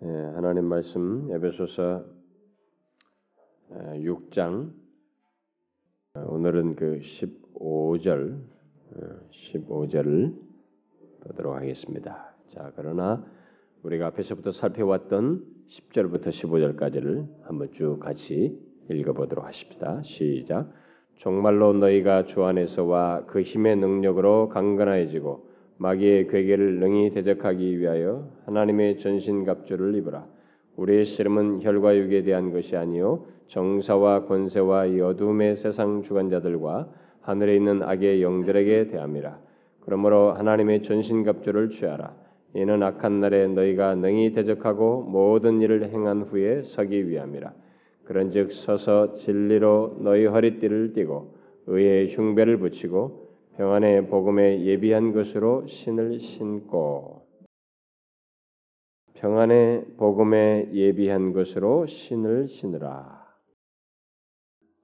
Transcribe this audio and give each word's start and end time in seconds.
예, 0.00 0.06
하나님 0.06 0.66
말씀 0.66 1.28
에베소서 1.32 2.04
6장 3.68 4.72
어, 6.14 6.24
오늘은 6.28 6.76
그 6.76 7.00
15절 7.00 8.40
15절을 9.32 10.36
어, 10.36 10.38
보도록 11.24 11.56
하겠습니다. 11.56 12.32
자, 12.46 12.72
그러나 12.76 13.26
우리가 13.82 14.06
앞에서부터 14.06 14.52
살펴왔던 14.52 15.44
10절부터 15.68 16.28
15절까지를 16.28 17.26
한번 17.42 17.72
쭉 17.72 17.98
같이 17.98 18.56
읽어보도록 18.88 19.44
하십시다. 19.46 20.02
시작. 20.04 20.72
정말로 21.16 21.72
너희가 21.72 22.24
주 22.24 22.44
안에서와 22.44 23.26
그 23.26 23.42
힘의 23.42 23.74
능력으로 23.74 24.48
강건해지고 24.48 25.47
마귀의 25.78 26.26
괴계를 26.28 26.80
능히 26.80 27.10
대적하기 27.10 27.78
위하여 27.78 28.28
하나님의 28.46 28.98
전신갑주를 28.98 29.94
입으라. 29.96 30.26
우리의 30.76 31.04
씨름은 31.04 31.62
혈과 31.62 31.96
육에 31.96 32.22
대한 32.22 32.52
것이 32.52 32.76
아니요 32.76 33.24
정사와 33.46 34.26
권세와 34.26 34.86
이 34.86 35.00
어둠의 35.00 35.56
세상 35.56 36.02
주관자들과 36.02 36.88
하늘에 37.20 37.56
있는 37.56 37.82
악의 37.82 38.22
영들에게 38.22 38.88
대함이라. 38.88 39.38
그러므로 39.80 40.32
하나님의 40.32 40.82
전신갑주를 40.82 41.70
취하라. 41.70 42.14
이는 42.54 42.82
악한 42.82 43.20
날에 43.20 43.46
너희가 43.46 43.94
능히 43.94 44.32
대적하고 44.32 45.02
모든 45.02 45.60
일을 45.60 45.90
행한 45.90 46.22
후에 46.22 46.62
서기 46.62 47.08
위함이라. 47.08 47.52
그런즉 48.04 48.52
서서 48.52 49.14
진리로 49.14 49.98
너희 50.00 50.26
허리띠를 50.26 50.92
띠고 50.94 51.34
의의 51.66 52.08
흉배를 52.14 52.56
붙이고 52.58 53.27
평안의 53.58 54.06
복음에 54.06 54.62
예비한 54.62 55.12
것으로 55.12 55.66
신을 55.66 56.20
신고 56.20 57.26
평안의 59.14 59.96
복음에 59.96 60.70
예비한 60.72 61.32
것으로 61.32 61.86
신을 61.86 62.46
신으라. 62.46 63.26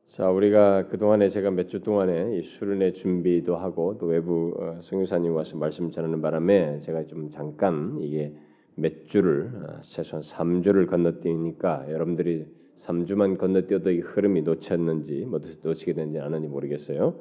자, 0.08 0.28
우리가 0.28 0.88
그 0.88 0.98
동안에 0.98 1.28
제가 1.28 1.52
몇 1.52 1.68
주 1.68 1.82
동안에 1.82 2.36
이 2.36 2.42
수련회 2.42 2.94
준비도 2.94 3.54
하고 3.54 3.96
또 3.96 4.06
외부 4.06 4.56
어, 4.58 4.80
성교사님 4.82 5.32
와서 5.32 5.56
말씀 5.56 5.92
전하는 5.92 6.20
바람에 6.20 6.80
제가 6.80 7.06
좀 7.06 7.30
잠깐 7.30 7.98
이게 8.00 8.34
몇 8.74 9.06
주를 9.06 9.52
어, 9.54 9.80
최소한 9.82 10.24
3주를 10.24 10.88
건너뛰니까 10.90 11.92
여러분들이 11.92 12.44
3주만 12.78 13.38
건너뛰어도 13.38 13.92
이 13.92 14.00
흐름이 14.00 14.42
놓쳤는지 14.42 15.26
뭐 15.26 15.38
놓치게 15.62 15.92
된지 15.92 16.18
않은지 16.18 16.48
모르겠어요. 16.48 17.20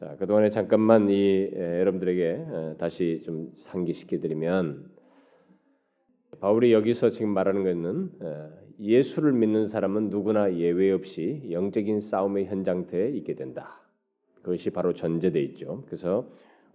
자, 0.00 0.16
그동안에 0.16 0.48
잠깐만 0.48 1.10
이 1.10 1.50
에, 1.52 1.80
여러분들에게 1.80 2.76
다시 2.78 3.20
좀 3.22 3.52
상기시켜 3.58 4.18
드리면 4.18 4.90
바울이 6.40 6.72
여기서 6.72 7.10
지금 7.10 7.34
말하는 7.34 7.64
것은 7.64 8.10
예수를 8.80 9.34
믿는 9.34 9.66
사람은 9.66 10.08
누구나 10.08 10.54
예외 10.54 10.90
없이 10.90 11.42
영적인 11.50 12.00
싸움의 12.00 12.46
현장터에 12.46 13.10
있게 13.10 13.34
된다. 13.34 13.82
그것이 14.40 14.70
바로 14.70 14.94
전제돼 14.94 15.38
있죠. 15.42 15.84
그래서 15.84 16.26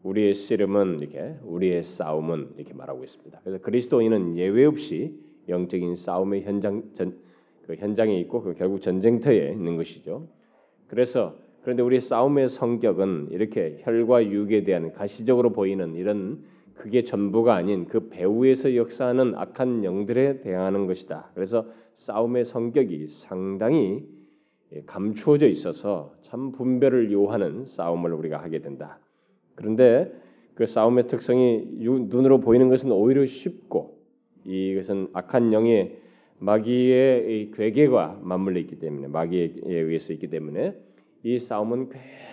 우리의 0.04 0.36
씨름은 0.36 1.00
이렇게 1.00 1.36
우리의 1.46 1.82
싸움은 1.82 2.52
이렇게 2.58 2.76
말하고 2.76 3.04
있습니다. 3.04 3.40
그래서 3.44 3.60
그리스도인은 3.60 4.38
예외 4.38 4.66
없이 4.66 5.20
영적인 5.50 5.96
싸움의 5.96 6.44
현장 6.44 6.84
전, 6.94 7.18
그 7.66 7.74
현장에 7.74 8.20
있고 8.20 8.44
그 8.44 8.54
결국 8.54 8.82
전쟁터에 8.82 9.50
있는 9.52 9.78
것이죠. 9.78 10.28
그래서 10.86 11.44
그런데 11.66 11.82
우리 11.82 12.00
싸움의 12.00 12.50
성격은 12.50 13.30
이렇게 13.32 13.80
혈과 13.80 14.28
육에 14.28 14.64
대한 14.64 14.92
가시적으로 14.94 15.52
보이는 15.52 15.96
이런 15.96 16.44
그게 16.76 17.04
전부가 17.04 17.56
아닌 17.56 17.88
그 17.88 18.08
배후에서 18.10 18.76
역사하는 18.76 19.34
악한 19.34 19.84
영들에 19.84 20.42
대항하는 20.42 20.86
것이다. 20.86 21.32
그래서 21.34 21.66
싸움의 21.96 22.46
성격이 22.46 23.08
상당히 23.08 24.06
감추어져 24.86 25.48
있어서 25.48 26.14
참 26.22 26.52
분별을 26.52 27.12
요하는 27.12 27.66
싸움을 27.66 28.14
우리가 28.14 28.38
하게 28.38 28.60
된다. 28.60 29.00
그런데 29.56 30.14
그 30.54 30.68
싸움의 30.68 31.08
특성이 31.08 31.66
눈으로 31.80 32.42
보이는 32.42 32.70
것은 32.70 32.92
오히려 32.92 33.26
쉽고 33.26 33.98
이것은 34.46 35.08
악한 35.14 35.52
영의 35.52 35.98
마귀의 36.38 37.50
괴계가 37.56 38.20
맞물려 38.22 38.60
있기 38.60 38.76
때문에 38.76 39.08
마귀에 39.08 39.56
의해서 39.64 40.14
있기 40.14 40.28
때문에 40.28 40.86
이 41.26 41.40
싸움은 41.40 41.90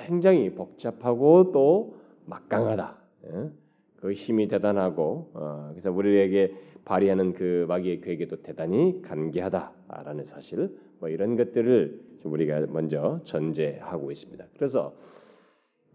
굉장히 0.06 0.50
복잡하고 0.50 1.50
또 1.50 1.97
막강하다. 2.26 2.94
예? 3.25 3.50
그 3.97 4.12
힘이 4.12 4.48
대단하고 4.48 5.30
어, 5.32 5.70
그래서 5.70 5.91
우리에게 5.91 6.53
발휘하는 6.84 7.32
그 7.32 7.64
마귀의 7.69 8.02
괴계도 8.02 8.42
대단히 8.42 9.00
간계하다라는 9.00 10.26
사실 10.26 10.76
뭐 11.00 11.08
이런 11.08 11.36
것들을 11.36 12.00
우리가 12.25 12.66
먼저 12.69 13.20
전제하고 13.25 14.10
있습니다. 14.10 14.44
그래서 14.56 14.94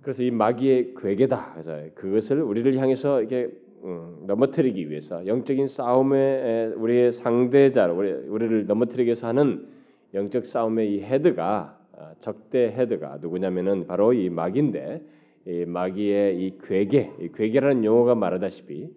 그래서 0.02 0.24
이 0.24 0.32
마귀의 0.32 0.96
괴계다. 0.98 1.52
그래서 1.54 1.94
그것을 1.94 2.42
우리를 2.42 2.76
향해서 2.80 3.22
이게 3.22 3.52
음, 3.84 4.24
넘어뜨리기 4.26 4.90
위해서 4.90 5.24
영적인 5.28 5.68
싸움에 5.68 6.74
우리의 6.76 7.12
상대자 7.12 7.86
우리, 7.92 8.12
우리를 8.12 8.66
넘어뜨리기 8.66 9.06
위해서 9.06 9.28
하는 9.28 9.68
영적 10.16 10.48
싸움의 10.48 10.96
이 10.96 11.02
헤드가 11.04 11.77
어, 11.77 11.77
적대 12.20 12.68
헤드가 12.68 13.18
누구냐면은 13.22 13.88
바로 13.88 14.14
이 14.14 14.30
마귀인데 14.30 15.02
이 15.48 15.66
마귀의 15.66 16.46
이 16.46 16.58
괴계, 16.62 17.14
이 17.20 17.30
괴계라는 17.34 17.86
용어가 17.86 18.16
말하다시피 18.16 18.90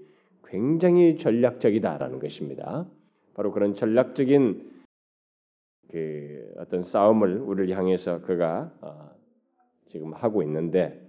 굉장히 0.44 1.16
전략적이다라는 1.16 2.18
것입니다. 2.18 2.86
바로 3.34 3.52
그런 3.52 3.74
전략적인 3.74 4.70
그 5.90 6.52
어떤 6.58 6.82
싸움을 6.82 7.38
우리를 7.38 7.76
향해서 7.76 8.20
그가 8.22 8.72
어, 8.80 9.10
지금 9.86 10.12
하고 10.12 10.42
있는데 10.42 11.00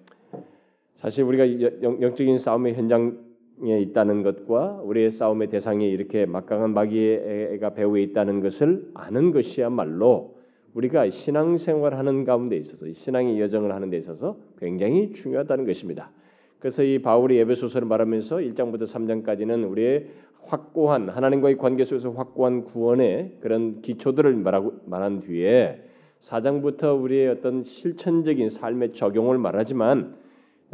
사실 0.95 1.23
우리가 1.23 1.81
영적인 1.81 2.37
싸움의 2.37 2.75
현장에 2.75 3.79
있다는 3.81 4.21
것과 4.23 4.81
우리의 4.83 5.11
싸움의 5.11 5.49
대상이 5.49 5.89
이렇게 5.89 6.25
막강한 6.25 6.73
마귀가 6.73 7.73
배후에 7.73 8.03
있다는 8.03 8.41
것을 8.41 8.91
아는 8.93 9.31
것이야말로 9.31 10.40
우리가 10.73 11.09
신앙생활하는 11.09 12.23
가운데 12.23 12.55
있어서 12.57 12.91
신앙의 12.91 13.39
여정을 13.41 13.73
하는 13.73 13.89
데 13.89 13.97
있어서 13.97 14.37
굉장히 14.59 15.11
중요하다는 15.13 15.65
것입니다. 15.65 16.11
그래서 16.59 16.83
이 16.83 16.99
바울이 16.99 17.39
에베소서를 17.39 17.87
말하면서 17.87 18.37
1장부터 18.37 18.83
3장까지는 18.83 19.69
우리의 19.69 20.07
확고한 20.43 21.09
하나님과의 21.09 21.57
관계 21.57 21.83
속에서 21.83 22.11
확고한 22.11 22.65
구원의 22.65 23.37
그런 23.41 23.81
기초들을 23.81 24.33
말하고 24.35 24.73
말한 24.85 25.21
뒤에 25.21 25.83
4장부터 26.19 27.01
우리의 27.01 27.29
어떤 27.29 27.63
실천적인 27.63 28.49
삶의 28.49 28.93
적용을 28.93 29.37
말하지만 29.37 30.15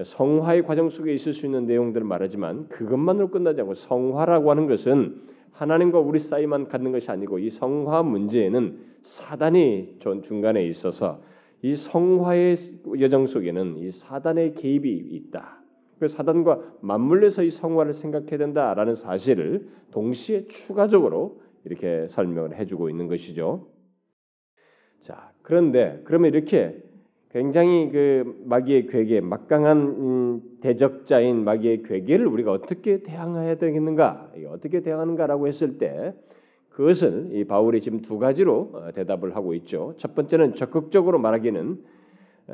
성화의 0.02 0.64
과정 0.64 0.90
속에 0.90 1.14
있을 1.14 1.34
수 1.34 1.46
있는 1.46 1.66
내용들을 1.66 2.06
말하지만 2.06 2.68
그것만으로 2.68 3.30
끝나지 3.30 3.62
않고 3.62 3.74
성화라고 3.74 4.52
하는 4.52 4.68
것은 4.68 5.22
하나님과 5.52 6.00
우리 6.00 6.20
사이만 6.20 6.68
갖는 6.68 6.92
것이 6.92 7.10
아니고 7.12 7.40
이 7.40 7.50
성화 7.50 8.04
문제에는 8.04 8.80
사단이 9.04 9.98
중간에 10.24 10.66
있어서 10.66 11.22
이 11.62 11.76
성화의 11.76 12.56
여정 13.00 13.28
속에는 13.28 13.78
이 13.78 13.92
사단의 13.92 14.54
개입이 14.56 14.90
있다. 14.90 15.58
그 16.00 16.08
사단과 16.08 16.62
맞물려서 16.82 17.44
이 17.44 17.50
성화를 17.50 17.94
생각해야 17.94 18.38
된다라는 18.38 18.94
사실을 18.94 19.68
동시에 19.92 20.48
추가적으로 20.48 21.42
이렇게 21.66 22.08
설명을 22.10 22.56
해주고 22.56 22.90
있는 22.90 23.08
것이죠. 23.08 23.68
자, 25.00 25.32
그런데 25.42 26.02
그러면 26.04 26.34
이렇게 26.34 26.82
굉장히 27.32 27.90
그 27.92 28.42
마귀의 28.46 28.88
괴계, 28.88 29.20
막강한 29.20 29.78
음, 29.78 30.42
대적자인 30.62 31.44
마귀의 31.44 31.84
괴계를 31.84 32.26
우리가 32.26 32.52
어떻게 32.52 33.04
대항해야 33.04 33.56
되겠는가? 33.56 34.32
어떻게 34.48 34.82
대항하는가라고 34.82 35.48
했을 35.48 35.78
때 35.78 36.14
그것을 36.70 37.30
이 37.32 37.44
바울이 37.44 37.82
지금 37.82 38.02
두 38.02 38.18
가지로 38.18 38.70
어, 38.74 38.92
대답을 38.94 39.36
하고 39.36 39.54
있죠. 39.56 39.94
첫 39.98 40.16
번째는 40.16 40.56
적극적으로 40.56 41.20
말하기는 41.20 41.98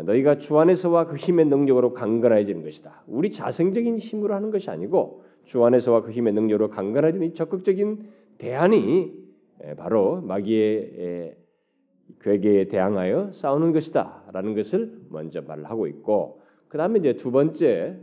너희가 0.06 0.40
주 0.40 0.58
안에서와 0.58 1.06
그 1.06 1.18
힘의 1.18 1.46
능력으로 1.46 1.94
강건해지는 1.94 2.64
것이다. 2.64 3.04
우리 3.06 3.30
자생적인 3.30 4.00
힘으로 4.00 4.34
하는 4.34 4.50
것이 4.50 4.72
아니고 4.72 5.24
주 5.46 5.64
안에서와 5.64 6.02
그 6.02 6.12
힘의 6.12 6.34
능력으로 6.34 6.70
강건해지는 6.70 7.28
이 7.28 7.34
적극적인 7.36 8.08
대안이 8.40 9.14
바로 9.78 10.22
마귀의 10.22 11.36
괴계에 12.22 12.68
대항하여 12.68 13.32
싸우는 13.34 13.74
것이다라는 13.74 14.56
것을 14.56 15.02
먼저 15.10 15.42
말을 15.42 15.66
하고 15.66 15.88
있고 15.88 16.42
그 16.68 16.78
다음에 16.78 17.00
이제 17.00 17.16
두 17.16 17.32
번째 17.32 18.00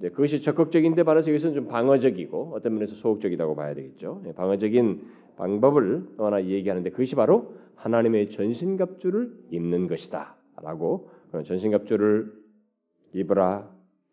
그것이 0.00 0.42
적극적인데 0.42 1.02
반해서 1.02 1.30
여기서는 1.30 1.54
좀 1.54 1.66
방어적이고 1.66 2.52
어떤 2.54 2.74
면에서 2.74 2.94
소극적이라고 2.94 3.56
봐야 3.56 3.74
되겠죠. 3.74 4.22
예, 4.26 4.32
방어적인 4.32 5.02
방법을 5.36 6.08
하나 6.18 6.44
얘기하는데 6.44 6.90
그것이 6.90 7.16
바로 7.16 7.54
하나님의 7.74 8.30
전신갑주를 8.30 9.32
입는 9.50 9.88
것이다라고 9.88 11.10
전신갑주를 11.44 12.32
입으라 13.14 13.68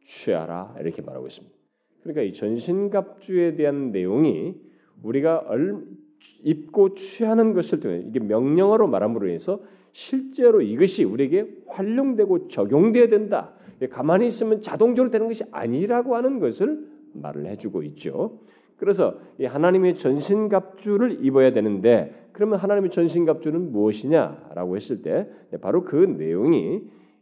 취하라 0.05 0.75
이렇게 0.79 1.01
말하고 1.01 1.27
있습니다. 1.27 1.55
그러니까 2.01 2.21
이 2.21 2.33
전신갑주에 2.33 3.55
대한 3.55 3.91
내용이 3.91 4.55
우리가 5.03 5.43
얼, 5.47 5.83
입고 6.43 6.95
취하는 6.95 7.53
것을 7.53 7.79
통해 7.79 8.03
이게 8.07 8.19
명령어로 8.19 8.87
말함으로 8.87 9.29
해서 9.29 9.59
실제로 9.91 10.61
이것이 10.61 11.03
우리에게 11.03 11.47
활용되고 11.67 12.49
적용돼야 12.49 13.07
된다. 13.07 13.53
가만히 13.89 14.27
있으면 14.27 14.61
자동적으로 14.61 15.11
되는 15.11 15.27
것이 15.27 15.43
아니라고 15.51 16.15
하는 16.15 16.39
것을 16.39 16.85
말을 17.13 17.45
해주고 17.47 17.83
있죠. 17.83 18.39
그래서 18.77 19.17
이 19.39 19.45
하나님의 19.45 19.95
전신갑주를 19.95 21.25
입어야 21.25 21.53
되는데 21.53 22.27
그러면 22.33 22.59
하나님의 22.59 22.89
전신갑주는 22.89 23.71
무엇이냐라고 23.71 24.75
했을 24.75 25.01
때 25.01 25.29
바로 25.61 25.83
그 25.83 25.95
내용이 25.95 26.81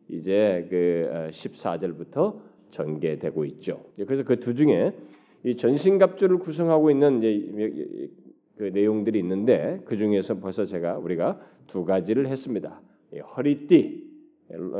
이제 0.09 0.65
그 0.69 1.29
14절부터 1.29 2.17
어, 2.17 2.41
전개되고 2.71 3.45
있죠. 3.45 3.85
그래서 3.95 4.23
그 4.23 4.39
두 4.39 4.55
중에 4.55 4.93
이 5.43 5.55
전신갑주를 5.55 6.39
구성하고 6.39 6.89
있는 6.89 7.21
그 8.57 8.63
내용들이 8.63 9.19
있는데 9.19 9.81
그 9.85 9.97
중에서 9.97 10.39
벌써 10.39 10.65
제가 10.65 10.97
우리가 10.97 11.39
두 11.67 11.85
가지를 11.85 12.27
했습니다. 12.27 12.81
허리띠 13.35 14.11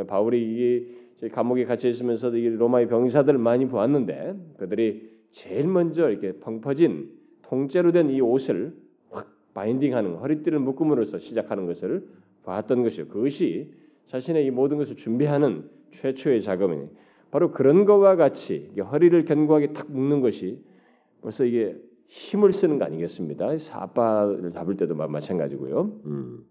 바울이 0.08 1.04
감옥에 1.32 1.66
갇혀 1.66 1.88
있으면서도 1.90 2.38
로마의 2.38 2.88
병사들을 2.88 3.40
많이 3.40 3.68
보았는데 3.68 4.36
그들이 4.58 5.10
제일 5.32 5.68
먼저 5.68 6.10
이렇게 6.10 6.34
펑퍼진 6.34 7.10
통째로 7.44 7.92
된 7.92 8.10
이 8.10 8.22
옷을 8.22 8.74
확 9.10 9.28
바인딩하는 9.54 10.16
허리띠를 10.16 10.60
묶음으로써 10.60 11.20
시작하는 11.20 11.66
것을 11.66 12.08
봤던 12.44 12.84
것이요. 12.84 13.08
그것이 13.08 13.72
자신의 14.08 14.46
이 14.46 14.52
모든 14.52 14.78
것을 14.78 14.96
준비하는 14.96 15.70
최초의 15.92 16.42
작업이니 16.42 16.88
바로 17.32 17.52
그런 17.52 17.86
것과 17.86 18.16
같이 18.16 18.72
허리를 18.78 19.26
견고하게 19.26 19.74
탁 19.74 19.92
묶는 19.92 20.22
것이 20.22 20.60
벌써 21.22 21.46
이게 21.46 21.76
힘을 22.08 22.52
쓰는 22.54 22.80
거 22.80 22.86
아니겠습니다. 22.86 23.58
사빠를 23.58 24.52
잡을 24.52 24.78
때도 24.78 24.96
마찬가지고요. 24.96 26.02
음. 26.06 26.46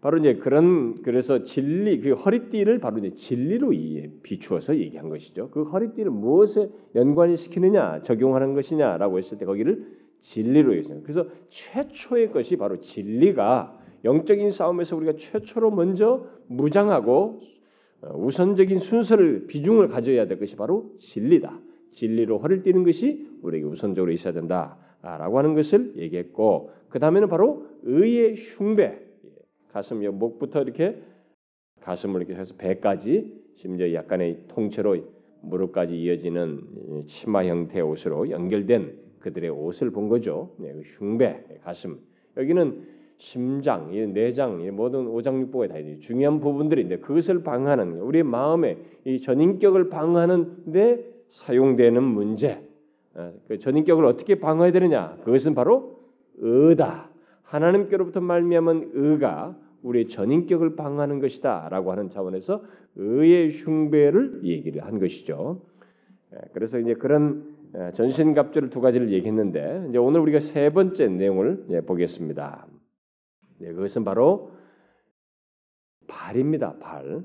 바로 0.00 0.18
이제 0.18 0.34
그런 0.34 1.02
그래서 1.02 1.42
진리 1.42 2.00
그 2.00 2.12
허리띠를 2.12 2.78
바로 2.78 2.98
이제 2.98 3.14
진리로 3.14 3.72
비추어서 4.22 4.76
얘기한 4.76 5.08
것이죠. 5.08 5.50
그 5.50 5.64
허리띠를 5.64 6.10
무엇에 6.10 6.70
연관을 6.94 7.36
시키느냐 7.36 8.02
적용하는 8.02 8.54
것이냐라고 8.54 9.18
했을 9.18 9.38
때 9.38 9.44
거기를 9.44 9.98
진리로 10.20 10.74
했어요. 10.74 11.00
그래서 11.02 11.26
최초의 11.48 12.30
것이 12.30 12.56
바로 12.56 12.80
진리가 12.80 13.76
영적인 14.04 14.50
싸움에서 14.50 14.96
우리가 14.96 15.14
최초로 15.16 15.72
먼저 15.72 16.26
무장하고 16.46 17.40
어, 18.00 18.16
우선적인 18.16 18.78
순서를 18.78 19.46
비중을 19.48 19.88
가져야 19.88 20.28
될 20.28 20.38
것이 20.38 20.54
바로 20.54 20.92
진리다. 20.98 21.58
진리로 21.92 22.38
허리를 22.38 22.62
띠는 22.62 22.84
것이 22.84 23.28
우리에게 23.42 23.66
우선적으로 23.66 24.12
있어야 24.12 24.32
된다라고 24.32 25.38
하는 25.38 25.54
것을 25.54 25.94
얘기했고 25.96 26.70
그 26.88 26.98
다음에는 26.98 27.28
바로 27.28 27.66
의의 27.82 28.34
흉배 28.36 28.98
가슴 29.72 30.00
목부터 30.18 30.62
이렇게 30.62 31.00
가슴을 31.82 32.22
이렇게 32.22 32.38
해서 32.38 32.54
배까지 32.56 33.32
심지어 33.54 33.92
약간의 33.92 34.44
통째로 34.48 34.96
무릎까지 35.42 36.00
이어지는 36.00 37.04
치마 37.06 37.44
형태의 37.44 37.82
옷으로 37.82 38.30
연결된 38.30 39.08
그들의 39.20 39.50
옷을 39.50 39.90
본 39.90 40.08
거죠. 40.08 40.54
네, 40.58 40.72
그 40.72 40.80
흉배, 40.80 41.44
가슴. 41.62 41.98
여기는 42.36 42.86
심장, 43.18 43.90
내장, 44.12 44.64
모든 44.76 45.08
오장육부가 45.08 45.68
다 45.68 45.74
중요한 46.00 46.40
부분들인데 46.40 46.98
그것을 46.98 47.42
방하는 47.42 48.00
우리의 48.00 48.22
마음의 48.22 48.78
이 49.04 49.20
전인격을 49.20 49.88
방하는 49.88 50.72
데 50.72 51.04
사용되는 51.28 52.02
문제. 52.02 52.62
어, 53.14 53.32
그 53.46 53.58
전인격을 53.58 54.04
어떻게 54.04 54.38
방어해야 54.40 54.72
되느냐? 54.72 55.16
그것은 55.24 55.54
바로 55.54 56.00
의다. 56.36 57.10
하나님께로부터 57.42 58.20
말미암은 58.20 58.90
의가 58.94 59.56
우리의 59.82 60.08
전인격을 60.08 60.76
방하는 60.76 61.20
것이다라고 61.20 61.92
하는 61.92 62.10
차원에서 62.10 62.62
의의 62.96 63.52
흉배를 63.52 64.40
얘기를 64.44 64.84
한 64.84 64.98
것이죠. 64.98 65.62
예, 66.34 66.38
그래서 66.52 66.78
이제 66.78 66.94
그런 66.94 67.56
예, 67.76 67.92
전신갑주를 67.94 68.70
두 68.70 68.80
가지를 68.80 69.12
얘기했는데 69.12 69.86
이제 69.88 69.98
오늘 69.98 70.20
우리가 70.20 70.40
세 70.40 70.70
번째 70.70 71.08
내용을 71.08 71.66
예, 71.70 71.80
보겠습니다. 71.80 72.66
그것은 73.58 74.04
바로 74.04 74.52
발입니다. 76.06 76.76
발. 76.78 77.22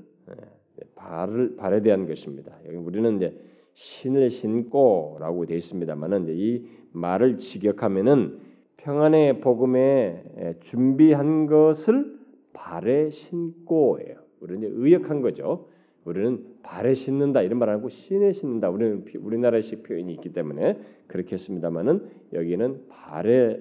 발을 0.96 1.56
발에 1.56 1.82
대한 1.82 2.06
것입니다. 2.06 2.56
여기 2.66 2.76
우리는 2.76 3.16
이제 3.16 3.38
신을 3.74 4.30
신고라고 4.30 5.46
되어 5.46 5.56
있습니다만은 5.56 6.26
이 6.30 6.64
말을 6.92 7.38
직역하면은 7.38 8.38
평안의 8.76 9.40
복음에 9.40 10.56
준비한 10.60 11.46
것을 11.46 12.18
발에 12.52 13.10
신고예요. 13.10 14.16
우리는 14.40 14.70
의역한 14.74 15.20
거죠. 15.22 15.68
우리는 16.04 16.44
발에 16.62 16.94
신는다 16.94 17.42
이런 17.42 17.58
말 17.58 17.70
하고 17.70 17.88
신에 17.88 18.32
신는다. 18.32 18.70
우리는 18.70 19.04
우리나라식 19.18 19.82
표현이 19.82 20.12
있기 20.14 20.32
때문에 20.32 20.78
그렇게 21.06 21.32
했습니다만은 21.32 22.08
여기는 22.34 22.88
발에 22.88 23.60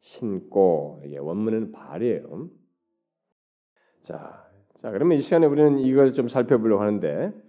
신고 0.00 1.02
이게 1.04 1.18
원문은 1.18 1.72
발이에요. 1.72 2.48
자, 4.02 4.48
자 4.80 4.90
그러면 4.90 5.18
이 5.18 5.22
시간에 5.22 5.46
우리는 5.46 5.78
이걸 5.78 6.14
좀 6.14 6.28
살펴보려고 6.28 6.82
하는데 6.82 7.32
음, 7.34 7.47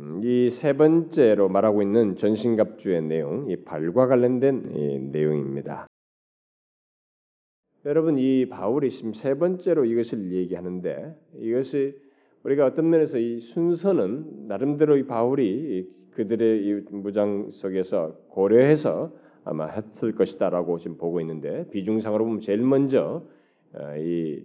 이 0.00 0.48
세 0.50 0.72
번째로 0.72 1.48
말하고 1.48 1.82
있는 1.82 2.16
전신갑주의 2.16 3.02
내용, 3.02 3.48
이 3.48 3.56
발과 3.56 4.08
관련된 4.08 4.72
이 4.74 4.98
내용입니다. 4.98 5.86
여러분 7.84 8.18
이 8.18 8.48
바울이 8.48 8.90
지금 8.90 9.12
세 9.12 9.34
번째로 9.34 9.84
이것을 9.84 10.32
얘기하는데 10.32 11.14
이것이 11.36 11.94
우리가 12.42 12.66
어떤 12.66 12.90
면에서 12.90 13.18
이 13.18 13.38
순서는 13.40 14.48
나름대로 14.48 14.96
이 14.96 15.06
바울이 15.06 15.88
그들의 16.12 16.64
이 16.64 16.72
무장 16.90 17.50
속에서 17.50 18.16
고려해서 18.28 19.12
아마 19.44 19.66
했을 19.66 20.12
것이다라고 20.14 20.78
지금 20.78 20.96
보고 20.96 21.20
있는데 21.20 21.68
비중상으로 21.70 22.24
보면 22.24 22.40
제일 22.40 22.62
먼저 22.62 23.22
어, 23.74 23.96
이 23.98 24.44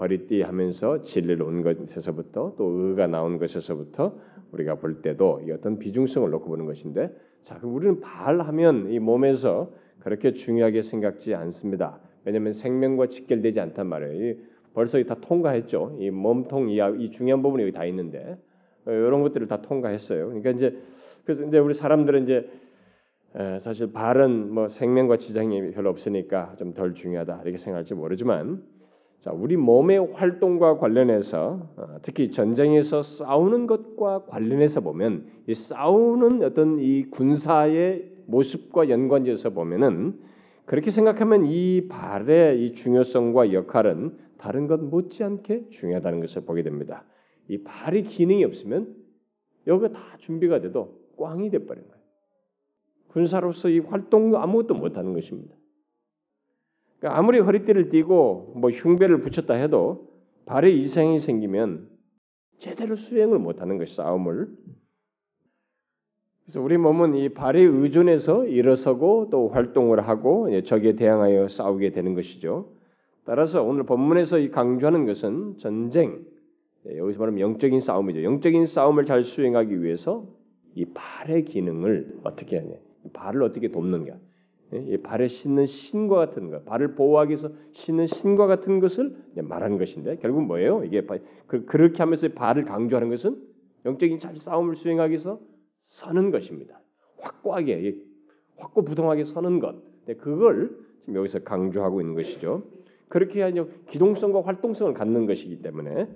허리띠 0.00 0.42
하면서 0.42 1.02
진리를 1.02 1.42
온 1.42 1.62
것에서부터 1.62 2.54
또 2.56 2.64
의가 2.64 3.06
나온 3.06 3.38
것에서부터 3.38 4.16
우리가 4.52 4.76
볼 4.76 5.02
때도 5.02 5.42
이 5.46 5.52
어떤 5.52 5.78
비중성을 5.78 6.28
놓고 6.30 6.48
보는 6.48 6.66
것인데 6.66 7.14
자 7.44 7.58
그럼 7.58 7.74
우리는 7.74 8.00
발하면 8.00 8.90
이 8.90 8.98
몸에서 8.98 9.70
그렇게 10.00 10.32
중요하게 10.32 10.82
생각지 10.82 11.34
않습니다. 11.34 12.00
왜냐하면 12.24 12.52
생명과 12.52 13.08
직결되지 13.08 13.60
않단 13.60 13.86
말이에요. 13.86 14.36
벌써 14.72 15.02
다 15.04 15.16
통과했죠. 15.20 15.96
이 15.98 16.10
몸통 16.10 16.70
이, 16.70 16.80
이 16.98 17.10
중요한 17.10 17.42
부분이 17.42 17.62
여기 17.62 17.72
다 17.72 17.84
있는데 17.84 18.38
이런 18.86 19.22
것들을 19.22 19.46
다 19.46 19.60
통과했어요. 19.60 20.26
그러니까 20.26 20.50
이제 20.50 20.78
그래서 21.24 21.44
이제 21.44 21.58
우리 21.58 21.74
사람들은 21.74 22.24
이제 22.24 22.50
사실 23.60 23.92
발은 23.92 24.52
뭐 24.52 24.68
생명과 24.68 25.18
지장이 25.18 25.72
별로 25.72 25.90
없으니까 25.90 26.54
좀 26.58 26.72
덜 26.74 26.94
중요하다 26.94 27.42
이렇게 27.42 27.58
생각할지 27.58 27.94
모르지만 27.94 28.62
자, 29.20 29.32
우리 29.32 29.58
몸의 29.58 30.14
활동과 30.14 30.78
관련해서 30.78 31.68
어, 31.76 31.96
특히 32.00 32.30
전쟁에서 32.30 33.02
싸우는 33.02 33.66
것과 33.66 34.24
관련해서 34.24 34.80
보면 34.80 35.26
이 35.46 35.54
싸우는 35.54 36.42
어떤 36.42 36.78
이 36.78 37.04
군사의 37.10 38.10
모습과 38.26 38.88
연관지어서 38.88 39.50
보면은 39.50 40.18
그렇게 40.64 40.90
생각하면 40.90 41.44
이 41.44 41.86
발의 41.88 42.64
이 42.64 42.72
중요성과 42.72 43.52
역할은 43.52 44.16
다른 44.38 44.66
것 44.66 44.80
못지않게 44.80 45.68
중요하다는 45.68 46.20
것을 46.20 46.46
보게 46.46 46.62
됩니다. 46.62 47.04
이 47.46 47.62
발이 47.62 48.04
기능이 48.04 48.42
없으면 48.44 48.96
여기가 49.66 49.92
다 49.92 50.16
준비가 50.16 50.62
돼도 50.62 50.98
꽝이 51.18 51.50
돼버린 51.50 51.86
거예요. 51.86 52.00
군사로서 53.08 53.68
이 53.68 53.80
활동 53.80 54.34
아무것도 54.34 54.74
못하는 54.76 55.12
것입니다. 55.12 55.59
그러니까 57.00 57.18
아무리 57.18 57.40
허리띠를 57.40 57.88
띠고 57.88 58.52
뭐 58.56 58.70
흉배를 58.70 59.20
붙였다 59.20 59.54
해도 59.54 60.08
발에 60.44 60.70
이상이 60.70 61.18
생기면 61.18 61.88
제대로 62.58 62.94
수행을 62.94 63.38
못하는 63.38 63.78
것이 63.78 63.96
싸움을. 63.96 64.48
그래서 66.44 66.60
우리 66.60 66.76
몸은 66.76 67.14
이 67.14 67.30
발에 67.30 67.60
의존해서 67.60 68.44
일어서고 68.44 69.28
또 69.30 69.48
활동을 69.48 70.06
하고 70.06 70.48
적에 70.62 70.94
대항하여 70.94 71.48
싸우게 71.48 71.92
되는 71.92 72.14
것이죠. 72.14 72.72
따라서 73.24 73.62
오늘 73.62 73.84
본문에서 73.84 74.50
강조하는 74.50 75.06
것은 75.06 75.56
전쟁, 75.58 76.24
예, 76.86 76.98
여기서 76.98 77.18
말하면 77.18 77.40
영적인 77.40 77.80
싸움이죠. 77.80 78.24
영적인 78.24 78.66
싸움을 78.66 79.04
잘 79.04 79.22
수행하기 79.22 79.82
위해서 79.82 80.26
이 80.74 80.84
발의 80.86 81.44
기능을 81.44 82.18
어떻게 82.24 82.58
하냐, 82.58 82.74
발을 83.12 83.42
어떻게 83.42 83.68
돕는가. 83.68 84.16
예, 84.72 84.96
발에 84.98 85.26
신는 85.26 85.66
신과 85.66 86.16
같은 86.16 86.50
것, 86.50 86.64
발을 86.64 86.94
보호하기 86.94 87.30
위해서 87.30 87.50
신는 87.72 88.06
신과 88.06 88.46
같은 88.46 88.78
것을 88.78 89.16
말하는 89.34 89.78
것인데 89.78 90.16
결국 90.16 90.44
뭐예요? 90.44 90.84
이게 90.84 91.04
그, 91.46 91.64
그렇게 91.64 91.98
하면서 91.98 92.28
발을 92.28 92.64
강조하는 92.64 93.10
것은 93.10 93.36
영적인 93.84 94.18
잘 94.20 94.36
싸움을 94.36 94.76
수행하기 94.76 95.10
위해서 95.10 95.40
서는 95.84 96.30
것입니다. 96.30 96.80
확고하게 97.18 97.96
확고부동하게 98.58 99.24
서는 99.24 99.58
것. 99.58 99.76
네, 100.06 100.14
그걸 100.14 100.78
지금 101.00 101.16
여기서 101.16 101.40
강조하고 101.40 102.00
있는 102.00 102.14
것이죠. 102.14 102.62
그렇게 103.08 103.42
하여 103.42 103.66
기동성과 103.88 104.42
활동성을 104.42 104.94
갖는 104.94 105.26
것이기 105.26 105.62
때문에 105.62 106.08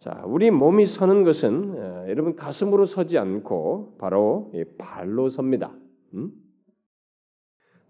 자, 0.00 0.22
우리 0.26 0.50
몸이 0.50 0.86
서는 0.86 1.22
것은 1.22 1.74
어, 1.76 2.04
여러분 2.08 2.34
가슴으로 2.34 2.84
서지 2.84 3.16
않고 3.16 3.96
바로 3.98 4.52
발로 4.76 5.28
섭니다. 5.28 5.72
음? 6.14 6.32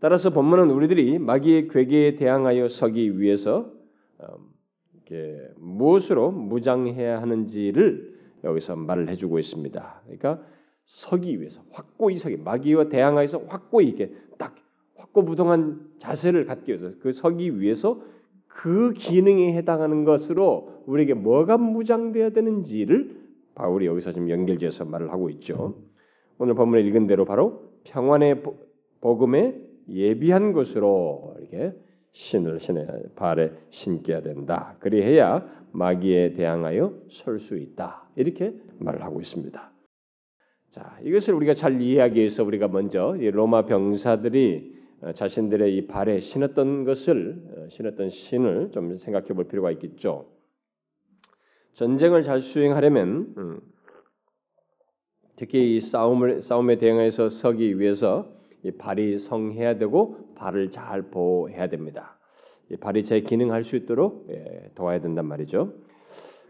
따라서 0.00 0.30
본문은 0.30 0.70
우리들이 0.70 1.18
마귀의 1.18 1.68
괴계에 1.68 2.16
대항하여 2.16 2.68
서기 2.68 3.20
위해서 3.20 3.70
어, 4.18 4.36
무엇으로 5.56 6.30
무장해야 6.30 7.20
하는지를 7.20 8.14
여기서 8.44 8.76
말을 8.76 9.08
해주고 9.08 9.38
있습니다. 9.38 10.02
그러니까 10.04 10.42
서기 10.84 11.38
위해서 11.38 11.62
확고히 11.70 12.16
서기 12.16 12.36
마귀와 12.36 12.88
대항하여서 12.88 13.44
확고히 13.48 13.88
이게 13.88 14.12
딱 14.38 14.54
확고부동한 14.96 15.80
자세를 15.98 16.44
갖기 16.44 16.72
위해서 16.72 16.90
그 17.00 17.12
서기 17.12 17.60
위해서 17.60 18.00
그 18.46 18.92
기능에 18.92 19.54
해당하는 19.56 20.04
것으로 20.04 20.82
우리에게 20.86 21.14
뭐가 21.14 21.56
무장돼야 21.58 22.30
되는지를 22.30 23.24
바울이 23.54 23.86
여기서 23.86 24.12
지금 24.12 24.30
연결지어서 24.30 24.84
말을 24.84 25.10
하고 25.12 25.30
있죠. 25.30 25.76
오늘 26.38 26.54
본문에 26.54 26.82
읽은 26.82 27.06
대로 27.06 27.24
바로 27.24 27.70
평안의 27.84 28.42
복음에 29.00 29.60
예비한 29.88 30.52
것으로 30.52 31.36
이렇게 31.40 31.72
신을 32.12 32.60
신의 32.60 32.86
발에 33.16 33.52
신겨야 33.70 34.22
된다. 34.22 34.76
그리해야 34.78 35.46
마귀에 35.72 36.34
대항하여 36.34 36.94
설 37.10 37.38
수 37.38 37.56
있다. 37.56 38.08
이렇게 38.16 38.54
말을 38.78 39.02
하고 39.02 39.20
있습니다. 39.20 39.72
자, 40.70 40.98
이것을 41.02 41.34
우리가 41.34 41.54
잘 41.54 41.80
이해하기 41.80 42.18
위해서 42.18 42.44
우리가 42.44 42.68
먼저 42.68 43.14
로마 43.18 43.66
병사들이 43.66 44.74
어, 45.02 45.12
자신들의 45.12 45.76
이 45.76 45.86
발에 45.86 46.20
신었던 46.20 46.84
것을 46.84 47.42
어, 47.56 47.68
신었던 47.68 48.10
신을 48.10 48.70
좀 48.72 48.96
생각해 48.96 49.28
볼 49.28 49.46
필요가 49.48 49.70
있겠죠. 49.72 50.26
전쟁을 51.74 52.22
잘 52.22 52.40
수행하려면 52.40 53.34
음, 53.36 53.60
특히 55.36 55.76
이 55.76 55.80
싸움을 55.80 56.40
싸움에 56.40 56.78
대응해서 56.78 57.28
서기 57.28 57.78
위해서 57.78 58.32
이 58.64 58.70
발이 58.72 59.18
성해야 59.18 59.76
되고 59.76 60.16
발을 60.34 60.70
잘 60.70 61.02
보호해야 61.02 61.68
됩니다. 61.68 62.18
이 62.70 62.76
발이 62.76 63.04
제 63.04 63.20
기능할 63.20 63.62
수 63.62 63.76
있도록 63.76 64.26
예, 64.30 64.70
도와야 64.74 65.00
된단 65.00 65.26
말이죠. 65.26 65.74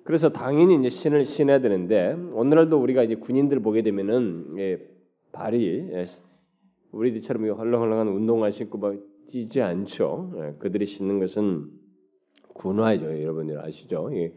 그래서 0.04 0.30
당연히 0.30 0.76
이제 0.78 0.90
신을 0.90 1.26
신어야 1.26 1.60
되는데 1.60 2.12
오늘날도 2.12 2.80
우리가 2.80 3.02
이제 3.02 3.16
군인들 3.16 3.60
보게 3.60 3.82
되면은 3.82 4.54
예, 4.58 4.78
발이 5.32 5.88
예, 5.92 6.06
우리들처럼 6.92 7.48
헐렁헐렁한 7.50 8.08
운동화 8.08 8.52
신고 8.52 8.78
막 8.78 8.94
뛰지 9.30 9.60
않죠. 9.60 10.32
예, 10.36 10.54
그들이 10.60 10.86
신는 10.86 11.18
것은 11.18 11.68
군화죠. 12.54 13.22
여러분들 13.22 13.58
아시죠? 13.60 14.08
예, 14.12 14.32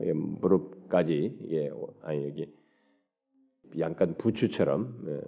예, 0.00 0.12
무릎까지 0.12 1.38
이게 1.44 1.70
아니 2.02 2.24
여기 2.24 2.52
약간 3.78 4.16
부추처럼 4.18 5.04
예, 5.06 5.20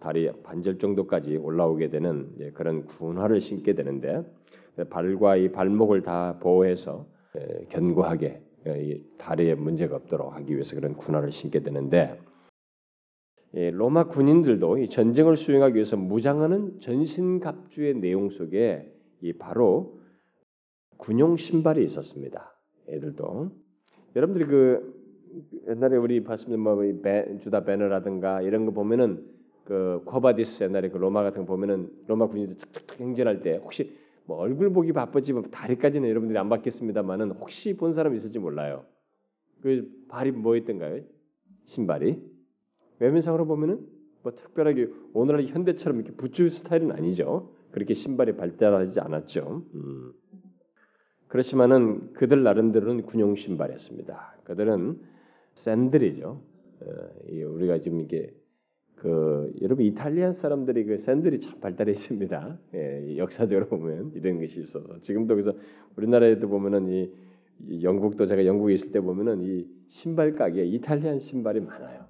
다리 0.00 0.30
반절 0.42 0.78
정도까지 0.78 1.36
올라오게 1.36 1.88
되는 1.88 2.30
예, 2.40 2.50
그런 2.50 2.84
군화를 2.84 3.40
신게 3.40 3.74
되는데 3.74 4.22
발과 4.90 5.36
이 5.36 5.50
발목을 5.50 6.02
다 6.02 6.38
보호해서 6.40 7.06
예, 7.36 7.66
견고하게 7.70 8.40
예, 8.66 9.00
다리에 9.18 9.54
문제가 9.54 9.96
없도록 9.96 10.34
하기 10.34 10.52
위해서 10.52 10.76
그런 10.76 10.94
군화를 10.94 11.32
신게 11.32 11.60
되는데 11.60 12.20
로마 13.52 14.08
군인들도 14.08 14.78
이 14.78 14.88
전쟁을 14.90 15.36
수행하기 15.36 15.76
위해서 15.76 15.96
무장하는 15.96 16.78
전신갑주의 16.80 17.94
내용 17.94 18.28
속에 18.28 18.92
이 19.22 19.32
바로 19.32 19.98
군용 20.98 21.36
신발이 21.36 21.82
있었습니다. 21.84 22.54
애들도 22.88 23.50
여러분들이 24.14 24.46
그 24.46 24.94
옛날에 25.68 25.96
우리 25.96 26.22
봤으면 26.22 26.60
뭐 26.60 26.76
주다 27.40 27.64
벤허라든가 27.64 28.42
이런 28.42 28.66
거 28.66 28.72
보면은 28.72 29.35
그 29.66 30.00
쿼바디스 30.04 30.62
옛날에 30.64 30.88
그 30.88 30.96
로마 30.96 31.24
같은 31.24 31.42
거 31.42 31.46
보면은 31.46 31.90
로마 32.06 32.28
군인들 32.28 32.56
툭툭툭 32.56 33.00
행진할 33.00 33.42
때 33.42 33.56
혹시 33.56 33.98
뭐 34.24 34.38
얼굴 34.38 34.72
보기 34.72 34.92
바쁘지만 34.92 35.50
다리까지는 35.50 36.08
여러분들이 36.08 36.38
안 36.38 36.48
받겠습니다만은 36.48 37.32
혹시 37.32 37.76
본 37.76 37.92
사람 37.92 38.14
있을지 38.14 38.38
몰라요. 38.38 38.84
그 39.62 39.90
발이 40.08 40.30
뭐 40.30 40.56
있던가요? 40.56 41.02
신발이 41.64 42.22
외면상으로 43.00 43.46
보면은 43.46 43.84
뭐 44.22 44.32
특별하게 44.34 44.88
오늘날 45.12 45.46
현대처럼 45.46 46.00
이렇게 46.00 46.16
부츠 46.16 46.48
스타일은 46.48 46.92
아니죠. 46.92 47.52
그렇게 47.72 47.94
신발이 47.94 48.36
발달하지 48.36 49.00
않았죠. 49.00 49.64
음. 49.74 50.12
그렇지만은 51.26 52.12
그들 52.12 52.44
나름대로는 52.44 53.02
군용 53.02 53.34
신발이었습니다. 53.34 54.38
그들은 54.44 55.00
샌들이죠. 55.54 56.40
어, 56.82 57.46
우리가 57.48 57.80
지금 57.80 58.00
이게 58.00 58.32
그 58.96 59.52
여러분 59.62 59.84
이탈리안 59.84 60.32
사람들이 60.32 60.84
그 60.84 60.98
샌들이 60.98 61.40
참 61.40 61.60
발달해 61.60 61.92
있습니다. 61.92 62.58
예, 62.74 63.16
역사적으로 63.18 63.68
보면 63.68 64.12
이런 64.14 64.40
것이 64.40 64.60
있어서 64.60 65.00
지금도 65.02 65.34
그래서 65.36 65.56
우리나라에도 65.96 66.48
보면은 66.48 66.88
이, 66.88 67.12
이 67.68 67.84
영국도 67.84 68.26
제가 68.26 68.46
영국에 68.46 68.74
있을 68.74 68.92
때 68.92 69.00
보면은 69.00 69.42
이 69.42 69.66
신발 69.88 70.34
가게에 70.34 70.64
이탈리안 70.64 71.18
신발이 71.18 71.60
많아요. 71.60 72.06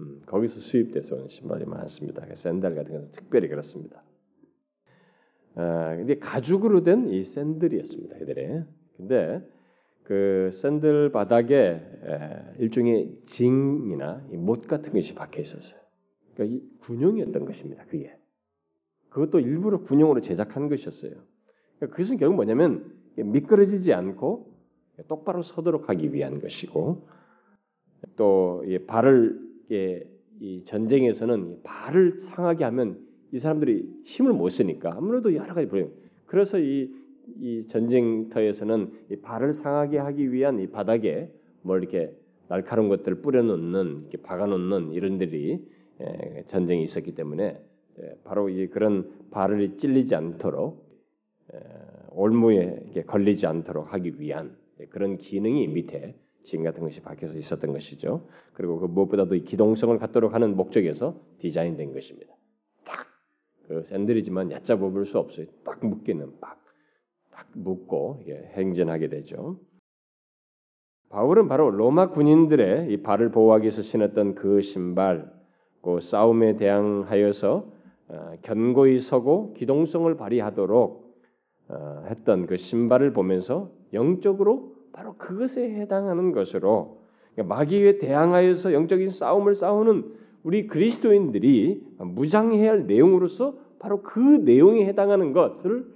음, 0.00 0.22
거기서 0.26 0.60
수입돼서 0.60 1.14
오는 1.16 1.28
신발이 1.28 1.64
많습니다. 1.64 2.26
그 2.26 2.36
샌들 2.36 2.74
같은 2.74 2.92
것은 2.92 3.08
특별히 3.12 3.48
그렇습니다. 3.48 4.02
아, 5.54 5.96
근데 5.96 6.18
가죽으로 6.18 6.82
된 6.84 7.08
이 7.08 7.22
샌들이었습니다. 7.22 8.18
이들이. 8.18 8.60
근데 8.96 9.42
그 10.02 10.50
샌들 10.52 11.10
바닥에 11.12 11.80
일종의 12.58 13.18
징이나 13.26 14.24
못 14.32 14.66
같은 14.66 14.92
것이 14.92 15.14
박혀 15.14 15.40
있었어요. 15.40 15.80
그러니까 16.38 16.64
군용이었던 16.78 17.44
것입니다. 17.44 17.84
그게 17.86 18.16
그것도 19.08 19.40
일부러 19.40 19.80
군용으로 19.80 20.20
제작한 20.20 20.68
것이었어요. 20.68 21.12
그러니까 21.76 21.96
그것은 21.96 22.16
결국 22.16 22.36
뭐냐면 22.36 22.92
미끄러지지 23.16 23.92
않고 23.92 24.54
똑바로 25.08 25.42
서도록 25.42 25.88
하기 25.88 26.14
위한 26.14 26.40
것이고 26.40 27.08
또 28.16 28.64
발을 28.86 29.40
이 30.40 30.62
전쟁에서는 30.64 31.62
발을 31.64 32.18
상하게 32.20 32.64
하면 32.64 33.04
이 33.32 33.38
사람들이 33.38 34.02
힘을 34.04 34.32
못 34.32 34.50
쓰니까 34.50 34.94
아무래도 34.96 35.34
여러 35.34 35.52
가지 35.54 35.66
불행. 35.66 35.90
그래서 36.26 36.58
이, 36.60 36.94
이 37.40 37.66
전쟁터에서는 37.66 38.92
이 39.10 39.16
발을 39.16 39.52
상하게 39.52 39.98
하기 39.98 40.32
위한 40.32 40.60
이 40.60 40.68
바닥에 40.68 41.32
뭘 41.62 41.82
이렇게 41.82 42.14
날카로운 42.48 42.88
것들을 42.88 43.20
뿌려놓는, 43.20 44.02
이렇게 44.02 44.18
박아놓는 44.18 44.92
이런 44.92 45.18
들이 45.18 45.50
예, 45.52 45.77
전쟁이 46.48 46.82
있었기 46.84 47.14
때문에 47.14 47.60
예, 48.00 48.14
바로 48.24 48.48
이 48.48 48.68
그런 48.68 49.10
발을 49.30 49.76
찔리지 49.76 50.14
않도록 50.14 50.86
예, 51.54 51.58
올무에 52.12 53.04
걸리지 53.06 53.46
않도록 53.46 53.92
하기 53.92 54.20
위한 54.20 54.56
그런 54.90 55.18
기능이 55.18 55.66
밑에 55.68 56.14
진 56.44 56.62
같은 56.62 56.82
것이 56.82 57.00
박혀서 57.00 57.36
있었던 57.36 57.72
것이죠. 57.72 58.26
그리고 58.52 58.78
그 58.78 58.86
무엇보다도 58.86 59.34
이 59.34 59.44
기동성을 59.44 59.98
갖도록 59.98 60.34
하는 60.34 60.56
목적에서 60.56 61.20
디자인된 61.40 61.92
것입니다. 61.92 62.34
탁그 62.84 63.84
샌들이지만 63.84 64.50
얕잡아 64.52 64.78
볼 64.78 65.04
수 65.04 65.18
없어요. 65.18 65.46
딱 65.64 65.84
묶이는 65.84 66.38
딱, 66.40 66.64
딱 67.30 67.48
묶고 67.54 68.22
행진하게 68.54 69.08
되죠. 69.08 69.60
바울은 71.10 71.48
바로 71.48 71.70
로마 71.70 72.10
군인들의 72.10 72.92
이 72.92 73.02
발을 73.02 73.30
보호하기 73.30 73.64
위해서 73.64 73.82
신었던 73.82 74.34
그 74.34 74.60
신발, 74.62 75.37
그 75.88 76.00
싸움에 76.02 76.58
대항하여서 76.58 77.64
어, 78.08 78.32
견고히 78.42 79.00
서고 79.00 79.54
기동성을 79.54 80.14
발휘하도록 80.16 81.14
어, 81.68 82.04
했던 82.10 82.46
그 82.46 82.58
신발을 82.58 83.14
보면서 83.14 83.70
영적으로 83.94 84.74
바로 84.92 85.14
그것에 85.16 85.70
해당하는 85.70 86.32
것으로 86.32 86.98
그러니까 87.32 87.54
마귀에 87.54 87.98
대항하여서 88.00 88.74
영적인 88.74 89.08
싸움을 89.08 89.54
싸우는 89.54 90.12
우리 90.42 90.66
그리스도인들이 90.66 91.82
무장해야 91.98 92.70
할 92.70 92.86
내용으로서 92.86 93.56
바로 93.78 94.02
그 94.02 94.18
내용에 94.18 94.84
해당하는 94.84 95.32
것을 95.32 95.86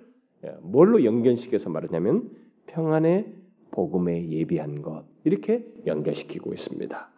예, 0.45 0.55
뭘로 0.63 1.05
연결시켜서 1.05 1.69
말하냐면 1.69 2.31
평안의 2.67 3.31
복음에 3.71 4.27
예비한 4.31 4.81
것 4.81 5.05
이렇게 5.25 5.67
연결시키고 5.87 6.53
있습니다. 6.55 7.11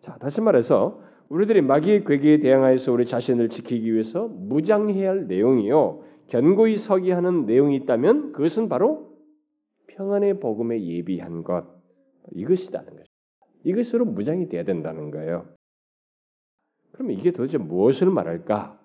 자 0.00 0.16
다시 0.18 0.40
말해서 0.40 1.09
우리들이 1.30 1.62
마귀의 1.62 2.04
괴계에 2.04 2.40
대항하여서 2.40 2.92
우리 2.92 3.06
자신을 3.06 3.48
지키기 3.48 3.92
위해서 3.92 4.26
무장해야 4.26 5.10
할 5.10 5.26
내용이요 5.28 6.02
견고히 6.26 6.76
서기 6.76 7.12
하는 7.12 7.46
내용이 7.46 7.76
있다면 7.76 8.32
그것은 8.32 8.68
바로 8.68 9.16
평안의 9.86 10.40
복음에 10.40 10.82
예비한 10.82 11.44
것 11.44 11.66
이것이다는 12.32 12.86
것입니다. 12.86 13.10
이것으로 13.64 14.04
무장이 14.04 14.48
돼야 14.48 14.64
된다는 14.64 15.10
거예요. 15.10 15.46
그러면 16.92 17.16
이게 17.16 17.30
도대체 17.30 17.58
무엇을 17.58 18.10
말할까? 18.10 18.80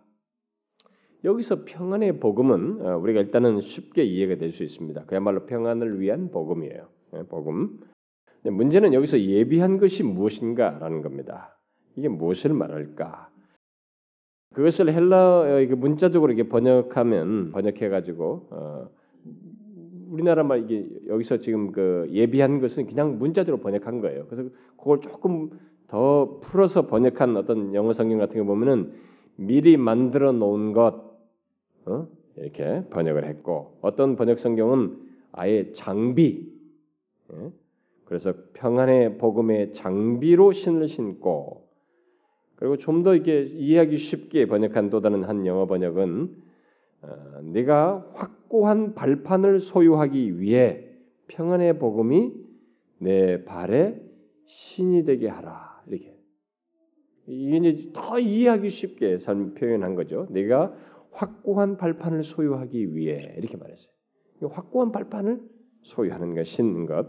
여기서 1.23 1.65
평안의 1.65 2.19
복음은 2.19 2.85
어, 2.85 2.97
우리가 2.97 3.21
일단은 3.21 3.59
쉽게 3.61 4.03
이해가 4.03 4.35
될 4.35 4.51
수 4.51 4.63
있습니다. 4.63 5.05
그야말로 5.05 5.45
평안을 5.47 5.99
위한 5.99 6.29
복음이에요. 6.29 6.87
예, 7.15 7.23
복음. 7.23 7.79
문제는 8.43 8.93
여기서 8.93 9.19
예비한 9.19 9.79
것이 9.79 10.03
무엇인가라는 10.03 11.01
겁니다. 11.01 11.54
이게 11.95 12.07
무엇을 12.07 12.53
말할까? 12.53 13.29
그것을 14.53 14.93
헬라 14.93 15.65
문자적으로 15.75 16.31
이렇게 16.31 16.47
번역하면 16.47 17.51
번역해 17.51 17.89
가지고 17.89 18.47
어, 18.51 18.89
우리나라 20.09 20.43
말 20.43 20.63
이게 20.63 20.87
여기서 21.07 21.37
지금 21.37 21.71
그 21.71 22.07
예비한 22.11 22.61
것은 22.61 22.87
그냥 22.87 23.17
문자대로 23.17 23.57
번역한 23.57 24.01
거예요. 24.01 24.27
그래서 24.27 24.49
그걸 24.77 25.01
조금 25.01 25.49
더 25.87 26.39
풀어서 26.41 26.87
번역한 26.87 27.35
어떤 27.35 27.73
영어 27.73 27.91
성경 27.91 28.17
같은 28.17 28.37
거 28.37 28.45
보면은 28.45 28.93
미리 29.35 29.77
만들어 29.77 30.31
놓은 30.31 30.71
것 30.73 31.03
어? 31.85 32.07
이렇게 32.37 32.83
번역을 32.89 33.25
했고 33.25 33.77
어떤 33.81 34.15
번역 34.15 34.39
성경은 34.39 34.97
아예 35.31 35.71
장비 35.73 36.51
예? 37.33 37.51
그래서 38.05 38.33
평안의 38.53 39.17
복음의 39.17 39.73
장비로 39.73 40.53
신을 40.53 40.87
신고 40.87 41.64
그리고 42.55 42.77
좀 42.77 43.03
더 43.03 43.13
이렇게 43.13 43.43
이해하기 43.43 43.97
쉽게 43.97 44.47
번역한 44.47 44.89
또 44.89 45.01
다른 45.01 45.23
한 45.23 45.45
영어 45.45 45.65
번역은 45.67 46.35
어, 47.01 47.41
네가 47.43 48.11
확고한 48.13 48.95
발판을 48.95 49.59
소유하기 49.59 50.39
위해 50.39 50.87
평안의 51.27 51.79
복음이 51.79 52.33
내 52.99 53.43
발에 53.43 54.01
신이 54.45 55.03
되게 55.03 55.27
하라 55.27 55.83
이렇게 55.87 56.15
이게 57.27 57.57
이제 57.57 57.91
더 57.93 58.19
이해하기 58.19 58.69
쉽게 58.69 59.17
삶 59.17 59.55
표현한 59.55 59.95
거죠. 59.95 60.27
내가 60.29 60.73
확고한 61.11 61.77
발판을 61.77 62.23
소유하기 62.23 62.95
위해 62.95 63.35
이렇게 63.37 63.57
말했어요. 63.57 63.93
확고한 64.41 64.91
발판을 64.91 65.41
소유하는 65.81 66.35
것, 66.35 66.43
신는 66.45 66.85
것, 66.85 67.07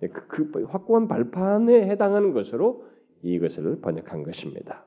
그, 0.00 0.50
그 0.50 0.64
확고한 0.64 1.08
발판에 1.08 1.88
해당하는 1.88 2.32
것으로 2.32 2.84
이것을 3.24 3.80
번역한 3.80 4.22
것입니다. 4.22 4.86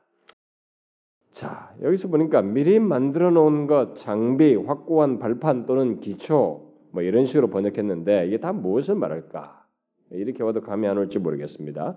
자, 1.32 1.76
여기서 1.82 2.08
보니까 2.08 2.42
미리 2.42 2.80
만들어 2.80 3.30
놓은 3.30 3.68
것, 3.68 3.98
장비, 3.98 4.56
확고한 4.56 5.20
발판 5.20 5.66
또는 5.66 6.00
기초 6.00 6.72
뭐 6.92 7.04
이런 7.04 7.26
식으로 7.26 7.50
번역했는데 7.50 8.28
이게 8.28 8.38
다 8.40 8.54
무엇을 8.54 8.96
말할까? 8.96 9.66
이렇게 10.12 10.42
와도 10.44 10.62
감이 10.62 10.88
안 10.88 10.98
올지 10.98 11.20
모르겠습니다. 11.20 11.96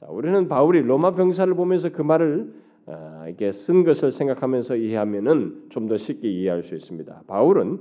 자, 0.00 0.06
우리는 0.08 0.48
바울이 0.48 0.80
로마 0.82 1.14
병사를 1.14 1.52
보면서 1.54 1.90
그 1.90 2.02
말을 2.02 2.52
아, 2.86 3.24
이렇게 3.26 3.52
쓴 3.52 3.84
것을 3.84 4.12
생각하면서 4.12 4.76
이해하면은 4.76 5.66
좀 5.68 5.88
더 5.88 5.96
쉽게 5.98 6.28
이해할 6.28 6.62
수 6.62 6.74
있습니다. 6.74 7.24
바울은 7.26 7.80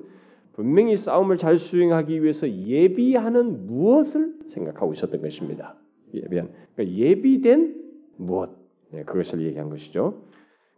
분명히 0.53 0.97
싸움을 0.97 1.37
잘 1.37 1.57
수행하기 1.57 2.21
위해서 2.21 2.49
예비하는 2.49 3.67
무엇을 3.67 4.33
생각하고 4.47 4.91
있었던 4.93 5.21
것입니다. 5.21 5.75
예비한 6.13 6.49
그러니까 6.75 6.97
예비된 6.97 7.86
무엇 8.17 8.51
네, 8.91 9.03
그것을 9.03 9.41
얘기한 9.41 9.69
것이죠. 9.69 10.23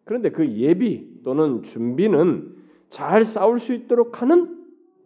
그런데 0.03 0.31
그 0.31 0.49
예비 0.53 1.21
또는 1.23 1.61
준비는 1.63 2.55
잘 2.89 3.23
싸울 3.23 3.59
수 3.59 3.73
있도록 3.73 4.21
하는 4.21 4.57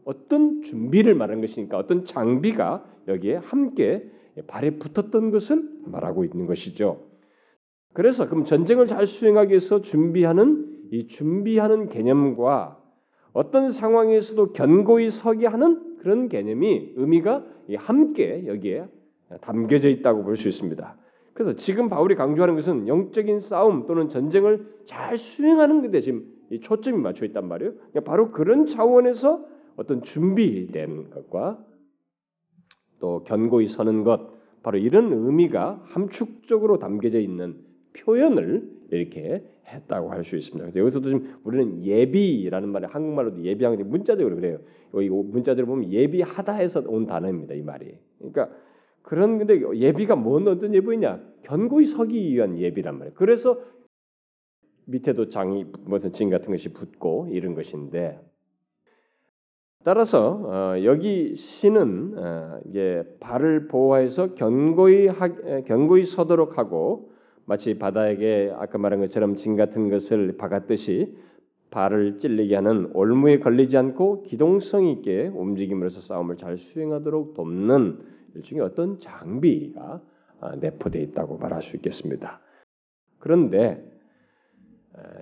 어떤 0.06 0.62
준비를 0.62 1.16
말하는 1.16 1.42
것이니까 1.42 1.78
어떤 1.78 2.06
장비가 2.06 2.86
여기에 3.08 3.36
함께 3.38 4.10
발에 4.48 4.78
붙었던 4.78 5.32
것을 5.32 5.70
말하고 5.86 6.24
있는 6.24 6.46
것이죠. 6.46 7.06
그래서 7.94 8.28
그럼 8.28 8.46
전쟁을 8.46 8.88
잘 8.88 9.06
수행하기 9.06 9.50
위해서 9.50 9.82
준비하는 9.82 10.88
이 10.92 11.08
준비하는 11.08 11.90
개념과 11.90 12.80
어떤 13.34 13.70
상황에서도 13.70 14.54
견고히 14.54 15.10
서게 15.10 15.48
하는 15.48 15.98
그런 15.98 16.30
개념이 16.30 16.94
의미가 16.96 17.46
함께 17.78 18.46
여기에 18.48 18.88
담겨져 19.42 19.90
있다고 19.90 20.24
볼 20.24 20.36
수 20.36 20.48
있습니다. 20.48 20.98
그래서 21.34 21.56
지금 21.56 21.90
바울이 21.90 22.16
강조하는 22.16 22.56
것은 22.56 22.88
영적인 22.88 23.40
싸움 23.40 23.86
또는 23.88 24.10
전쟁을 24.10 24.68
잘 24.86 25.18
수행하는 25.18 25.82
것에 25.82 26.00
지금 26.00 26.26
이 26.50 26.60
초점이 26.60 26.98
맞춰 26.98 27.26
있단 27.26 27.48
말이에요. 27.48 27.74
그러니까 27.74 28.02
바로 28.02 28.32
그런 28.32 28.66
차원에서 28.66 29.44
어떤 29.76 30.04
준비된 30.04 31.10
것과 31.10 31.66
또 33.00 33.24
견고히 33.24 33.68
서는 33.68 34.04
것, 34.04 34.32
바로 34.62 34.78
이런 34.78 35.12
의미가 35.12 35.82
함축적으로 35.86 36.78
담겨져 36.80 37.20
있는 37.20 37.58
표현을 37.98 38.70
이렇게 38.92 39.44
했다고 39.68 40.12
할 40.12 40.24
수 40.24 40.36
있습니다. 40.36 40.64
그래서 40.64 40.80
여기서도 40.80 41.10
지금 41.10 41.36
우리는 41.44 41.84
예비라는 41.84 42.70
말이 42.70 42.86
한국말로도 42.86 43.44
예비하는 43.44 43.78
게 43.78 43.84
문자적으로 43.84 44.36
그래요. 44.36 44.60
이 44.96 45.10
문자대로 45.10 45.66
보면 45.66 45.92
예비하다 45.92 46.54
해서 46.54 46.84
온 46.86 47.08
단어입니다. 47.08 47.56
이 47.56 47.62
말이. 47.62 47.98
그러니까 48.20 48.50
그런 49.04 49.38
근데 49.38 49.62
예비가 49.76 50.16
뭔 50.16 50.48
어떤 50.48 50.74
예비냐? 50.74 51.22
견고히 51.44 51.86
서기 51.86 52.34
위한 52.34 52.58
예비란 52.58 52.98
말이에요. 52.98 53.14
그래서 53.16 53.60
밑에도 54.86 55.30
장이 55.30 55.66
무슨 55.86 56.12
진 56.12 56.30
같은 56.30 56.50
것이 56.50 56.74
붙고 56.74 57.28
이런 57.32 57.54
것인데 57.54 58.20
따라서 59.84 60.40
어, 60.46 60.84
여기 60.84 61.36
신은 61.36 62.14
어, 62.18 62.60
이게 62.66 63.04
발을 63.20 63.68
보호해서 63.68 64.34
견고히 64.34 65.08
하, 65.08 65.28
견고히 65.66 66.06
서도록 66.06 66.58
하고 66.58 67.12
마치 67.46 67.78
바다에게 67.78 68.54
아까 68.58 68.78
말한 68.78 69.02
것처럼 69.02 69.36
진 69.36 69.58
같은 69.58 69.90
것을 69.90 70.38
박았듯이 70.38 71.14
발을 71.72 72.20
찔리게 72.20 72.56
하는 72.56 72.92
올무에 72.94 73.40
걸리지 73.40 73.76
않고 73.76 74.24
기동성 74.24 74.86
있게 74.88 75.32
움직임으로써 75.34 76.00
싸움을 76.00 76.38
잘 76.38 76.58
수행하도록 76.58 77.34
돕는 77.34 78.14
일종의 78.36 78.64
어떤 78.64 79.00
장비가 79.00 80.02
아, 80.40 80.56
내포되어 80.56 81.02
있다고 81.02 81.38
말할 81.38 81.62
수 81.62 81.76
있겠습니다. 81.78 82.42
그런데 83.20 83.84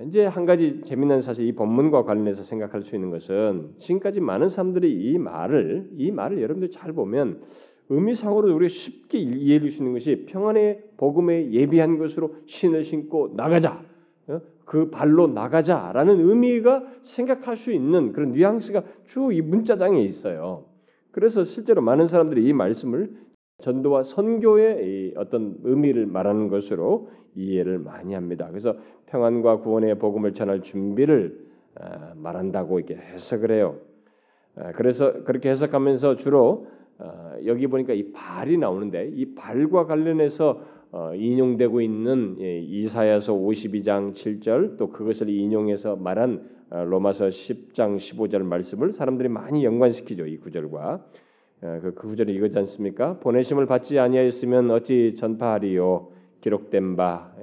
이제 0.05 0.25
한 0.25 0.45
가지 0.45 0.81
재미난 0.81 1.21
사실 1.21 1.45
이 1.47 1.53
본문과 1.53 2.03
관련해서 2.03 2.43
생각할 2.43 2.81
수 2.81 2.95
있는 2.95 3.09
것은 3.09 3.75
지금까지 3.79 4.19
많은 4.19 4.49
사람들이 4.49 4.91
이 4.91 5.17
말을 5.17 5.91
이 5.97 6.11
말을 6.11 6.41
여러분들 6.41 6.71
잘 6.71 6.91
보면 6.91 7.41
의미상으로 7.89 8.53
우리가 8.55 8.69
쉽게 8.69 9.19
이해할 9.19 9.69
수 9.69 9.79
있는 9.79 9.93
것이 9.93 10.25
평안의 10.27 10.91
복음에 10.97 11.51
예비한 11.51 11.97
것으로 11.97 12.35
신을 12.45 12.83
신고 12.83 13.33
나가자. 13.35 13.83
어? 14.27 14.41
그 14.65 14.89
발로 14.89 15.27
나가자라는 15.27 16.19
의미가 16.19 16.83
생각할 17.01 17.55
수 17.55 17.71
있는 17.71 18.13
그런 18.13 18.31
뉘앙스가 18.31 18.83
쭉 19.07 19.33
이 19.33 19.41
문자장에 19.41 20.01
있어요. 20.01 20.65
그래서 21.11 21.43
실제로 21.43 21.81
많은 21.81 22.05
사람들이 22.05 22.45
이 22.45 22.53
말씀을 22.53 23.11
전도와 23.61 24.03
선교의 24.03 25.13
어떤 25.17 25.55
의미를 25.63 26.05
말하는 26.05 26.47
것으로 26.47 27.09
이해를 27.35 27.79
많이 27.79 28.13
합니다. 28.13 28.47
그래서 28.49 28.75
평안과 29.07 29.59
구원의 29.59 29.99
복음을 29.99 30.33
전할 30.33 30.61
준비를 30.61 31.51
아, 31.79 32.13
말한다고 32.15 32.79
이렇게 32.79 32.95
해석을 32.95 33.51
해요. 33.51 33.77
아, 34.55 34.71
그래서 34.73 35.23
그렇게 35.23 35.49
해석하면서 35.49 36.15
주로 36.15 36.67
어, 36.99 37.33
여기 37.45 37.67
보니까 37.67 37.93
이 37.93 38.11
발이 38.11 38.57
나오는데 38.57 39.11
이 39.13 39.33
발과 39.33 39.85
관련해서 39.85 40.61
어, 40.91 41.15
인용되고 41.15 41.79
있는 41.81 42.35
예, 42.41 42.59
이사야서 42.59 43.33
52장 43.33 44.13
7절 44.13 44.77
또 44.77 44.89
그것을 44.89 45.29
인용해서 45.29 45.95
말한 45.95 46.43
어, 46.43 46.60
로마서 46.71 47.27
10장 47.27 47.97
15절 47.97 48.43
말씀을 48.43 48.93
사람들이 48.93 49.27
많이 49.29 49.65
연관시키죠 49.65 50.25
이 50.25 50.37
구절과 50.37 51.05
그, 51.59 51.93
그 51.95 52.09
구절이 52.09 52.33
이거지 52.33 52.57
않습니까? 52.59 53.19
보내심을 53.19 53.65
받지 53.67 53.99
아니하였으면 53.99 54.71
어찌 54.71 55.15
전파하리요 55.17 56.09
기록된 56.39 56.95
바 56.95 57.33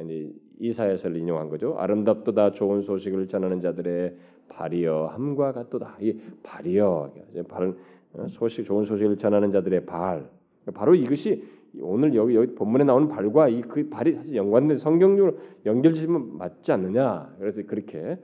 이사야서를 0.58 1.16
인용한 1.18 1.48
거죠. 1.48 1.76
아름답도다 1.78 2.52
좋은 2.52 2.82
소식을 2.82 3.28
전하는 3.28 3.60
자들의 3.60 4.16
발이여 4.48 5.10
함과 5.12 5.52
같도다. 5.52 5.98
이 6.00 6.18
발이여 6.42 7.12
발은 7.48 7.76
어, 8.14 8.26
소식 8.28 8.64
좋은 8.64 8.84
소식을 8.84 9.18
전하는 9.18 9.52
자들의 9.52 9.86
발 9.86 10.28
바로 10.74 10.94
이것이 10.94 11.44
오늘 11.80 12.14
여기, 12.14 12.34
여기 12.34 12.54
본문에 12.54 12.84
나오는 12.84 13.08
발과 13.08 13.48
이 13.50 13.60
그 13.60 13.88
발이 13.88 14.14
사실 14.14 14.36
연관된 14.36 14.78
성경적으로 14.78 15.38
연결지면 15.66 16.38
맞지 16.38 16.72
않느냐 16.72 17.34
그래서 17.38 17.62
그렇게 17.66 18.18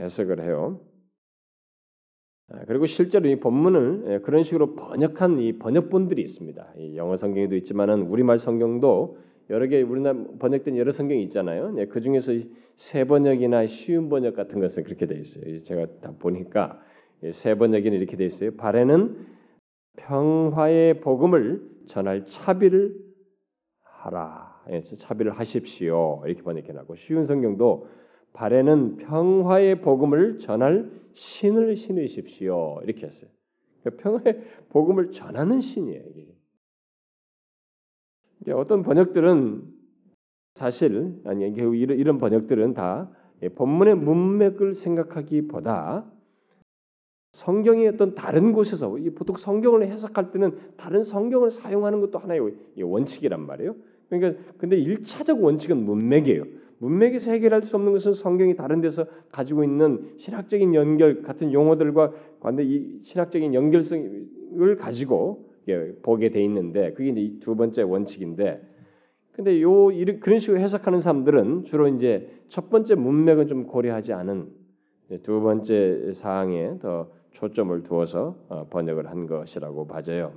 해석을 0.00 0.42
해요. 0.42 0.80
아, 2.48 2.64
그리고 2.66 2.86
실제로 2.86 3.28
이 3.28 3.36
본문을 3.36 4.04
예, 4.08 4.18
그런 4.18 4.42
식으로 4.42 4.74
번역한 4.74 5.38
이 5.38 5.58
번역본들이 5.58 6.20
있습니다. 6.22 6.74
영어 6.96 7.16
성경에도 7.16 7.54
있지만은 7.56 8.02
우리말 8.02 8.38
성경도 8.38 9.18
여러 9.50 9.66
개 9.66 9.82
우리나라 9.82 10.18
번역된 10.38 10.76
여러 10.76 10.90
성경이 10.90 11.22
있잖아요. 11.24 11.70
네, 11.72 11.86
그 11.86 12.00
중에서 12.00 12.32
세 12.76 13.04
번역이나 13.04 13.66
쉬운 13.66 14.08
번역 14.08 14.34
같은 14.34 14.60
것은 14.60 14.84
그렇게 14.84 15.06
돼 15.06 15.16
있어요. 15.16 15.58
제가 15.60 15.86
다 16.00 16.12
보니까 16.18 16.80
세 17.32 17.54
번역에는 17.54 17.98
이렇게 17.98 18.16
돼 18.16 18.24
있어요. 18.24 18.52
발에는 18.56 19.26
평화의 19.96 21.00
복음을 21.00 21.62
전할 21.86 22.26
차비를 22.26 22.96
하라. 23.82 24.60
예, 24.70 24.80
차비를 24.82 25.32
하십시오. 25.32 26.22
이렇게 26.26 26.42
번역해 26.42 26.72
놨고 26.72 26.96
쉬운 26.96 27.26
성경도 27.26 27.86
발에는 28.32 28.96
평화의 28.96 29.80
복음을 29.80 30.38
전할 30.38 30.90
신을 31.12 31.76
신으십시오. 31.76 32.80
이렇게 32.84 33.06
했어요. 33.06 33.30
그러니까 33.82 34.02
평화의 34.02 34.44
복음을 34.68 35.12
전하는 35.12 35.60
신이에요. 35.60 36.02
이게. 36.14 36.34
어떤 38.52 38.82
번역들은 38.82 39.62
사실 40.54 41.20
아니 41.24 41.48
이런, 41.48 42.18
번역들은 42.18 42.74
다 42.74 43.10
본문의 43.54 43.96
문맥을 43.96 44.74
생각하기보다 44.74 46.10
성경의 47.32 47.88
어떤 47.88 48.14
다른 48.14 48.52
곳에서 48.52 48.96
보통 49.14 49.36
성경을 49.36 49.86
해석할 49.86 50.32
때는 50.32 50.58
다른 50.76 51.04
성경을 51.04 51.50
사용하는 51.50 52.00
것도 52.00 52.18
하나의 52.18 52.40
원칙이란 52.82 53.46
말이에요. 53.46 53.76
그러니까 54.08 54.42
근데 54.58 54.76
일차적 54.76 55.42
원칙은 55.42 55.84
문맥이에요. 55.84 56.44
문맥에서 56.80 57.32
해결할 57.32 57.62
수 57.62 57.76
없는 57.76 57.92
것은 57.92 58.14
성경이 58.14 58.56
다른 58.56 58.80
데서 58.80 59.06
가지고 59.30 59.64
있는 59.64 60.14
신학적인 60.16 60.74
연결 60.74 61.22
같은 61.22 61.52
용어들과 61.52 62.12
관대 62.40 62.64
이 62.64 63.00
신학적인 63.02 63.54
연결성을 63.54 64.76
가지고 64.78 65.46
보게 66.02 66.30
돼 66.30 66.42
있는데 66.42 66.92
그게 66.94 67.10
이제 67.10 67.38
두 67.40 67.54
번째 67.54 67.82
원칙인데 67.82 68.62
근데 69.32 69.60
요 69.62 69.88
그런 70.20 70.38
식으로 70.38 70.58
해석하는 70.58 71.00
사람들은 71.00 71.64
주로 71.64 71.86
이제 71.86 72.28
첫 72.48 72.70
번째 72.70 72.94
문맥은 72.94 73.46
좀 73.46 73.66
고려하지 73.66 74.12
않은 74.14 74.48
두 75.22 75.40
번째 75.40 76.12
사항에 76.14 76.78
더 76.80 77.08
초점을 77.32 77.82
두어서 77.84 78.36
어, 78.48 78.66
번역을 78.70 79.08
한 79.08 79.26
것이라고 79.26 79.86
봐져요. 79.86 80.32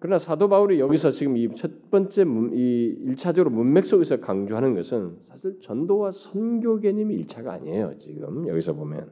그러나 0.00 0.18
사도 0.18 0.48
바울이 0.48 0.80
여기서 0.80 1.12
지금 1.12 1.36
이 1.36 1.48
첫 1.54 1.90
번째 1.90 2.24
이 2.52 2.96
일차적으로 3.04 3.50
문맥 3.50 3.86
속에서 3.86 4.20
강조하는 4.20 4.74
것은 4.74 5.16
사실 5.20 5.58
전도와 5.60 6.10
선교 6.10 6.78
개념이 6.78 7.14
일차가 7.14 7.52
아니에요. 7.54 7.94
지금 7.98 8.48
여기서 8.48 8.74
보면 8.74 9.10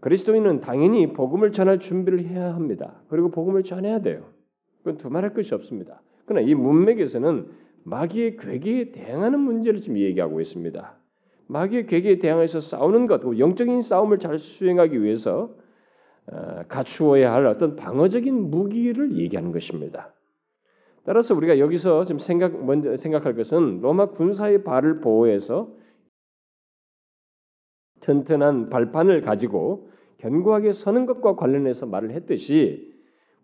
그리스도인은 0.00 0.60
당연히 0.60 1.12
복음을 1.12 1.52
전할 1.52 1.78
준비를 1.78 2.24
해야 2.26 2.54
합니다. 2.54 3.00
그리고 3.08 3.30
복음을 3.30 3.62
전해야 3.62 4.00
돼요. 4.00 4.24
그건 4.78 4.98
두말할 4.98 5.32
것이 5.32 5.54
없습니다. 5.54 6.02
그러나 6.26 6.46
이 6.46 6.54
문맥에서는 6.54 7.46
마귀의 7.84 8.36
괴계에 8.36 8.90
대응하는 8.90 9.38
문제를 9.38 9.80
지금 9.80 9.98
얘기하고 9.98 10.40
있습니다. 10.40 10.98
마귀의 11.46 11.86
괴계에 11.86 12.18
대항해서 12.18 12.58
싸우는 12.58 13.06
것, 13.06 13.22
영적인 13.38 13.80
싸움을 13.80 14.18
잘 14.18 14.40
수행하기 14.40 15.02
위해서 15.02 15.42
어, 15.44 15.56
갖추어야 16.68 17.32
할 17.32 17.46
어떤 17.46 17.76
방어적인 17.76 18.50
무기를 18.50 19.16
얘기하는 19.16 19.52
것입니다. 19.52 20.12
따라서 21.04 21.34
우리가 21.34 21.58
여기서 21.60 22.04
지금 22.04 22.18
생각 22.18 22.64
먼저 22.64 22.96
생각할 22.96 23.36
것은 23.36 23.80
로마 23.80 24.06
군사의 24.06 24.64
발을 24.64 25.00
보호해서 25.00 25.72
튼튼한 28.00 28.70
발판을 28.70 29.20
가지고 29.20 29.90
견고하게 30.18 30.72
서는 30.72 31.06
것과 31.06 31.36
관련해서 31.36 31.86
말을 31.86 32.10
했듯이 32.10 32.92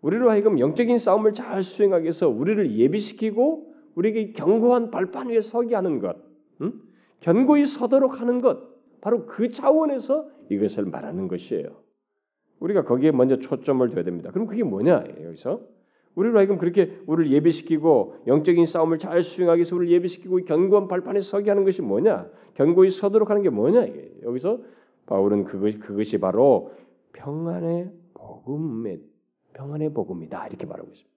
우리로 0.01 0.29
하여금 0.29 0.59
영적인 0.59 0.97
싸움을 0.97 1.33
잘 1.33 1.63
수행하기 1.63 2.03
위해서 2.03 2.27
우리를 2.27 2.71
예비시키고 2.71 3.73
우리에게 3.95 4.33
견고한 4.33 4.91
발판 4.91 5.29
위에 5.29 5.39
서게 5.39 5.75
하는 5.75 5.99
것, 5.99 6.17
음? 6.61 6.81
견고히 7.21 7.65
서도록 7.65 8.19
하는 8.19 8.41
것, 8.41 8.59
바로 8.99 9.25
그 9.25 9.49
차원에서 9.49 10.27
이것을 10.49 10.85
말하는 10.85 11.27
것이에요. 11.27 11.82
우리가 12.63 12.85
거기에 12.85 13.11
먼저 13.11 13.37
초점을 13.37 13.87
둬야 13.89 14.03
됩니다. 14.03 14.31
그럼 14.31 14.47
그게 14.47 14.63
뭐냐 14.63 15.03
여기서 15.21 15.59
우리로 16.15 16.37
하여금 16.37 16.57
그렇게 16.57 16.97
우리를 17.07 17.31
예비시키고 17.31 18.23
영적인 18.27 18.65
싸움을 18.65 18.99
잘 18.99 19.21
수행하기 19.21 19.59
위해서 19.59 19.75
우리를 19.75 19.93
예비시키고 19.93 20.37
견고한 20.45 20.87
발판에 20.87 21.19
서게 21.19 21.49
하는 21.49 21.65
것이 21.65 21.81
뭐냐? 21.81 22.29
견고히 22.53 22.89
서도록 22.89 23.29
하는 23.29 23.41
게 23.41 23.49
뭐냐? 23.49 23.87
여기서 24.23 24.61
바울은 25.07 25.43
그것 25.43 25.77
그것이 25.79 26.19
바로 26.19 26.71
평안의 27.13 27.91
복음의 28.13 29.01
평안의 29.53 29.93
복음이다 29.93 30.47
이렇게 30.47 30.65
말하고 30.65 30.89
있습니다. 30.89 31.13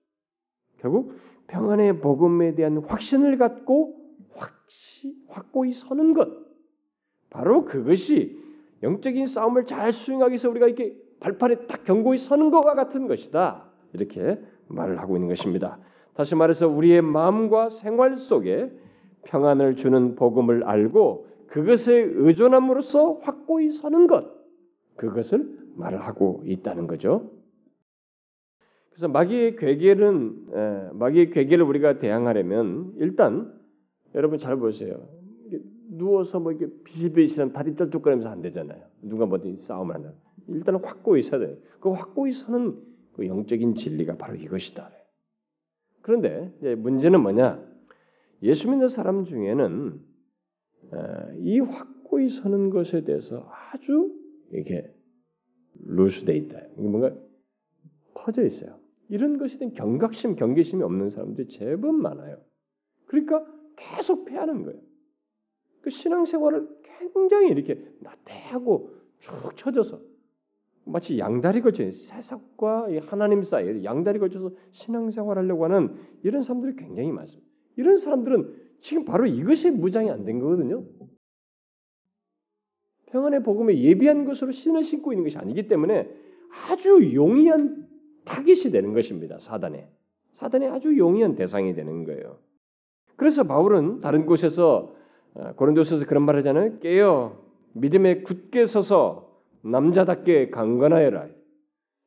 결국 0.79 1.13
평안의 1.47 2.01
복음에 2.01 2.55
대한 2.55 2.79
확신을 2.79 3.39
갖고 3.39 3.95
확시 4.35 5.15
확고히 5.29 5.73
서는 5.73 6.15
것 6.15 6.29
바로 7.31 7.65
그것이 7.65 8.43
영적인 8.83 9.27
싸움을 9.27 9.67
잘 9.67 9.93
수행하기 9.93 10.33
위해서 10.33 10.51
우리가 10.51 10.67
이렇게 10.67 11.06
발판에 11.27 11.67
딱 11.67 11.83
견고히 11.83 12.19
서는 12.19 12.51
것과 12.51 12.75
같은 12.75 13.09
것이다. 13.09 13.65
이렇게 13.93 14.41
말을 14.69 15.01
하고 15.01 15.17
있는 15.17 15.29
것입니다. 15.29 15.79
다시 16.15 16.37
말해서 16.37 16.69
우리의 16.69 17.03
마음과 17.03 17.69
생활 17.69 18.17
속에 18.17 18.71
평안을 19.25 19.75
주는 19.75 20.15
복음을 20.15 20.63
알고 20.63 21.27
그것에 21.49 21.93
의존함으로써 21.95 23.19
확고히 23.23 23.71
서는 23.73 24.07
것 24.07 24.25
그것을 24.97 25.59
말을 25.75 26.01
하고 26.01 26.43
있다는 26.47 26.87
거죠. 26.87 27.33
그래서 28.91 29.09
마귀의 29.09 29.57
괴계는 29.57 30.93
마귀의 30.93 31.31
괴계를 31.31 31.65
우리가 31.65 31.99
대항하려면 31.99 32.93
일단 32.99 33.53
여러분 34.15 34.39
잘 34.39 34.57
보세요. 34.57 35.09
누워서 35.91 36.39
뭐 36.39 36.53
이렇게 36.53 36.73
비실비실한 36.85 37.53
다리 37.53 37.75
쩔뚝거리면서 37.75 38.29
안 38.29 38.43
되잖아요. 38.43 38.83
누가 39.03 39.27
뭐든 39.27 39.59
싸움을 39.59 39.97
한다. 39.97 40.13
일단은 40.49 40.85
확고히 40.85 41.23
서야 41.23 41.41
돼. 41.41 41.59
그 41.81 41.91
확고히 41.91 42.33
서는 42.33 42.83
그 43.15 43.27
영적인 43.27 43.75
진리가 43.75 44.17
바로 44.17 44.35
이것이다. 44.37 44.91
그런데 46.03 46.75
문제는 46.77 47.21
뭐냐? 47.21 47.67
예수 48.43 48.71
믿는 48.71 48.89
사람 48.89 49.25
중에는 49.25 50.01
이 51.39 51.61
확고히 51.61 52.29
서는 52.29 52.71
것에 52.71 53.05
대해서 53.05 53.51
아주 53.73 54.15
이렇게 54.53 54.93
루스돼 55.85 56.37
있다. 56.37 56.61
이게 56.79 56.89
뭔가 56.89 57.17
퍼져 58.15 58.45
있어요. 58.45 58.79
이런 59.09 59.39
것에 59.39 59.59
대한 59.59 59.73
경각심, 59.73 60.37
경계심이 60.37 60.83
없는 60.83 61.11
사람들이 61.11 61.49
제법 61.49 61.95
많아요. 61.95 62.41
그러니까 63.07 63.45
계속 63.77 64.25
패하는 64.25 64.65
거예요. 64.65 64.81
그 65.81 65.91
신앙생활을 65.91 66.69
굉장히 67.13 67.51
이렇게 67.51 67.85
나태하고 68.01 68.95
쭉 69.21 69.57
쳐져서 69.57 70.01
마치 70.87 71.19
양다리 71.19 71.61
걸쳐 71.61 71.91
세상과 71.91 72.89
하나님 73.07 73.43
사이에 73.43 73.83
양다리 73.83 74.19
걸쳐서 74.19 74.53
신앙생활 74.71 75.37
하려고 75.39 75.65
하는 75.65 75.95
이런 76.23 76.43
사람들이 76.43 76.77
굉장히 76.77 77.11
많습니다. 77.11 77.51
이런 77.77 77.99
사람들은 77.99 78.55
지금 78.81 79.05
바로 79.05 79.27
이것이 79.27 79.71
무장이 79.71 80.11
안 80.11 80.25
된 80.25 80.39
거거든요. 80.39 80.85
평안의 83.07 83.43
복음에 83.43 83.79
예비한 83.79 84.25
것으로 84.25 84.53
신을 84.53 84.83
신고 84.83 85.13
있는 85.13 85.25
것이 85.25 85.39
아니기 85.39 85.69
때문에 85.69 86.09
아주 86.69 87.15
용이한 87.15 87.87
타깃이 88.25 88.73
되는 88.73 88.93
것입니다. 88.93 89.39
사단에. 89.39 89.89
사단의 90.33 90.69
아주 90.69 90.97
용이한 90.97 91.35
대상이 91.35 91.75
되는 91.75 92.05
거예요. 92.05 92.39
그래서 93.17 93.45
바울은 93.45 94.01
다른 94.01 94.27
곳에서 94.27 94.95
어, 95.35 95.53
고린도서에서 95.55 96.07
그런 96.07 96.25
말 96.25 96.37
하잖아요. 96.39 96.79
깨어 96.79 97.39
믿음에 97.73 98.23
굳게 98.23 98.67
서서 98.67 99.26
남자답게 99.71 100.51
강건하여라. 100.51 101.29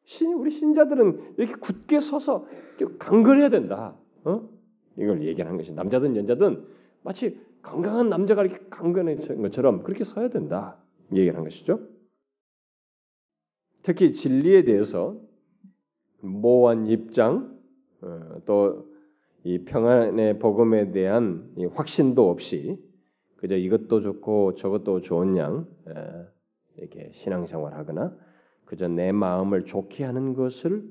신 0.06 0.34
우리 0.34 0.52
신자들은 0.52 1.36
이렇게 1.38 1.54
굳게 1.60 2.00
서서 2.00 2.48
강건해야 2.98 3.50
된다. 3.50 3.96
어? 4.24 4.50
이걸 4.98 5.24
얘기하는 5.24 5.58
것이 5.58 5.72
남자든 5.72 6.16
여자든 6.16 6.66
마치 7.04 7.40
건강한 7.62 8.10
남자가 8.10 8.44
이렇게 8.44 8.66
강건해진 8.70 9.42
것처럼 9.42 9.84
그렇게 9.84 10.04
서야 10.04 10.30
된다. 10.30 10.78
얘기하는 11.14 11.44
것이죠. 11.44 11.80
특히 13.84 14.14
진리에 14.14 14.64
대해서 14.64 15.20
모호한 16.22 16.88
입장 16.88 17.58
어, 18.02 18.42
또이 18.46 19.66
평안의 19.66 20.40
복음에 20.40 20.92
대한 20.92 21.54
확신도 21.74 22.30
없이 22.30 22.78
그저 23.38 23.56
이것도 23.56 24.02
좋고 24.02 24.56
저것도 24.56 25.02
좋은 25.02 25.38
양 25.38 25.66
이렇게 26.78 27.12
신앙생활하거나 27.14 28.16
그저 28.66 28.88
내 28.88 29.12
마음을 29.12 29.66
좋게 29.66 30.04
하는 30.04 30.34
것을 30.34 30.84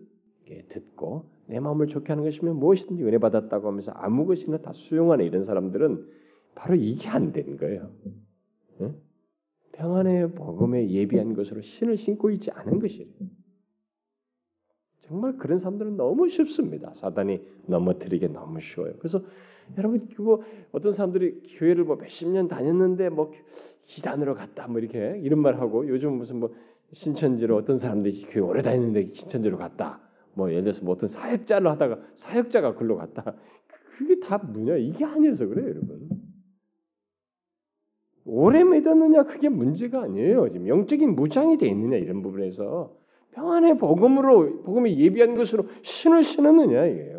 듣고 0.68 1.30
내 1.46 1.60
마음을 1.60 1.86
좋게 1.86 2.12
하는 2.12 2.24
것이면 2.24 2.56
무엇이든지 2.56 3.04
은혜 3.04 3.18
받았다고 3.18 3.68
하면서 3.68 3.92
아무 3.92 4.26
것이나 4.26 4.58
다 4.58 4.72
수용하는 4.72 5.24
이런 5.24 5.42
사람들은 5.42 6.06
바로 6.54 6.74
이게 6.74 7.08
안 7.08 7.32
되는 7.32 7.56
거예요. 7.56 7.90
응? 8.80 8.96
평안의 9.72 10.32
복음에 10.32 10.90
예비한 10.90 11.34
것으로 11.34 11.62
신을 11.62 11.96
신고 11.98 12.30
있지 12.30 12.50
않은 12.50 12.80
것이에요. 12.80 13.08
정말 15.02 15.36
그런 15.38 15.58
사람들은 15.58 15.96
너무 15.96 16.28
쉽습니다. 16.28 16.92
사단이 16.94 17.40
넘어뜨리기 17.66 18.28
너무 18.28 18.60
쉬워요. 18.60 18.94
그래서 18.98 19.22
여러분 19.76 20.08
뭐 20.18 20.42
어떤 20.72 20.92
사람들이 20.92 21.42
교회를 21.58 21.84
뭐 21.84 21.96
몇십 21.96 22.28
년 22.28 22.48
다녔는데 22.48 23.10
뭐 23.10 23.32
기단으로 23.84 24.34
갔다 24.34 24.66
뭐 24.68 24.80
이렇게 24.80 25.20
이런 25.22 25.40
말 25.40 25.60
하고 25.60 25.86
요즘 25.88 26.14
무슨 26.18 26.40
뭐 26.40 26.54
신천지로 26.92 27.56
어떤 27.56 27.78
사람들이 27.78 28.26
교회 28.30 28.42
오래 28.42 28.62
다녔는데 28.62 29.12
신천지로 29.12 29.58
갔다. 29.58 30.00
뭐 30.34 30.50
예를 30.50 30.62
들어서 30.62 30.84
뭐 30.84 30.94
어떤 30.94 31.08
사역자를 31.08 31.70
하다가 31.72 31.98
사역자가 32.14 32.74
글로 32.76 32.96
갔다. 32.96 33.34
그게 33.96 34.20
다 34.20 34.38
뭐냐? 34.38 34.76
이게 34.76 35.04
아니어서 35.04 35.46
그래요, 35.46 35.70
여러분. 35.70 36.08
오래 38.24 38.62
믿었느냐 38.62 39.24
그게 39.24 39.48
문제가 39.48 40.02
아니에요. 40.02 40.48
지금 40.52 40.68
영적인 40.68 41.16
무장이 41.16 41.58
돼 41.58 41.66
있느냐 41.66 41.96
이런 41.96 42.22
부분에서 42.22 42.94
평안의 43.32 43.78
복음으로 43.78 44.62
복음이 44.62 44.98
예비한 44.98 45.34
것으로 45.34 45.64
신을 45.82 46.22
신었느냐 46.22 46.86
이게요. 46.86 47.17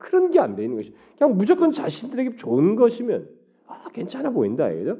그런 0.00 0.30
게 0.30 0.40
안 0.40 0.56
돼 0.56 0.64
있는 0.64 0.76
것이 0.76 0.92
그냥 1.16 1.36
무조건 1.36 1.72
자신들에게 1.72 2.36
좋은 2.36 2.74
것이면 2.74 3.28
아 3.66 3.88
괜찮아 3.92 4.30
보인다 4.30 4.68
이거죠. 4.70 4.98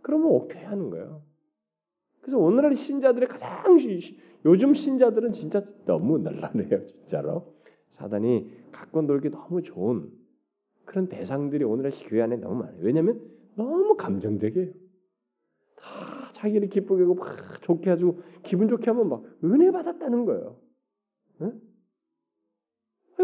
그러면 0.00 0.28
오케이 0.28 0.62
하는 0.62 0.88
거예요. 0.88 1.22
그래서 2.22 2.38
오늘날 2.38 2.74
신자들의 2.76 3.28
가장 3.28 3.76
요즘 4.44 4.72
신자들은 4.72 5.32
진짜 5.32 5.64
너무 5.84 6.18
날라네요 6.18 6.86
진짜로 6.86 7.54
사단이 7.90 8.50
갖고 8.72 9.02
놀기 9.02 9.30
너무 9.30 9.62
좋은 9.62 10.10
그런 10.84 11.08
대상들이 11.08 11.64
오늘날 11.64 11.92
교회 12.06 12.22
안에 12.22 12.36
너무 12.36 12.62
많아요. 12.62 12.78
왜냐하면 12.80 13.20
너무 13.56 13.96
감정적이에요. 13.96 14.72
다 15.76 16.30
자기를 16.34 16.68
기쁘게 16.68 17.02
하고 17.02 17.14
막 17.14 17.36
좋게 17.62 17.90
해주고 17.90 18.22
기분 18.42 18.68
좋게 18.68 18.90
하면 18.90 19.08
막 19.08 19.24
은혜 19.44 19.70
받았다는 19.70 20.24
거예요. 20.24 20.56
응? 21.42 21.60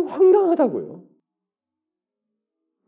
황당하다고요. 0.00 1.04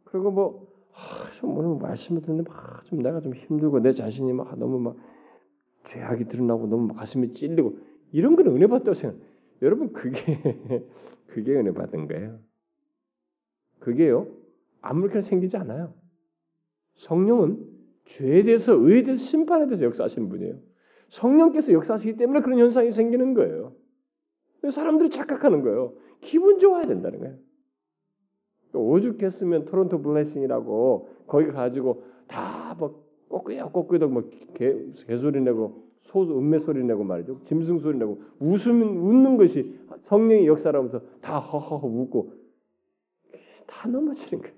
그리고 0.04 0.30
뭐 0.30 0.76
아, 0.92 1.30
좀 1.38 1.56
오늘 1.56 1.78
말씀을 1.80 2.22
듣는데 2.22 2.50
막 2.50 2.76
좀 2.86 3.02
내가 3.02 3.20
좀 3.20 3.34
힘들고 3.34 3.80
내 3.80 3.92
자신이 3.92 4.32
막 4.32 4.58
너무 4.58 4.78
막 4.78 4.96
죄악이 5.84 6.26
드러나고 6.26 6.66
너무 6.66 6.92
가슴이 6.94 7.32
찔리고 7.32 7.78
이런 8.12 8.36
건 8.36 8.46
은혜 8.48 8.66
받다고 8.66 8.94
생각. 8.94 9.18
여러분 9.62 9.92
그게 9.92 10.20
그게 11.26 11.52
은혜 11.54 11.72
받은 11.72 12.08
거예요. 12.08 12.38
그게요 13.80 14.28
아무렇게나 14.80 15.22
생기지 15.22 15.56
않아요. 15.56 15.94
성령은 16.96 17.76
죄에 18.04 18.44
대해서 18.44 18.72
의에 18.74 19.02
대해서 19.02 19.20
심판에 19.22 19.66
대해서 19.66 19.84
역사하시는 19.84 20.28
분이에요. 20.28 20.58
성령께서 21.08 21.72
역사하시기 21.72 22.16
때문에 22.16 22.40
그런 22.40 22.58
현상이 22.58 22.92
생기는 22.92 23.34
거예요. 23.34 23.74
사람들이 24.70 25.10
착각하는 25.10 25.62
거예요. 25.62 25.94
기분 26.20 26.58
좋아야 26.58 26.82
된다는 26.82 27.18
거예요. 27.20 27.36
오죽했으면 28.74 29.64
토론토 29.64 30.02
블레싱이라고 30.02 31.08
거기 31.26 31.46
가지고 31.48 32.04
다뭐 32.28 33.04
꼬꾸야 33.28 33.66
꼬꾸도 33.68 34.08
뭐 34.08 34.28
개, 34.54 34.74
개소리 35.06 35.40
내고 35.40 35.86
소 36.02 36.22
음매 36.22 36.58
소리 36.58 36.84
내고 36.84 37.04
말이죠. 37.04 37.40
짐승 37.44 37.78
소리 37.78 37.98
내고 37.98 38.22
웃음 38.38 38.82
웃는 38.82 39.36
것이 39.36 39.78
성령의 40.04 40.46
역사라면서 40.46 41.00
다 41.20 41.38
허허허 41.38 41.86
웃고 41.86 42.32
다 43.66 43.88
넘어지는 43.88 44.42
거예요. 44.42 44.56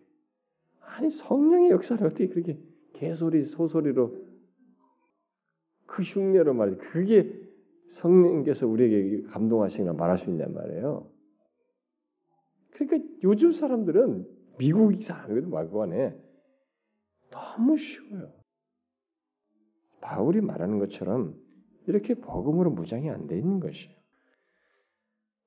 아니 0.81 1.11
성령의 1.11 1.71
역사를 1.71 2.05
어떻게 2.07 2.29
그렇게 2.29 2.59
개소리 2.93 3.45
소소리로 3.47 4.17
그 5.87 6.03
흉내로 6.03 6.53
말이 6.55 6.77
그게 6.77 7.33
성령께서 7.89 8.67
우리에게 8.67 9.23
감동하시거나 9.29 9.95
말할 9.95 10.19
수 10.19 10.31
있냔 10.31 10.53
말이에요. 10.53 11.09
그러니까 12.79 13.09
요즘 13.25 13.53
사람들은 13.53 14.27
미국 14.59 15.03
사람이도 15.03 15.49
말고 15.49 15.83
안에 15.83 16.17
너무 17.31 17.77
쉬워요. 17.77 18.33
바울이 20.01 20.41
말하는 20.41 20.79
것처럼 20.79 21.35
이렇게 21.87 22.15
복음으로 22.15 22.71
무장이 22.71 23.11
안 23.11 23.27
돼 23.27 23.37
있는 23.37 23.59
것이에요. 23.59 23.97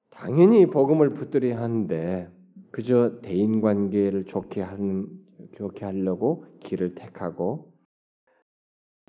당연히 0.10 0.65
복음을 0.65 1.13
붙들어야 1.13 1.58
하는데 1.62 2.30
그저 2.72 3.20
대인 3.22 3.62
관계를 3.62 4.26
좋게 4.26 4.62
하는 4.62 5.08
좋게 5.56 5.86
하려고 5.86 6.46
길을 6.60 6.96
택하고 6.96 7.74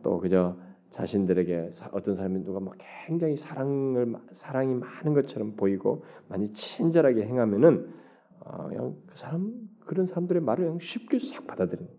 또 0.02 0.18
그저 0.18 0.56
자신들에게 0.90 1.70
어떤 1.92 2.14
사람이 2.14 2.44
누가 2.44 2.60
막 2.60 2.76
굉장히 3.06 3.36
사랑을 3.36 4.14
사랑이 4.32 4.74
많은 4.74 5.12
것처럼 5.14 5.56
보이고 5.56 6.04
많이 6.28 6.52
친절하게 6.52 7.24
행하면은 7.24 8.01
어, 8.44 8.68
그냥 8.68 8.96
그 9.06 9.16
사람 9.18 9.52
그런 9.80 10.06
사람들의 10.06 10.42
말을 10.42 10.64
그냥 10.64 10.78
쉽게 10.80 11.18
싹 11.18 11.46
받아들이는. 11.46 11.90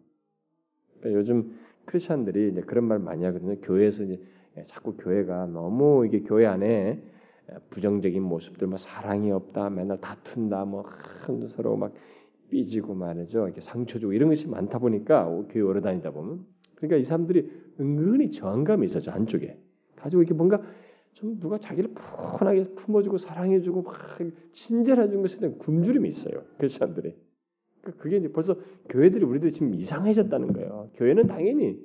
그러니까 1.00 1.20
요즘 1.20 1.58
크리스천들이 1.86 2.52
이제 2.52 2.62
그런 2.62 2.86
말 2.86 3.00
많이 3.00 3.24
하거든요. 3.26 3.60
교회에서 3.62 4.04
이제 4.04 4.22
자꾸 4.68 4.96
교회가 4.96 5.48
너무 5.48 6.06
이게 6.06 6.22
교회 6.22 6.46
안에 6.46 7.02
부정적인 7.70 8.22
모습들, 8.24 8.68
뭐 8.68 8.78
사랑이 8.78 9.32
없다, 9.32 9.70
맨날 9.70 10.00
다툰다, 10.00 10.66
뭐 10.66 10.86
서로 11.50 11.76
막 11.76 11.94
삐지고 12.50 12.94
말이죠. 12.94 13.46
이렇게 13.46 13.62
상처 13.62 14.00
주고 14.00 14.14
이런 14.14 14.30
것이 14.30 14.48
많다 14.48 14.80
보니까 14.80 15.26
교회 15.50 15.64
오래 15.64 15.82
다니다 15.82 16.12
보면 16.12 16.46
그러니까 16.76 16.98
이 16.98 17.04
사람들이 17.04 17.50
은근히 17.80 18.32
저항감이 18.32 18.86
있어죠 18.86 19.12
한쪽에 19.12 19.58
가지고 19.96 20.22
이렇게 20.22 20.34
뭔가 20.34 20.62
좀 21.14 21.40
누가 21.40 21.58
자기를 21.58 21.92
푸근하게 21.94 22.66
품어주고 22.76 23.18
사랑해주고 23.18 23.82
막 23.84 23.96
친절해준 24.52 25.22
것에 25.22 25.40
대한 25.40 25.58
굶주림이 25.58 26.08
있어요 26.08 26.44
그 26.58 26.68
사람들이. 26.68 27.16
그러니까 27.82 28.02
그게 28.02 28.18
이제 28.18 28.32
벌써 28.32 28.56
교회들이 28.90 29.26
우리들이 29.26 29.52
지금 29.52 29.74
이상해졌다는 29.76 30.54
거예요. 30.54 30.90
교회는 30.96 31.28
당연히 31.28 31.80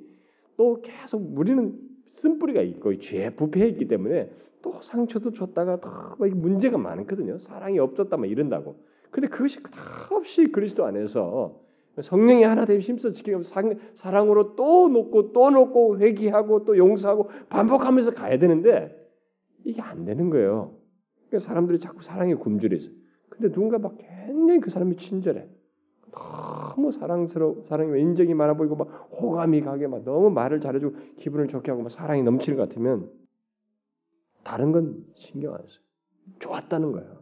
또 0.57 0.81
계속 0.81 1.37
우리는 1.37 1.77
쓴뿌리가 2.07 2.61
있고 2.61 2.97
죄 2.99 3.29
부패해 3.29 3.67
있기 3.69 3.87
때문에 3.87 4.31
또 4.61 4.81
상처도 4.81 5.31
줬다가 5.31 5.79
또 5.79 6.25
문제가 6.25 6.77
많거든요. 6.77 7.37
사랑이 7.37 7.79
없었다 7.79 8.17
막 8.17 8.25
이런다고. 8.29 8.77
근데 9.11 9.27
그것이 9.27 9.61
다 9.63 10.07
없이 10.11 10.47
그리스도 10.47 10.85
안에서 10.85 11.59
성령이 11.99 12.43
하나 12.43 12.65
되면 12.65 12.81
힘써 12.81 13.11
지키고 13.11 13.41
사랑으로 13.95 14.55
또 14.55 14.87
놓고 14.87 15.33
또 15.33 15.49
놓고 15.49 15.99
회개하고 15.99 16.65
또 16.65 16.77
용서하고 16.77 17.29
반복하면서 17.49 18.11
가야 18.11 18.37
되는데 18.37 18.98
이게 19.63 19.81
안 19.81 20.05
되는 20.05 20.29
거예요. 20.29 20.75
그러니까 21.27 21.47
사람들이 21.47 21.79
자꾸 21.79 22.01
사랑에 22.01 22.33
굶주려서. 22.35 22.89
근데 23.29 23.51
누군가 23.51 23.77
막 23.77 23.95
굉장히 23.97 24.59
그 24.59 24.69
사람이 24.69 24.97
친절해. 24.97 25.47
너무 26.11 26.91
사랑스러워, 26.91 27.65
사랑이 27.67 28.01
인정이 28.01 28.33
많아 28.33 28.55
보이고 28.55 28.75
막 28.75 28.87
호감이 29.11 29.61
가게 29.61 29.87
막 29.87 30.03
너무 30.03 30.29
말을 30.29 30.59
잘해주고 30.59 31.15
기분을 31.17 31.47
좋게 31.47 31.71
하고 31.71 31.83
막 31.83 31.89
사랑이 31.89 32.23
넘치는 32.23 32.57
것 32.57 32.67
같으면 32.67 33.11
다른 34.43 34.71
건 34.71 35.05
신경 35.15 35.53
안 35.53 35.61
써요. 35.67 35.83
좋았다는 36.39 36.91
거예요. 36.91 37.19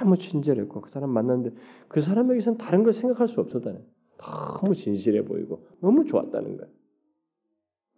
너무 0.00 0.16
친절했고 0.16 0.80
그 0.80 0.90
사람 0.90 1.10
만났는데 1.10 1.56
그 1.88 2.00
사람에게서는 2.00 2.58
다른 2.58 2.84
걸 2.84 2.92
생각할 2.92 3.26
수 3.26 3.40
없었다는 3.40 3.84
너무 4.18 4.74
진실해 4.74 5.24
보이고 5.24 5.66
너무 5.80 6.04
좋았다는 6.04 6.56
거예요. 6.56 6.72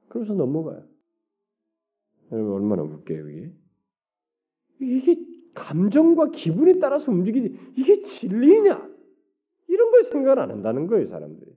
그러면서 0.08 0.34
넘어가요. 0.34 0.84
여러분 2.32 2.52
얼마나 2.52 2.82
웃겨요 2.82 3.28
이게? 3.28 3.52
이게 4.80 5.16
감정과 5.54 6.30
기분에 6.30 6.78
따라서 6.78 7.10
움직이지 7.12 7.58
이게 7.76 8.02
진리냐? 8.02 8.90
이런 9.68 9.90
걸 9.90 10.02
생각을 10.04 10.38
안 10.38 10.50
한다는 10.50 10.86
거예요 10.86 11.08
사람들이. 11.08 11.50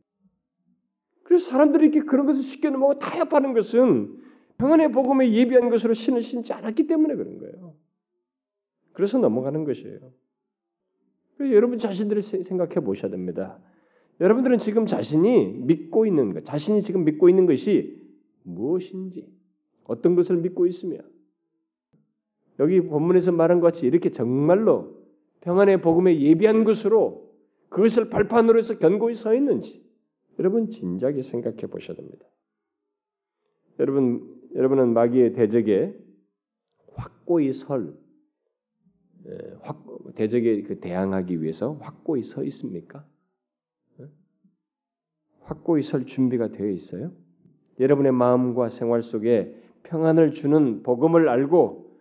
그래서 1.23 1.49
사람들이 1.49 1.85
이렇게 1.85 2.01
그런 2.01 2.25
것을 2.25 2.43
쉽게 2.43 2.69
넘어가고 2.69 2.99
타협하는 2.99 3.53
것은 3.53 4.21
평안의 4.57 4.91
복음에 4.91 5.31
예비한 5.31 5.69
것으로 5.69 5.93
신을 5.93 6.21
신지 6.21 6.53
않았기 6.53 6.87
때문에 6.87 7.15
그런 7.15 7.37
거예요. 7.39 7.75
그래서 8.93 9.17
넘어가는 9.17 9.63
것이에요. 9.63 10.11
여러분 11.39 11.79
자신들을 11.79 12.21
생각해 12.21 12.75
보셔야 12.75 13.09
됩니다. 13.09 13.59
여러분들은 14.21 14.59
지금 14.59 14.85
자신이 14.85 15.47
믿고 15.47 16.05
있는 16.05 16.33
것, 16.33 16.45
자신이 16.45 16.81
지금 16.81 17.03
믿고 17.03 17.29
있는 17.29 17.45
것이 17.45 17.99
무엇인지, 18.43 19.27
어떤 19.85 20.15
것을 20.15 20.37
믿고 20.37 20.65
있으며, 20.65 20.97
여기 22.59 22.81
본문에서 22.81 23.31
말한 23.31 23.59
것 23.59 23.73
같이 23.73 23.85
이렇게 23.85 24.11
정말로 24.11 25.03
평안의 25.41 25.81
복음에 25.81 26.19
예비한 26.19 26.63
것으로 26.63 27.33
그것을 27.69 28.09
발판으로 28.09 28.59
해서 28.59 28.77
견고히 28.77 29.15
서 29.15 29.33
있는지, 29.33 29.83
여러분 30.39 30.69
진작에 30.69 31.21
생각해 31.21 31.67
보셔야 31.67 31.97
됩니다. 31.97 32.25
여러분, 33.79 34.39
여러분은 34.55 34.93
마귀의 34.93 35.33
대적에 35.33 35.97
확고히 36.93 37.53
설, 37.53 37.95
확, 39.61 39.83
대적에 40.15 40.61
그 40.63 40.79
대항하기 40.79 41.41
위해서 41.41 41.73
확고히 41.81 42.23
서 42.23 42.43
있습니까? 42.43 43.05
확고히 45.41 45.81
설 45.81 46.05
준비가 46.05 46.49
되어 46.49 46.69
있어요? 46.69 47.11
여러분의 47.79 48.11
마음과 48.11 48.69
생활 48.69 49.01
속에 49.01 49.61
평안을 49.83 50.31
주는 50.31 50.83
복음을 50.83 51.29
알고 51.29 51.93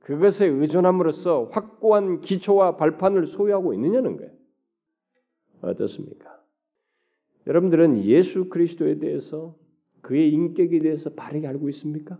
그것에 0.00 0.46
의존함으로써 0.46 1.50
확고한 1.52 2.20
기초와 2.20 2.76
발판을 2.76 3.26
소유하고 3.26 3.74
있느냐는 3.74 4.16
거예요. 4.16 4.32
어떻습니까? 5.62 6.40
여러분들은 7.46 8.04
예수 8.04 8.48
그리스도에 8.48 8.98
대해서 8.98 9.56
그의 10.00 10.32
인격에 10.32 10.80
대해서 10.80 11.10
바르게 11.10 11.46
알고 11.46 11.68
있습니까? 11.70 12.18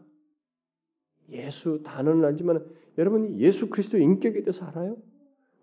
예수 1.31 1.83
단어는 1.83 2.25
알지만 2.25 2.65
여러분이 2.99 3.39
예수 3.41 3.71
그리스도의 3.71 4.03
인격에 4.05 4.43
대해서 4.43 4.67
알아요? 4.67 4.97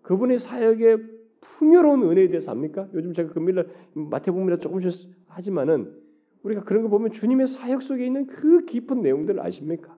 그분의 0.02 0.38
사역의 0.38 0.98
풍요로운 1.40 2.02
은혜에 2.02 2.28
대해서 2.28 2.50
압니까? 2.50 2.88
요즘 2.94 3.12
제가 3.12 3.32
금일날 3.32 3.68
마태복음이라 3.94 4.58
조금씩 4.58 5.10
하지만은 5.26 5.94
우리가 6.42 6.62
그런 6.64 6.82
거 6.82 6.88
보면 6.88 7.12
주님의 7.12 7.46
사역 7.46 7.82
속에 7.82 8.06
있는 8.06 8.26
그 8.26 8.64
깊은 8.64 9.02
내용들을 9.02 9.40
아십니까? 9.40 9.96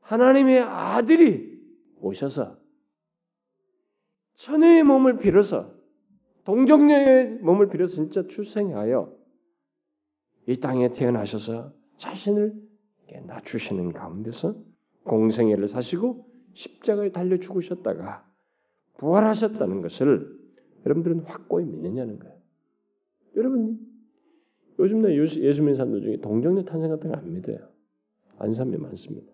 하나님의 0.00 0.60
아들이 0.60 1.60
오셔서 2.00 2.58
천의 4.34 4.82
몸을 4.84 5.18
빌어서 5.18 5.74
동정녀의 6.44 7.38
몸을 7.40 7.68
빌어서 7.68 7.96
진짜 7.96 8.26
출생하여 8.26 9.16
이 10.48 10.60
땅에 10.60 10.92
태어나셔서 10.92 11.72
자신을 11.96 12.54
낮추시는 13.26 13.92
가운데서 13.92 14.54
공생애를 15.04 15.66
사시고 15.66 16.26
십자가에 16.54 17.10
달려 17.10 17.38
죽으셨다가 17.38 18.24
부활하셨다는 18.98 19.82
것을 19.82 20.38
여러분들은 20.84 21.20
확고히 21.20 21.64
믿느냐는 21.64 22.18
거예요. 22.18 22.36
여러분 23.36 23.78
요즘 24.78 25.02
내 25.02 25.16
예수 25.16 25.38
믿는 25.40 25.74
사람들 25.74 26.02
중에 26.02 26.16
동정녀 26.20 26.64
탄생 26.64 26.90
같은 26.90 27.10
거 27.10 27.16
안 27.16 27.32
믿어요. 27.32 27.58
안 28.38 28.52
사람이 28.52 28.76
많습니다. 28.76 29.32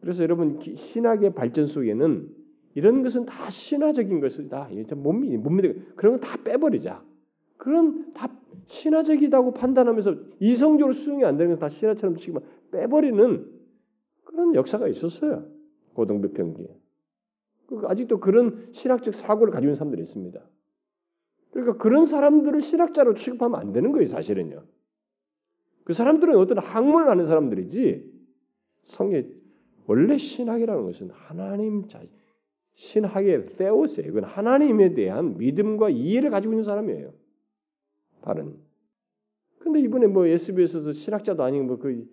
그래서 0.00 0.22
여러분 0.22 0.60
신학의 0.60 1.34
발전 1.34 1.66
속에는 1.66 2.28
이런 2.74 3.02
것은 3.02 3.26
다 3.26 3.50
신화적인 3.50 4.20
것이다. 4.20 4.68
못 4.96 5.12
믿, 5.12 5.36
못 5.36 5.50
믿어. 5.50 5.72
그런 5.96 6.20
건다 6.20 6.42
빼버리자. 6.42 7.02
그런 7.56 8.12
다 8.12 8.28
신화적이라고 8.66 9.52
판단하면서 9.52 10.16
이성적으로 10.40 10.92
수용이 10.92 11.24
안 11.24 11.36
되는 11.36 11.54
것다 11.54 11.68
신화처럼 11.68 12.16
치고 12.16 12.40
빼버리는 12.72 13.50
그런 14.24 14.54
역사가 14.54 14.88
있었어요. 14.88 15.46
고등부평기에. 15.94 16.66
그러니까 17.66 17.90
아직도 17.90 18.20
그런 18.20 18.68
신학적 18.72 19.14
사고를 19.14 19.52
가지고 19.52 19.68
있는 19.68 19.74
사람들이 19.76 20.02
있습니다. 20.02 20.40
그러니까 21.54 21.76
그런 21.76 22.04
사람들을 22.04 22.60
신학자로 22.62 23.14
취급하면 23.14 23.60
안 23.60 23.72
되는 23.72 23.92
거예요, 23.92 24.08
사실은요. 24.08 24.64
그 25.84 25.92
사람들은 25.92 26.36
어떤 26.36 26.58
학문을 26.58 27.08
하는 27.08 27.26
사람들이지 27.26 28.12
성에 28.84 29.24
원래 29.86 30.18
신학이라는 30.18 30.82
것은 30.82 31.10
하나님 31.12 31.86
자 31.86 32.02
신학의 32.74 33.50
세오스예요. 33.50 34.10
이건 34.10 34.24
하나님에 34.24 34.94
대한 34.94 35.38
믿음과 35.38 35.90
이해를 35.90 36.30
가지고 36.30 36.54
있는 36.54 36.64
사람이에요. 36.64 37.12
바른. 38.22 38.56
근데 39.60 39.78
이번에 39.80 40.08
뭐 40.08 40.26
SBS에서 40.26 40.90
신학자도 40.90 41.44
아닌 41.44 41.68
뭐그 41.68 42.04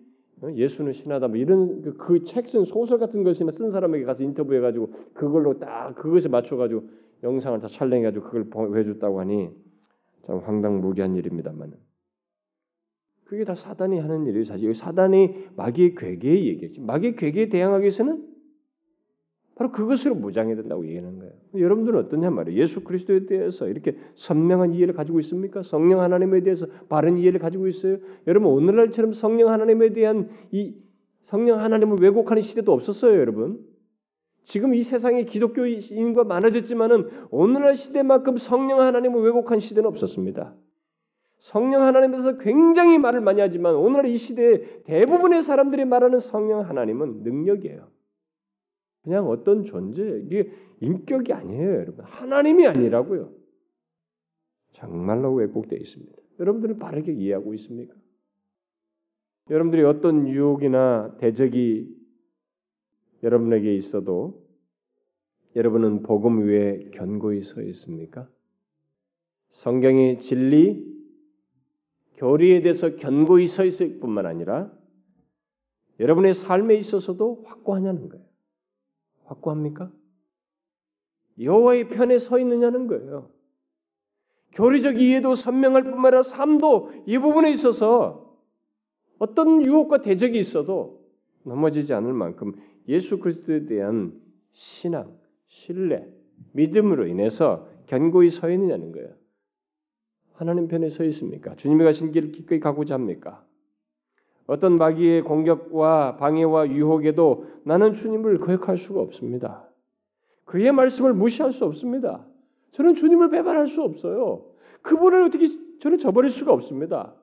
어, 0.42 0.52
예수는 0.52 0.92
신하다 0.92 1.28
뭐 1.28 1.36
이런 1.36 1.82
그 1.98 2.22
책 2.22 2.46
쓴 2.46 2.64
소설 2.64 2.98
같은 2.98 3.24
것이나 3.24 3.50
쓴 3.50 3.72
사람에게 3.72 4.04
가서 4.04 4.22
인터뷰해 4.22 4.60
가지고 4.60 4.92
그걸로 5.14 5.58
딱 5.58 5.96
그것에 5.96 6.28
맞춰 6.28 6.56
가지고 6.56 6.84
영상을 7.22 7.60
다 7.60 7.68
촬영해 7.68 8.02
가지고 8.02 8.24
그걸 8.24 8.44
보여줬다고 8.50 9.20
하니 9.20 9.50
참 10.26 10.38
황당무계한 10.38 11.16
일입니다만 11.16 11.72
그게 13.24 13.44
다 13.44 13.54
사단이 13.54 13.98
하는 13.98 14.26
일이에요. 14.26 14.44
사실 14.44 14.74
사단이 14.74 15.48
마귀의 15.56 15.94
괴계의 15.94 16.46
얘기죠. 16.48 16.82
마귀의 16.82 17.16
괴계에 17.16 17.48
대항하기 17.48 17.82
위해서는 17.82 18.28
바로 19.54 19.70
그것으로 19.70 20.14
무장해야 20.14 20.56
된다고 20.56 20.84
얘기하는 20.86 21.18
거예요. 21.18 21.32
여러분들은 21.54 21.98
어떠냐 22.00 22.30
말이에요. 22.30 22.60
예수 22.60 22.82
그리스도에 22.82 23.26
대해서 23.26 23.68
이렇게 23.68 23.96
선명한 24.14 24.74
이해를 24.74 24.94
가지고 24.94 25.20
있습니까? 25.20 25.62
성령 25.62 26.00
하나님에 26.00 26.42
대해서 26.42 26.66
바른 26.88 27.18
이해를 27.18 27.38
가지고 27.38 27.68
있어요. 27.68 27.98
여러분 28.26 28.50
오늘날처럼 28.50 29.12
성령 29.12 29.48
하나님에 29.50 29.92
대한 29.92 30.28
이 30.50 30.74
성령 31.22 31.60
하나님을 31.60 31.98
왜곡하는 32.00 32.42
시대도 32.42 32.72
없었어요, 32.72 33.18
여러분. 33.18 33.60
지금 34.44 34.74
이 34.74 34.82
세상에 34.82 35.24
기독교인과 35.24 36.24
많아졌지만은 36.24 37.08
오늘날 37.30 37.76
시대만큼 37.76 38.36
성령 38.36 38.80
하나님을 38.80 39.22
왜곡한 39.22 39.60
시대는 39.60 39.88
없었습니다. 39.88 40.54
성령 41.38 41.82
하나님에서 41.82 42.38
굉장히 42.38 42.98
말을 42.98 43.20
많이 43.20 43.40
하지만 43.40 43.74
오늘날 43.74 44.06
이 44.06 44.16
시대에 44.16 44.82
대부분의 44.84 45.42
사람들이 45.42 45.84
말하는 45.84 46.20
성령 46.20 46.60
하나님은 46.60 47.22
능력이에요. 47.22 47.88
그냥 49.02 49.28
어떤 49.28 49.64
존재, 49.64 50.20
이게 50.24 50.52
인격이 50.80 51.32
아니에요, 51.32 51.74
여러분. 51.74 52.04
하나님이 52.04 52.68
아니라고요. 52.68 53.32
정말로 54.72 55.32
왜곡되어 55.34 55.78
있습니다. 55.78 56.12
여러분들은 56.38 56.78
바르게 56.78 57.12
이해하고 57.12 57.54
있습니까? 57.54 57.94
여러분들이 59.50 59.82
어떤 59.82 60.28
유혹이나 60.28 61.16
대적이 61.18 61.88
여러분에게 63.22 63.74
있어도 63.76 64.42
여러분은 65.54 66.02
복음 66.02 66.46
위에 66.46 66.90
견고히 66.94 67.42
서 67.42 67.60
있습니까? 67.62 68.28
성경의 69.50 70.20
진리, 70.20 70.90
교리에 72.16 72.62
대해서 72.62 72.96
견고히 72.96 73.46
서 73.46 73.64
있을 73.64 74.00
뿐만 74.00 74.26
아니라 74.26 74.72
여러분의 76.00 76.34
삶에 76.34 76.74
있어서도 76.76 77.42
확고하냐는 77.44 78.08
거예요. 78.08 78.24
확고합니까? 79.24 79.90
여호와의 81.40 81.88
편에 81.88 82.18
서 82.18 82.38
있느냐는 82.38 82.86
거예요. 82.86 83.30
교리적 84.52 85.00
이해도 85.00 85.34
선명할 85.34 85.84
뿐만 85.84 86.06
아니라 86.06 86.22
삶도 86.22 86.92
이 87.06 87.18
부분에 87.18 87.50
있어서 87.52 88.36
어떤 89.18 89.64
유혹과 89.64 90.02
대적이 90.02 90.38
있어도 90.38 91.02
넘어지지 91.44 91.94
않을 91.94 92.12
만큼 92.12 92.54
예수 92.88 93.18
그리스도에 93.18 93.66
대한 93.66 94.20
신앙, 94.52 95.16
신뢰, 95.46 96.06
믿음으로 96.52 97.06
인해서 97.06 97.68
견고히 97.86 98.30
서 98.30 98.50
있느냐는 98.50 98.92
거예요. 98.92 99.10
하나님 100.34 100.68
편에 100.68 100.88
서 100.88 101.04
있습니까? 101.04 101.54
주님이 101.54 101.84
가신 101.84 102.12
길을 102.12 102.32
기꺼이 102.32 102.58
가고자 102.58 102.94
합니까? 102.94 103.44
어떤 104.46 104.76
마귀의 104.76 105.22
공격과 105.22 106.16
방해와 106.16 106.70
유혹에도 106.70 107.46
나는 107.64 107.94
주님을 107.94 108.38
거역할 108.38 108.76
수가 108.76 109.00
없습니다. 109.00 109.68
그의 110.44 110.72
말씀을 110.72 111.14
무시할 111.14 111.52
수 111.52 111.64
없습니다. 111.64 112.26
저는 112.72 112.94
주님을 112.94 113.30
배반할 113.30 113.66
수 113.66 113.82
없어요. 113.82 114.46
그분을 114.82 115.22
어떻게 115.24 115.46
저는 115.78 115.98
저버릴 115.98 116.30
수가 116.30 116.52
없습니다. 116.52 117.14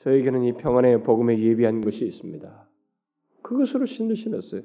저에게는 0.00 0.44
이 0.44 0.52
평안의 0.52 1.02
복음에 1.02 1.38
예비한 1.38 1.80
것이 1.80 2.06
있습니다. 2.06 2.65
그것으로 3.46 3.86
신을 3.86 4.16
신었어요. 4.16 4.62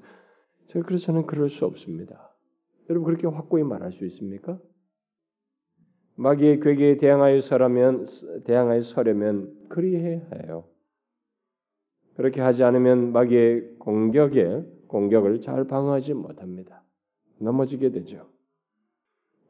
그래서 0.86 1.06
저는 1.06 1.28
그럴 1.28 1.50
수 1.50 1.65
없습니다. 1.65 2.36
여러분 2.89 3.06
그렇게 3.06 3.28
확고히 3.28 3.63
말할 3.63 3.91
수 3.91 4.06
있습니까? 4.06 4.60
마귀의 6.15 6.60
괴계에 6.62 6.98
대항하여 6.98 7.41
서라면 7.41 8.08
대항하여 8.46 8.82
서려면 8.82 9.54
그리해야 9.70 10.22
해요. 10.36 10.65
그렇게 12.15 12.41
하지 12.41 12.63
않으면 12.63 13.12
마귀의 13.12 13.76
공격에 13.78 14.63
공격을 14.88 15.41
잘 15.41 15.65
방어하지 15.67 16.15
못합니다. 16.15 16.84
넘어지게 17.39 17.91
되죠. 17.91 18.30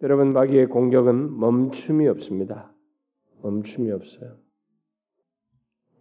여러분 0.03 0.33
마귀의 0.33 0.67
공격은 0.67 1.39
멈춤이 1.39 2.07
없습니다. 2.09 2.73
멈춤이 3.41 3.91
없어요. 3.91 4.37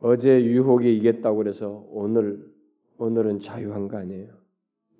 어제 0.00 0.42
유혹에 0.44 0.92
이겼다고 0.92 1.36
그래서 1.36 1.86
오늘 1.90 2.49
오늘은 3.00 3.40
자유한 3.40 3.88
거 3.88 3.96
아니에요. 3.96 4.28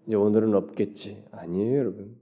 이제 0.06 0.16
오늘은 0.16 0.54
없겠지. 0.54 1.22
아니에요, 1.32 1.78
여러분. 1.78 2.16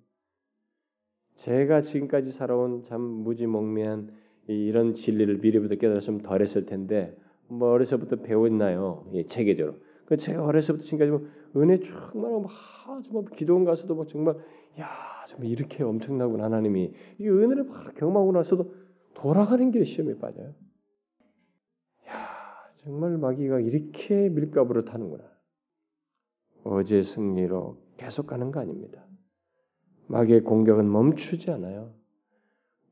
제가 1.36 1.82
지금까지 1.82 2.32
살아온 2.32 2.82
참 2.88 3.00
무지몽매한 3.00 4.12
이런 4.48 4.92
진리를 4.92 5.38
미리부터 5.38 5.76
깨달았으면 5.76 6.22
덜했을 6.22 6.66
텐데 6.66 7.16
뭐 7.46 7.70
어려서부터 7.70 8.16
배웠나요? 8.16 9.08
예, 9.12 9.24
체계적으로. 9.24 9.76
그 10.06 10.16
제가 10.16 10.44
어려서부터 10.44 10.84
지금까지 10.84 11.12
뭐 11.12 11.28
은혜 11.62 11.78
정말 11.78 12.42
막 12.42 12.50
정말 13.04 13.24
기도원 13.36 13.64
가서도 13.64 13.94
막 13.94 14.08
정말 14.08 14.34
야 14.80 14.88
정말 15.28 15.48
이렇게 15.48 15.84
엄청나구나 15.84 16.44
하나님이 16.44 16.92
이 17.20 17.28
은혜를 17.28 17.64
막 17.64 17.94
경험하고 17.94 18.32
나서도 18.32 18.74
돌아가는 19.14 19.70
길에 19.70 19.84
시험에 19.84 20.18
빠져요. 20.18 20.54
야 22.08 22.26
정말 22.78 23.16
마귀가 23.16 23.60
이렇게 23.60 24.28
밀가부를 24.28 24.84
타는구나. 24.84 25.37
어제 26.64 27.02
승리로 27.02 27.76
계속 27.96 28.26
가는 28.26 28.50
거 28.50 28.60
아닙니다. 28.60 29.04
마귀의 30.08 30.42
공격은 30.42 30.90
멈추지 30.90 31.50
않아요. 31.50 31.92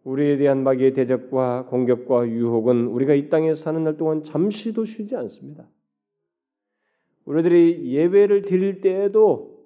우리에 0.05 0.37
대한 0.37 0.63
마귀의 0.63 0.95
대적과 0.95 1.67
공격과 1.67 2.29
유혹은 2.29 2.87
우리가 2.87 3.15
이 3.15 3.29
땅에 3.29 3.55
사는 3.55 3.83
날 3.83 3.97
동안 3.97 4.23
잠시도 4.23 4.85
쉬지 4.85 5.17
않습니다. 5.17 5.69
우리들이 7.25 7.93
예배를 7.93 8.43
드릴 8.43 8.81
때에도 8.81 9.57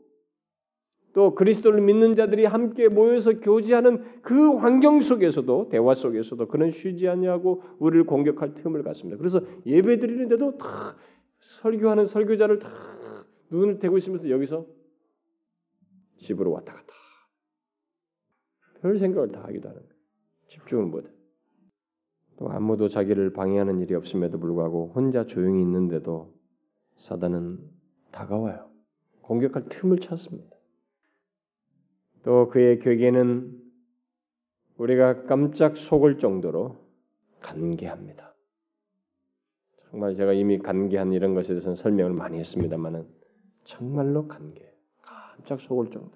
또 1.13 1.35
그리스도를 1.35 1.81
믿는 1.83 2.15
자들이 2.15 2.45
함께 2.45 2.89
모여서 2.89 3.41
교제하는 3.41 4.03
그 4.23 4.55
환경 4.57 5.01
속에서도 5.01 5.69
대화 5.69 5.93
속에서도 5.93 6.47
그는 6.47 6.71
쉬지 6.71 7.09
않냐고 7.09 7.63
우리를 7.79 8.07
공격할 8.07 8.55
틈을 8.55 8.83
갖습니다. 8.83 9.19
그래서 9.19 9.41
예배 9.67 9.99
드리는데도 9.99 10.57
다 10.57 10.97
설교하는 11.39 12.07
설교자를 12.07 12.61
다 12.61 12.71
눈을 13.51 13.79
대고 13.79 13.99
있으면서 13.99 14.31
여기서 14.31 14.67
집으로 16.19 16.53
왔다 16.53 16.75
갔다 16.75 16.93
별 18.81 18.99
생각을 18.99 19.33
다 19.33 19.43
하기도 19.45 19.69
하는 19.69 19.81
거예요. 19.83 19.95
집중을 20.49 20.87
못해. 20.87 21.09
또 22.39 22.51
아무도 22.51 22.89
자기를 22.89 23.33
방해하는 23.33 23.81
일이 23.81 23.95
없음에도 23.95 24.39
불구하고 24.39 24.93
혼자 24.95 25.27
조용히 25.27 25.61
있는데도 25.61 26.35
사단은 26.97 27.59
다가와요. 28.11 28.71
공격할 29.23 29.69
틈을 29.69 29.99
찾습니다. 29.99 30.57
또 32.23 32.49
그의 32.49 32.79
궤계는 32.81 33.61
우리가 34.79 35.25
깜짝 35.25 35.77
속을 35.77 36.19
정도로 36.19 36.77
간계합니다. 37.41 38.35
정말 39.91 40.15
제가 40.15 40.33
이미 40.33 40.59
간계한 40.59 41.13
이런 41.13 41.35
것에 41.35 41.49
대해서는 41.49 41.75
설명을 41.77 42.15
많이 42.15 42.39
했습니다만은 42.39 43.20
정말로 43.71 44.27
간계, 44.27 44.69
깜짝 45.01 45.61
속을 45.61 45.91
정도. 45.93 46.11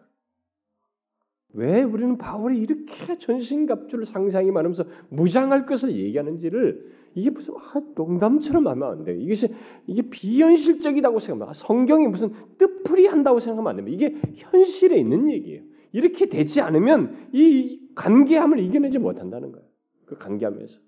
왜 1.52 1.84
우리는 1.84 2.18
바울이 2.18 2.58
이렇게 2.58 3.16
전신갑주를 3.16 4.06
상상이 4.06 4.50
많으면서 4.50 4.84
무장할 5.08 5.64
것을 5.64 5.96
얘기하는지를 5.96 6.92
이게 7.14 7.30
무슨 7.30 7.54
아, 7.54 7.80
농담처럼 7.94 8.66
하면 8.66 8.90
안 8.90 9.04
돼요. 9.04 9.16
이것이 9.20 9.54
이게 9.86 10.02
비현실적이라고 10.02 11.20
생각하면 11.20 11.54
성경이 11.54 12.08
무슨 12.08 12.32
뜻풀이 12.58 13.06
한다고 13.06 13.38
생각하면 13.38 13.70
안 13.70 13.76
됩니다. 13.76 13.94
이게 13.94 14.20
현실에 14.34 14.98
있는 14.98 15.30
얘기예요. 15.30 15.62
이렇게 15.92 16.26
되지 16.26 16.60
않으면 16.60 17.28
이 17.32 17.88
관계함을 17.94 18.58
이겨내지 18.58 18.98
못한다는 18.98 19.52
거예요. 19.52 19.64
그 20.06 20.18
관계함에서 20.18 20.80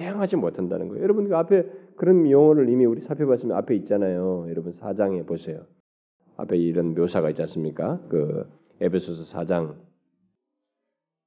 대항하지 0.00 0.36
못한다는 0.36 0.88
거예요. 0.88 1.02
여러분 1.02 1.28
그 1.28 1.36
앞에 1.36 1.66
그런 1.96 2.28
용어를 2.28 2.70
이미 2.70 2.86
우리 2.86 3.00
살펴봤으면 3.00 3.54
앞에 3.58 3.74
있잖아요. 3.76 4.46
여러분 4.48 4.72
사장에 4.72 5.24
보세요. 5.24 5.66
앞에 6.38 6.56
이런 6.56 6.94
묘사가 6.94 7.28
있지 7.28 7.42
않습니까? 7.42 8.00
그 8.08 8.50
에베소서 8.80 9.38
4장 9.38 9.76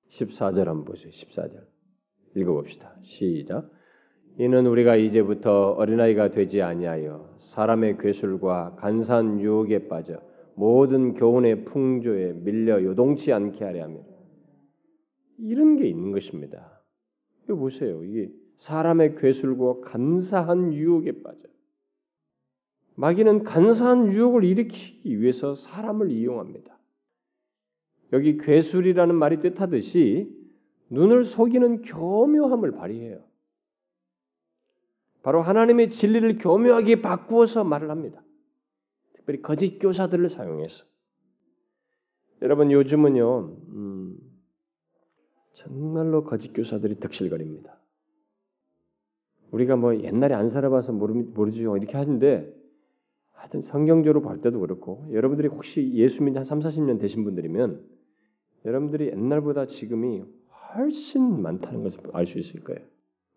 14절 0.10 0.66
한번 0.66 0.86
보세요. 0.86 1.12
14절 1.12 1.68
읽어봅시다. 2.36 2.96
시작. 3.04 3.70
이는 4.40 4.66
우리가 4.66 4.96
이제부터 4.96 5.74
어린아이가 5.74 6.32
되지 6.32 6.64
아니하여 6.64 7.38
사람의 7.42 8.00
괴술과 8.00 8.78
간산 8.80 9.40
유혹에 9.40 9.88
빠져 9.88 10.20
모든 10.56 11.14
교훈의 11.14 11.66
풍조에 11.66 12.34
밀려 12.44 12.84
요동치 12.84 13.32
않게 13.34 13.64
하려 13.64 13.84
하며 13.84 14.00
이런 15.38 15.78
게 15.78 15.88
있는 15.88 16.12
것입니다. 16.12 16.82
이거 17.44 17.56
보세요. 17.56 18.04
이게 18.04 18.32
사람의 18.64 19.16
괴술과 19.16 19.82
간사한 19.82 20.74
유혹에 20.74 21.22
빠져. 21.22 21.50
마귀는 22.96 23.44
간사한 23.44 24.14
유혹을 24.14 24.46
일으키기 24.46 25.20
위해서 25.20 25.54
사람을 25.54 26.12
이용합니다. 26.12 26.78
여기 28.14 28.38
괴술이라는 28.38 29.16
말이 29.16 29.42
뜻하듯이 29.42 30.32
눈을 30.90 31.26
속이는 31.26 31.82
교묘함을 31.82 32.72
발휘해요. 32.72 33.22
바로 35.24 35.42
하나님의 35.42 35.90
진리를 35.90 36.38
교묘하게 36.38 37.02
바꾸어서 37.02 37.66
말을 37.66 37.90
합니다. 37.90 38.24
특별히 39.14 39.42
거짓 39.42 39.78
교사들을 39.80 40.30
사용해서. 40.30 40.86
여러분 42.42 42.72
요즘은요, 42.72 43.58
음, 43.72 44.18
정말로 45.54 46.24
거짓 46.24 46.54
교사들이 46.54 47.02
득실거립니다. 47.02 47.83
우리가 49.54 49.76
뭐 49.76 49.96
옛날에 49.96 50.34
안 50.34 50.50
살아봐서 50.50 50.94
모르죠 50.94 51.78
이렇게 51.78 51.96
하는데 51.96 52.52
하여튼 53.32 53.62
성경적으로 53.62 54.22
볼 54.22 54.42
때도 54.42 54.60
그렇고 54.60 55.06
여러분들이 55.12 55.48
혹시 55.48 55.92
예수 55.94 56.24
믿한 56.24 56.44
3, 56.44 56.60
40년 56.60 57.00
되신 57.00 57.24
분들이면 57.24 57.84
여러분들이 58.66 59.08
옛날보다 59.08 59.68
지금이 59.68 60.24
훨씬 60.76 61.42
많다는 61.42 61.84
것을 61.84 62.02
알 62.14 62.26
수 62.26 62.40
있을 62.40 62.62
거예요. 62.62 62.82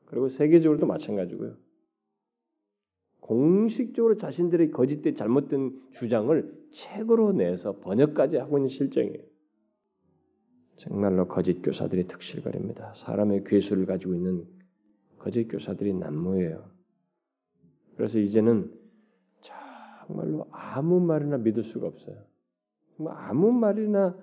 그리고 0.07 0.29
세계적으로도 0.29 0.87
마찬가지고요. 0.87 1.55
공식적으로 3.21 4.17
자신들의 4.17 4.71
거짓된 4.71 5.17
잘못된 5.17 5.73
주장을 5.93 6.55
책으로 6.73 7.33
내서 7.33 7.79
번역까지 7.81 8.37
하고 8.37 8.57
있는 8.57 8.69
실정이에요. 8.69 9.23
정말로 10.77 11.27
거짓 11.27 11.61
교사들이 11.61 12.07
특실거립니다. 12.07 12.95
사람의 12.95 13.45
괴수를 13.45 13.85
가지고 13.85 14.15
있는 14.15 14.47
거짓 15.27 15.49
교사들이 15.49 15.93
난무해요. 15.93 16.71
그래서 17.97 18.21
이제는 18.21 18.73
정말로 19.41 20.47
아무 20.53 21.01
말이나 21.01 21.37
믿을 21.39 21.65
수가 21.65 21.89
없어요. 21.89 22.17
아무 23.09 23.51
말이나 23.51 24.17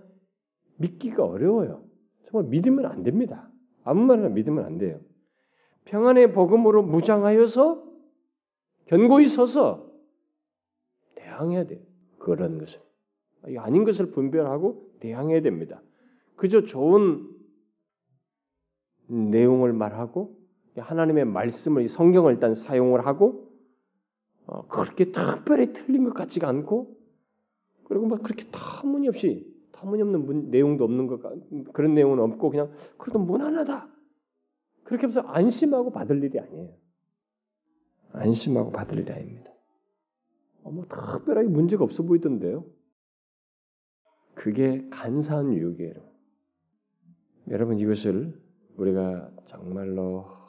믿기가 0.77 1.25
어려워요. 1.25 1.83
정말 2.29 2.49
믿으면 2.49 2.85
안 2.85 3.03
됩니다. 3.03 3.51
아무 3.83 4.05
말이나 4.05 4.29
믿으면 4.29 4.63
안 4.63 4.77
돼요. 4.77 5.01
평안의 5.83 6.31
복음으로 6.31 6.83
무장하여서 6.83 7.83
견고히 8.85 9.25
서서 9.25 9.91
대항해야 11.15 11.65
돼요. 11.65 11.81
그런 12.17 12.59
것을. 12.59 12.79
아닌 13.57 13.83
것을 13.83 14.11
분별하고 14.11 14.93
대항해야 15.01 15.41
됩니다. 15.41 15.81
그저 16.37 16.63
좋은 16.63 17.29
내용을 19.07 19.73
말하고 19.73 20.42
하나님의 20.77 21.25
말씀을 21.25 21.87
성경을 21.87 22.33
일단 22.33 22.53
사용을 22.53 23.05
하고 23.05 23.51
어, 24.45 24.67
그렇게 24.67 25.11
특별히 25.11 25.73
틀린 25.73 26.03
것 26.03 26.13
같지가 26.13 26.47
않고 26.47 26.97
그리고 27.85 28.07
막 28.07 28.23
그렇게 28.23 28.45
터무니없이 28.51 29.53
터무니없는 29.71 30.25
문, 30.25 30.49
내용도 30.49 30.83
없는 30.83 31.07
것 31.07 31.21
그런 31.73 31.93
내용은 31.93 32.19
없고 32.19 32.49
그냥 32.49 32.71
그래도 32.97 33.19
무난하다 33.19 33.89
그렇게 34.83 35.07
해서 35.07 35.21
안심하고 35.21 35.91
받을 35.91 36.23
일이 36.23 36.39
아니에요. 36.39 36.73
안심하고 38.11 38.71
받을 38.71 38.99
일이 38.99 39.11
아닙니다. 39.11 39.51
어, 40.63 40.71
뭐 40.71 40.85
특별하게 40.85 41.47
문제가 41.47 41.83
없어 41.83 42.03
보이던데요. 42.03 42.65
그게 44.33 44.87
간사한 44.89 45.53
유혹이에요. 45.53 45.93
여러분 47.49 47.79
이것을 47.79 48.41
우리가 48.77 49.31
정말로 49.45 50.42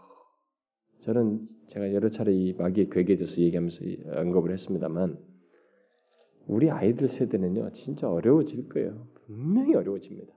저는 1.05 1.47
제가 1.67 1.93
여러 1.93 2.09
차례 2.09 2.33
이 2.33 2.55
마귀의 2.55 2.89
괴계에 2.89 3.17
대해서 3.17 3.39
얘기하면서 3.39 3.85
언급을 4.21 4.53
했습니다만 4.53 5.19
우리 6.47 6.71
아이들 6.71 7.09
세대는요 7.09 7.73
진짜 7.73 8.11
어려워질 8.11 8.71
거예요. 8.71 9.07
분명히 9.27 9.75
어려워집니다. 9.75 10.33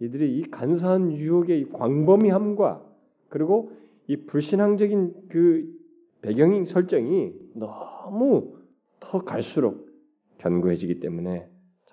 이들이 0.00 0.38
이 0.38 0.42
간사한 0.42 1.12
유혹의 1.12 1.70
광범위함과 1.70 2.86
그리고 3.28 3.72
이 4.08 4.16
불신앙적인 4.26 5.28
그 5.30 5.74
배경 6.20 6.66
설정이 6.66 7.32
너무 7.54 8.58
더 8.98 9.20
갈수록 9.20 9.88
견고해지기 10.36 11.00
때문에 11.00 11.49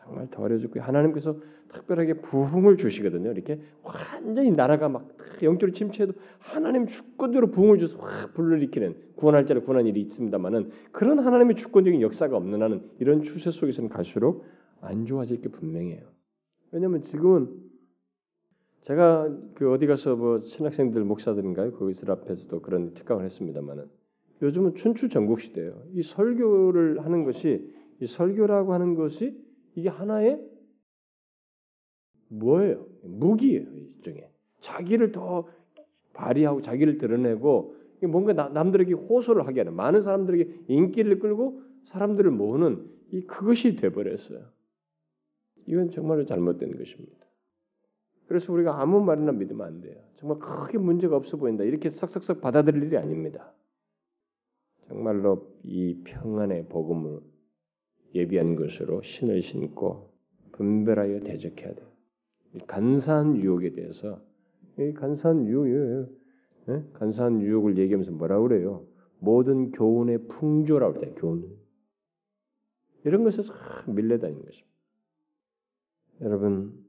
정말 0.08 0.28
더 0.32 0.44
어려지고 0.44 0.80
하나님께서 0.80 1.38
특별하게 1.70 2.14
부흥을 2.14 2.78
주시거든요. 2.78 3.32
이렇게 3.32 3.60
완전히 3.84 4.52
나라가 4.52 4.88
막 4.88 5.06
영적으로 5.44 5.74
침체해도 5.74 6.14
하나님 6.40 6.88
주권대로 6.88 7.52
부흥을 7.52 7.78
줘서 7.78 8.00
확 8.00 8.34
불러일으키는 8.34 8.96
구원할 9.16 9.46
자를 9.46 9.64
구원한 9.64 9.86
일이 9.86 10.02
있습니다만은 10.02 10.72
그런 10.92 11.20
하나님의 11.20 11.56
주권적인 11.58 12.02
역사가 12.02 12.38
없는 12.38 12.62
한은 12.62 12.82
이런 13.00 13.22
추세 13.22 13.52
속에서는 13.52 13.90
갈수록 13.90 14.46
안 14.80 15.06
좋아질 15.06 15.42
게 15.42 15.50
분명해요. 15.50 16.04
왜냐하면 16.72 17.04
지금은 17.04 17.50
제가 18.82 19.30
그 19.56 19.72
어디 19.74 19.86
가서 19.88 20.16
뭐 20.16 20.40
신학생들 20.40 21.04
목사들인가요? 21.04 21.74
거기서 21.74 22.10
앞에서도 22.10 22.62
그런 22.62 22.94
특강을 22.94 23.26
했습니다만은 23.26 23.86
요즘은 24.42 24.76
춘추 24.76 25.10
전국 25.10 25.42
시대예요. 25.42 25.84
이 25.94 26.04
설교를 26.04 27.04
하는 27.04 27.26
것이 27.26 27.70
이 28.00 28.08
설교라고 28.08 28.74
하는 28.74 28.96
것이 28.96 29.47
이게 29.78 29.90
하나의 29.90 30.44
뭐예요? 32.30 32.88
무기예요. 33.04 33.62
일종의 33.62 34.28
자기를 34.60 35.12
더 35.12 35.48
발휘하고 36.14 36.64
자기를 36.64 36.98
드러내고 36.98 37.76
뭔가 38.10 38.34
남들에게 38.34 38.92
호소를 38.94 39.46
하게 39.46 39.62
하는 39.62 39.76
많은 39.76 40.02
사람들에게 40.02 40.66
인기를 40.68 41.20
끌고 41.20 41.62
사람들을 41.86 42.32
모으는 42.32 42.90
이 43.12 43.22
그것이 43.22 43.76
돼버렸어요. 43.76 44.46
이건 45.68 45.92
정말로 45.92 46.26
잘못된 46.26 46.76
것입니다. 46.76 47.28
그래서 48.28 48.52
우리가 48.52 48.82
아무 48.82 49.00
말이나 49.00 49.32
믿으면 49.32 49.68
안 49.68 49.82
돼요. 49.82 50.02
정말 50.16 50.40
크게 50.40 50.80
문제가 50.80 51.16
없어 51.16 51.38
보인다. 51.38 51.64
이렇게 51.64 51.92
싹싹싹 51.92 52.42
받아들일 52.42 52.82
일이 52.82 52.98
아닙니다. 52.98 53.54
정말로 54.88 55.56
이 55.64 56.02
평안의 56.04 56.68
복음을 56.68 57.22
예비한 58.16 58.56
것으로 58.56 59.02
신을 59.02 59.42
신고 59.42 60.12
분별하여 60.54 61.22
대적해야 61.22 61.74
돼요. 61.74 61.88
간사한 62.68 63.38
유혹에 63.38 63.72
대해서 63.74 64.22
이 64.80 64.94
간사한 64.94 65.48
유혹, 65.48 65.68
예? 66.70 66.84
간사한 66.94 67.42
유혹을 67.42 67.78
얘기하면서 67.78 68.12
뭐라 68.12 68.40
그래요? 68.40 68.86
모든 69.20 69.72
교훈의 69.72 70.28
풍조라고 70.28 70.94
그러잖아요. 70.94 71.16
교훈. 71.16 71.58
이런 73.06 73.24
것에서 73.24 73.54
밀려다니는 73.88 74.44
것입니다. 74.44 74.68
여러분 76.22 76.86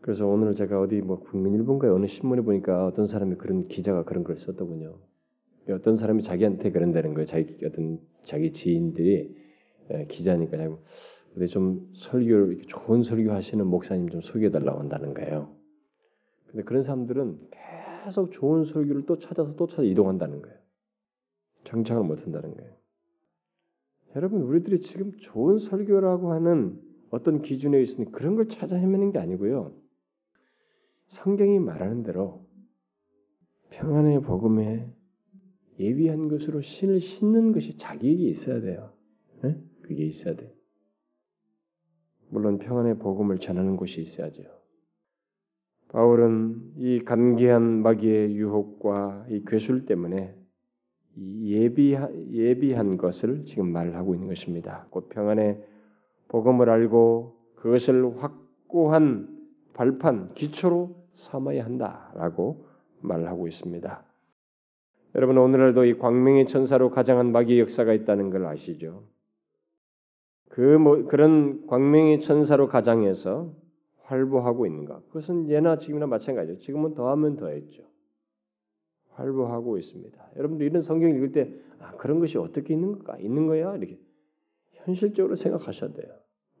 그래서 0.00 0.26
오늘 0.26 0.54
제가 0.54 0.80
어디 0.80 1.00
뭐 1.00 1.20
국민일보인가 1.20 1.92
어느 1.92 2.06
신문에 2.06 2.42
보니까 2.42 2.86
어떤 2.86 3.06
사람이 3.06 3.36
그런 3.36 3.68
기자가 3.68 4.04
그런 4.04 4.22
걸 4.22 4.36
썼더군요. 4.36 4.98
어떤 5.70 5.96
사람이 5.96 6.22
자기한테 6.22 6.72
그런다는 6.72 7.14
거예요. 7.14 7.24
자기 7.24 7.56
어떤 7.64 8.00
자기 8.22 8.52
지인들이 8.52 9.34
기자니까 10.08 10.56
자꾸 10.56 10.78
근데 11.32 11.46
좀 11.46 11.92
설교를 11.94 12.62
좋은 12.66 13.02
설교 13.02 13.32
하시는 13.32 13.66
목사님 13.66 14.08
좀 14.08 14.20
소개해 14.20 14.50
달라고 14.50 14.78
한다는 14.78 15.14
거예요. 15.14 15.52
근데 16.46 16.62
그런 16.62 16.84
사람들은 16.84 17.50
계속 18.04 18.30
좋은 18.30 18.64
설교를 18.64 19.04
또 19.06 19.18
찾아서 19.18 19.56
또 19.56 19.66
찾아 19.66 19.82
이동한다는 19.82 20.42
거예요. 20.42 20.56
정착을 21.64 22.04
못 22.04 22.22
한다는 22.24 22.54
거예요. 22.54 22.72
여러분 24.14 24.42
우리들이 24.42 24.80
지금 24.80 25.16
좋은 25.18 25.58
설교라고 25.58 26.32
하는 26.32 26.80
어떤 27.10 27.42
기준에 27.42 27.82
있으니 27.82 28.10
그런 28.12 28.36
걸 28.36 28.48
찾아 28.48 28.76
헤매는 28.76 29.10
게 29.10 29.18
아니고요. 29.18 29.72
성경이 31.08 31.58
말하는 31.58 32.04
대로 32.04 32.46
평안의 33.70 34.22
복음에 34.22 34.88
예비한 35.80 36.28
것으로 36.28 36.60
신을 36.60 37.00
신는 37.00 37.50
것이 37.50 37.76
자기에게 37.76 38.28
있어야 38.28 38.60
돼요. 38.60 38.92
네? 39.42 39.60
그게 39.84 40.04
있어야 40.04 40.34
돼. 40.34 40.52
물론 42.28 42.58
평안의 42.58 42.98
복음을 42.98 43.38
전하는 43.38 43.76
곳이 43.76 44.00
있어야죠. 44.02 44.42
바울은 45.88 46.72
이 46.76 47.04
간계한 47.04 47.82
마귀의 47.82 48.34
유혹과 48.34 49.26
이 49.30 49.44
괴술 49.46 49.86
때문에 49.86 50.34
예비 51.16 51.96
예비한 52.32 52.96
것을 52.96 53.44
지금 53.44 53.70
말하고 53.72 54.14
있는 54.14 54.26
것입니다. 54.26 54.86
곧 54.90 55.08
평안의 55.10 55.62
복음을 56.26 56.68
알고 56.68 57.36
그것을 57.54 58.20
확고한 58.20 59.28
발판 59.74 60.34
기초로 60.34 60.96
삼아야 61.14 61.64
한다라고 61.64 62.66
말하고 63.00 63.46
있습니다. 63.46 64.04
여러분 65.14 65.38
오늘날도 65.38 65.84
이 65.84 65.96
광명의 65.96 66.48
천사로 66.48 66.90
가장한 66.90 67.30
마귀의 67.30 67.60
역사가 67.60 67.92
있다는 67.92 68.30
걸 68.30 68.46
아시죠? 68.46 69.04
그 70.54 70.78
뭐 70.78 71.04
그런 71.06 71.66
광명의 71.66 72.20
천사로 72.20 72.68
가장해서 72.68 73.52
활보하고 74.02 74.66
있는 74.66 74.84
것. 74.84 75.04
그것은 75.08 75.50
예나 75.50 75.78
지금이나 75.78 76.06
마찬가지죠. 76.06 76.60
지금은 76.60 76.94
더하면 76.94 77.34
더했죠. 77.34 77.82
활보하고 79.10 79.78
있습니다. 79.78 80.30
여러분들 80.36 80.64
이런 80.66 80.80
성경 80.80 81.10
읽을 81.10 81.32
때 81.32 81.52
아, 81.80 81.96
그런 81.96 82.20
것이 82.20 82.38
어떻게 82.38 82.72
있는 82.74 82.92
걸까? 82.92 83.18
있는 83.18 83.48
거야? 83.48 83.74
이렇게 83.74 83.98
현실적으로 84.74 85.34
생각하셔야 85.34 85.92
돼요. 85.92 86.06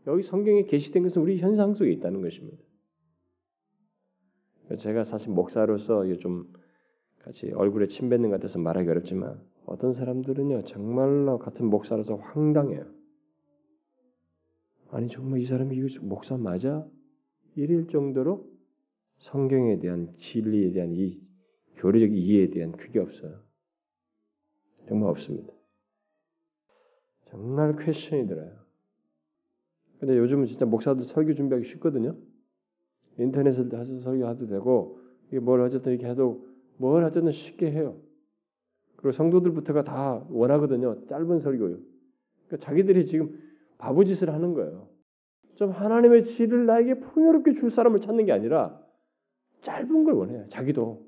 여기 0.08 0.24
성경에 0.24 0.64
게시된 0.64 1.04
것은 1.04 1.22
우리 1.22 1.38
현상 1.38 1.74
속에 1.74 1.92
있다는 1.92 2.20
것입니다. 2.20 2.64
제가 4.76 5.04
사실 5.04 5.30
목사로서 5.30 6.04
좀 6.16 6.52
같이 7.20 7.52
얼굴에 7.52 7.86
침 7.86 8.08
뱉는 8.08 8.30
것 8.30 8.36
같아서 8.36 8.58
말하기 8.58 8.88
어렵지만 8.88 9.40
어떤 9.66 9.92
사람들은요 9.92 10.64
정말로 10.64 11.38
같은 11.38 11.66
목사로서 11.66 12.16
황당해요. 12.16 13.03
아니 14.94 15.08
정말 15.08 15.40
이 15.40 15.46
사람이 15.46 15.76
이거 15.76 15.88
목사 16.02 16.36
맞아? 16.36 16.86
이럴 17.56 17.88
정도로 17.88 18.48
성경에 19.18 19.80
대한 19.80 20.14
진리에 20.18 20.70
대한 20.70 20.92
이 20.92 21.20
교리적 21.78 22.16
이해에 22.16 22.50
대한 22.50 22.70
그게 22.70 23.00
없어요. 23.00 23.40
정말 24.86 25.10
없습니다. 25.10 25.52
정말 27.26 27.74
퀘션이 27.76 28.28
들어요. 28.28 28.52
근데 29.98 30.16
요즘은 30.16 30.46
진짜 30.46 30.64
목사들 30.64 31.02
설교 31.02 31.34
준비하기 31.34 31.66
쉽거든요. 31.66 32.16
인터넷을 33.18 33.76
해서 33.76 33.98
설교해도 33.98 34.46
되고 34.46 35.00
이게 35.26 35.40
뭘 35.40 35.60
어쨌든 35.62 35.90
이렇게 35.90 36.06
해도 36.06 36.46
뭘 36.76 37.02
어쨌든 37.02 37.32
쉽게 37.32 37.72
해요. 37.72 38.00
그리고 38.94 39.10
성도들부터가 39.10 39.82
다 39.82 40.24
원하거든요. 40.30 41.04
짧은 41.06 41.40
설교요. 41.40 41.80
그러니까 42.46 42.64
자기들이 42.64 43.06
지금 43.06 43.43
바보짓을 43.84 44.32
하는 44.32 44.54
거예요. 44.54 44.88
좀 45.56 45.70
하나님의 45.70 46.24
지를 46.24 46.66
나에게 46.66 47.00
풍요롭게 47.00 47.52
줄 47.52 47.70
사람을 47.70 48.00
찾는 48.00 48.24
게 48.24 48.32
아니라 48.32 48.82
짧은 49.60 50.04
걸 50.04 50.14
원해요. 50.14 50.48
자기도. 50.48 51.06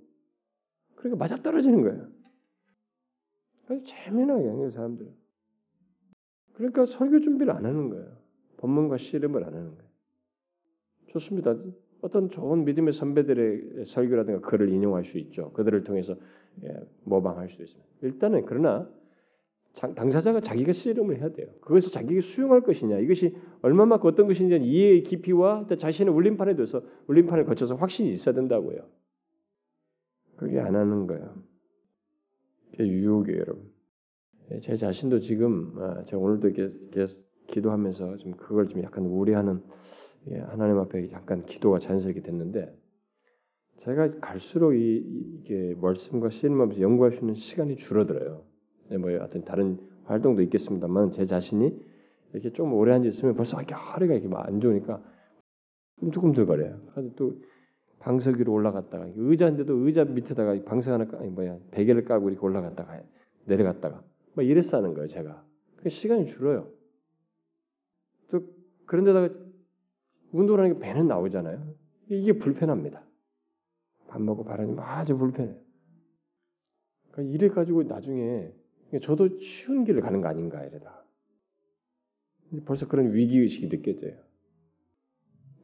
그러니까 0.95 1.16
맞아 1.18 1.37
떨어지는 1.43 1.83
거예요. 1.83 2.09
그래서 3.66 3.85
재미나게 3.85 4.49
하는 4.49 4.70
사람들. 4.70 5.11
그러니까 6.55 6.87
설교 6.87 7.20
준비를 7.20 7.53
안 7.53 7.64
하는 7.64 7.91
거예요. 7.91 8.16
본문과 8.59 8.99
씨름을 8.99 9.45
안 9.45 9.55
하는 9.55 9.74
거예요. 9.74 9.91
좋습니다. 11.09 11.57
어떤 12.03 12.29
좋은 12.29 12.64
믿음의 12.64 12.93
선배들의 12.93 13.87
설교라든가 13.87 14.41
글을 14.49 14.68
인용할 14.68 15.05
수 15.05 15.18
있죠. 15.18 15.51
그들을 15.53 15.83
통해서 15.85 16.14
예, 16.62 16.74
모방할 17.05 17.49
수도 17.49 17.64
있습니다. 17.64 17.91
일단은 18.03 18.45
그러나 18.47 18.89
당사자가 19.77 20.41
자기가 20.41 20.72
씨름을 20.72 21.18
해야 21.18 21.31
돼요. 21.31 21.49
그것을 21.61 21.93
자기가 21.93 22.22
수용할 22.22 22.62
것이냐, 22.62 22.99
이것이 22.99 23.37
얼마만큼 23.62 24.09
어떤 24.09 24.27
것인지 24.27 24.57
이해의 24.57 25.03
깊이와 25.03 25.66
자신의 25.79 26.14
울림판에 26.14 26.57
대해서 26.57 26.83
울림판을 27.09 27.45
거쳐서 27.45 27.74
확신이 27.74 28.09
있어야 28.11 28.35
된다고요. 28.35 28.79
그게 30.37 30.61
안 30.61 30.74
하는 30.74 31.07
거예요. 31.07 31.35
그게 32.70 32.89
유혹이에요, 32.89 33.41
여러분. 33.41 33.70
예, 34.51 34.61
제 34.61 34.77
자신도 34.77 35.20
지금 35.20 35.74
아, 35.79 36.05
제가 36.05 36.22
오늘도 36.22 36.49
이렇게 36.49 37.14
기도하면서 37.49 38.18
좀 38.18 38.33
그걸 38.33 38.68
좀 38.68 38.83
약간 38.83 39.05
우려하는 39.05 39.62
예, 40.31 40.39
하나님 40.39 40.79
앞에 40.79 41.11
약간 41.12 41.45
기도가 41.45 41.79
자연스럽게 41.79 42.22
됐는데 42.22 42.74
제가 43.79 44.20
갈수록 44.20 44.74
이, 44.74 44.97
이게 44.97 45.74
말씀과 45.81 46.31
씨름 46.31 46.61
하면서 46.61 46.81
연구할 46.81 47.12
수 47.12 47.20
있는 47.20 47.35
시간이 47.35 47.77
줄어들어요. 47.77 48.45
네, 48.89 48.99
뭐 48.99 49.11
하여튼 49.11 49.45
다른 49.45 49.78
활동도 50.05 50.43
있겠습니다만 50.43 51.12
제 51.12 51.26
자신이 51.26 51.78
이렇게 52.32 52.53
좀 52.53 52.72
오래 52.74 52.93
앉아 52.93 53.09
있으면 53.09 53.34
벌써 53.34 53.57
이렇게 53.59 53.74
허리가 53.74 54.14
이렇게 54.14 54.34
안 54.37 54.61
좋으니까 54.61 55.03
꿈틀꿈틀거려요. 56.01 56.80
그래서 56.93 57.11
또 57.16 57.41
방석 57.99 58.37
위로 58.37 58.53
올라갔다가 58.53 59.09
의자인데도 59.16 59.74
의자 59.78 60.05
밑에다가 60.05 60.62
방석 60.64 60.93
하나 60.93 61.07
까 61.07 61.18
뭐야 61.18 61.59
베개를 61.70 62.05
까고 62.05 62.28
이렇게 62.28 62.45
올라갔다가 62.45 63.03
내려갔다가 63.47 64.05
뭐 64.34 64.45
이랬어 64.45 64.76
하는 64.76 64.95
거예요 64.95 65.09
제가. 65.09 65.45
그 65.76 65.89
시간이 65.89 66.26
줄어요. 66.26 66.70
또 68.30 68.43
그런데다가 68.87 69.34
운동을 70.32 70.64
하니까 70.64 70.78
배는 70.78 71.09
나오잖아요. 71.09 71.74
이게 72.09 72.32
불편합니다. 72.34 73.03
밥 74.09 74.22
먹고 74.22 74.45
바라니 74.45 74.76
아주 74.78 75.16
불편해요. 75.16 75.57
그러니까 77.11 77.34
이래 77.34 77.49
가지고 77.49 77.82
나중에 77.82 78.53
저도 79.03 79.39
쉬운 79.39 79.84
길을 79.84 80.01
가는 80.01 80.20
거 80.20 80.28
아닌가 80.28 80.64
이래다. 80.64 81.05
벌써 82.64 82.87
그런 82.87 83.12
위기 83.12 83.39
의식이 83.39 83.68
느껴져요. 83.68 84.16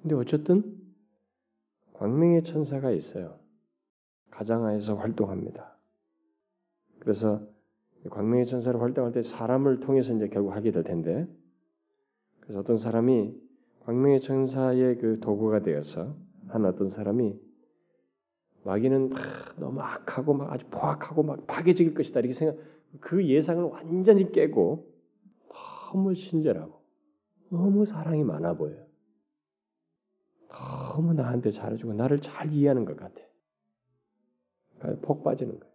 근데 0.02 0.14
어쨌든 0.14 0.80
광명의 1.94 2.42
천사가 2.44 2.90
있어요. 2.90 3.38
가장하에서 4.30 4.96
활동합니다. 4.96 5.76
그래서 6.98 7.46
광명의 8.10 8.46
천사를 8.46 8.80
활동할 8.80 9.12
때 9.12 9.22
사람을 9.22 9.80
통해서 9.80 10.14
이제 10.14 10.28
결국 10.28 10.52
하게 10.52 10.72
될 10.72 10.82
텐데, 10.82 11.28
그래서 12.40 12.58
어떤 12.58 12.76
사람이 12.76 13.40
광명의 13.80 14.20
천사의 14.20 14.98
그 14.98 15.20
도구가 15.20 15.62
되어서 15.62 16.16
한 16.48 16.64
어떤 16.64 16.88
사람이 16.88 17.38
마귀는 18.64 19.10
막 19.10 19.20
너무 19.58 19.80
악하고 19.80 20.34
막 20.34 20.52
아주 20.52 20.66
포악하고 20.70 21.22
막 21.22 21.46
파괴적일 21.46 21.94
것이다 21.94 22.20
이렇게 22.20 22.32
생각 22.32 22.56
그 23.00 23.26
예상을 23.26 23.62
완전히 23.64 24.30
깨고 24.30 24.92
너무 25.92 26.14
친절하고 26.14 26.82
너무 27.50 27.84
사랑이 27.84 28.24
많아 28.24 28.54
보여요. 28.54 28.86
너무 30.48 31.14
나한테 31.14 31.50
잘해주고 31.50 31.94
나를 31.94 32.20
잘 32.20 32.52
이해하는 32.52 32.84
것 32.84 32.96
같아. 32.96 33.20
폭 35.02 35.22
빠지는 35.22 35.58
거예요. 35.58 35.72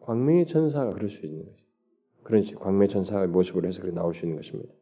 광명의 0.00 0.46
천사가 0.46 0.92
그럴 0.92 1.08
수 1.08 1.24
있는 1.26 1.44
거지. 1.44 1.64
그런 2.22 2.42
식 2.42 2.58
광명의 2.58 2.88
천사의 2.88 3.28
모습으로 3.28 3.68
해서 3.68 3.80
그렇게 3.80 3.94
나올 3.94 4.14
수 4.14 4.24
있는 4.24 4.36
것입니다. 4.36 4.72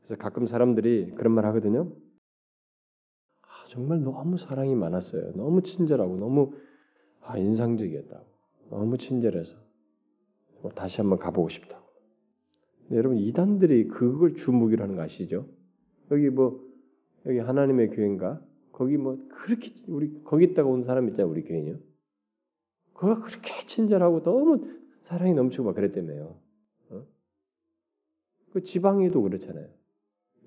그래서 0.00 0.16
가끔 0.16 0.46
사람들이 0.46 1.12
그런 1.16 1.34
말 1.34 1.44
하거든요. 1.46 1.92
아, 3.42 3.64
정말 3.68 4.02
너무 4.02 4.38
사랑이 4.38 4.74
많았어요. 4.74 5.32
너무 5.34 5.62
친절하고 5.62 6.16
너무 6.16 6.52
아, 7.22 7.36
인상적이었다고. 7.38 8.26
너무 8.70 8.96
친절해서 8.98 9.56
뭐 9.56 9.69
다시 10.68 11.00
한번 11.00 11.18
가보고 11.18 11.48
싶다고. 11.48 11.80
여러분 12.92 13.18
이단들이 13.18 13.88
그걸 13.88 14.34
주목이라 14.34 14.84
하는 14.84 14.96
거 14.96 15.02
아시죠? 15.02 15.46
여기 16.10 16.28
뭐 16.28 16.68
여기 17.26 17.38
하나님의 17.38 17.90
교회인가? 17.90 18.42
거기 18.72 18.96
뭐 18.96 19.18
그렇게 19.28 19.72
우리 19.88 20.22
거기 20.24 20.44
있다가 20.46 20.68
온 20.68 20.84
사람 20.84 21.08
있잖아요, 21.08 21.30
우리 21.30 21.42
교회요. 21.44 21.78
그가 22.94 23.20
그렇게 23.22 23.66
친절하고 23.66 24.22
너무 24.22 24.66
사랑이 25.04 25.34
넘치고 25.34 25.64
막 25.64 25.74
그랬다며요. 25.74 26.36
어? 26.90 27.06
그 28.52 28.62
지방에도 28.62 29.22
그렇잖아요. 29.22 29.68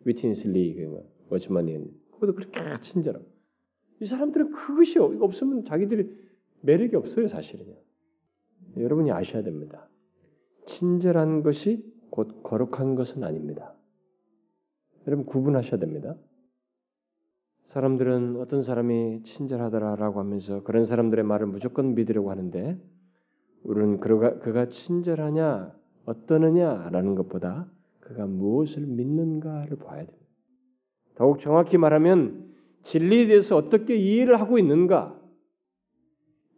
위틴슬리 0.05 0.75
그 0.75 0.81
뭐, 0.81 1.11
워치만이 1.29 1.79
그것도 2.11 2.35
그렇게 2.35 2.59
친절하고 2.81 3.25
이 4.01 4.05
사람들은 4.05 4.51
그것이 4.51 4.99
없으면 4.99 5.63
자기들이 5.65 6.09
매력이 6.61 6.95
없어요, 6.95 7.27
사실은요. 7.27 7.75
여러분이 8.77 9.11
아셔야 9.11 9.43
됩니다. 9.43 9.87
친절한 10.65 11.43
것이 11.43 11.83
곧 12.09 12.43
거룩한 12.43 12.95
것은 12.95 13.23
아닙니다. 13.23 13.73
여러분 15.07 15.25
구분하셔야 15.25 15.79
됩니다. 15.79 16.15
사람들은 17.65 18.37
어떤 18.37 18.61
사람이 18.61 19.23
친절하더라라고 19.23 20.19
하면서 20.19 20.63
그런 20.63 20.85
사람들의 20.85 21.25
말을 21.25 21.47
무조건 21.47 21.95
믿으려고 21.95 22.29
하는데 22.29 22.79
우리는 23.63 23.99
그가, 23.99 24.39
그가 24.39 24.69
친절하냐 24.69 25.73
어떠느냐라는 26.05 27.15
것보다 27.15 27.67
그가 27.99 28.27
무엇을 28.27 28.85
믿는가를 28.85 29.77
봐야 29.77 30.05
됩니다. 30.05 30.27
더욱 31.15 31.39
정확히 31.39 31.77
말하면 31.77 32.53
진리에 32.83 33.27
대해서 33.27 33.55
어떻게 33.55 33.95
이해를 33.95 34.39
하고 34.39 34.59
있는가, 34.59 35.19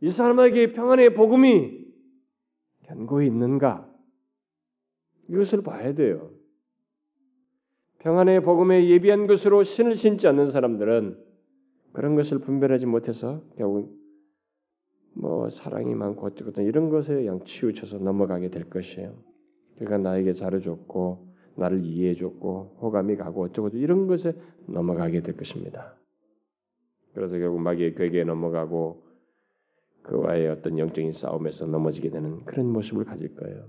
이 0.01 0.10
사람에게 0.10 0.74
평안의 0.74 1.14
복음이 1.14 1.86
견고히 2.84 3.28
있는가, 3.28 3.85
이것을 5.30 5.61
봐야 5.61 5.93
돼요. 5.93 6.32
평안의 7.99 8.43
복음에 8.43 8.88
예비한 8.88 9.26
것으로 9.28 9.63
신을 9.63 9.95
신지 9.95 10.28
않는 10.28 10.47
사람들은 10.47 11.17
그런 11.93 12.15
것을 12.15 12.39
분별하지 12.39 12.86
못해서 12.86 13.41
결국 13.57 13.97
뭐 15.13 15.49
사랑이 15.49 15.95
많고 15.95 16.28
어쩌고 16.28 16.61
이런 16.61 16.89
것에 16.89 17.15
그냥 17.15 17.39
치우쳐서 17.45 17.99
넘어가게 17.99 18.49
될 18.49 18.69
것이에요. 18.69 19.15
그가 19.80 19.97
나에게 19.97 20.34
잘해줬고 20.34 21.34
나를 21.55 21.84
이해해줬고 21.84 22.78
호감이 22.82 23.15
가고 23.15 23.43
어쩌고 23.43 23.69
이런 23.69 24.07
것에 24.07 24.34
넘어가게 24.67 25.21
될 25.21 25.38
것입니다. 25.38 25.95
그래서 27.13 27.38
결국 27.38 27.61
마귀의 27.61 27.95
괴계에 27.95 28.26
넘어가고 28.26 29.05
그와의 30.03 30.49
어떤 30.49 30.78
영적인 30.78 31.13
싸움에서 31.13 31.65
넘어지게 31.65 32.09
되는 32.09 32.43
그런 32.45 32.71
모습을 32.71 33.05
가질 33.05 33.36
거예요. 33.36 33.65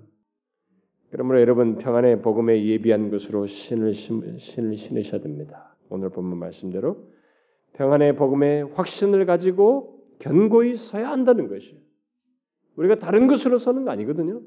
그러므로 1.11 1.40
여러분 1.40 1.76
평안의 1.76 2.22
복음에 2.22 2.64
예비한 2.64 3.11
것으로 3.11 3.46
신을 3.46 3.94
신을 3.94 4.76
신으셔야 4.76 5.20
됩니다. 5.20 5.76
오늘 5.88 6.11
본문 6.11 6.38
말씀대로 6.38 7.11
평안의 7.74 8.16
복음에 8.16 8.62
확신을 8.62 9.24
가지고 9.26 10.04
견고히 10.18 10.76
서야 10.76 11.11
한다는 11.11 11.48
것이에요. 11.48 11.78
우리가 12.76 12.96
다른 12.98 13.26
것으로 13.26 13.59
서는 13.59 13.84
거 13.84 13.90
아니거든요. 13.90 14.42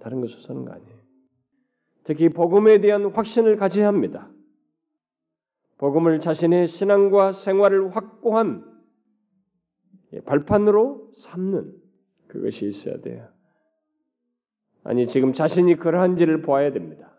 다른 0.00 0.20
것으로 0.20 0.40
서는 0.42 0.64
거 0.64 0.72
아니에요. 0.72 1.02
특히 2.04 2.28
복음에 2.28 2.80
대한 2.80 3.06
확신을 3.06 3.56
가져야 3.56 3.86
합니다. 3.86 4.28
복음을 5.78 6.20
자신의 6.20 6.66
신앙과 6.66 7.32
생활을 7.32 7.94
확고한 7.94 8.64
발판으로 10.24 11.12
삼는 11.16 11.72
그것이 12.26 12.66
있어야 12.66 13.00
돼요. 13.00 13.28
아니 14.84 15.06
지금 15.06 15.32
자신이 15.32 15.76
그러한지를 15.76 16.42
보아야 16.42 16.72
됩니다. 16.72 17.12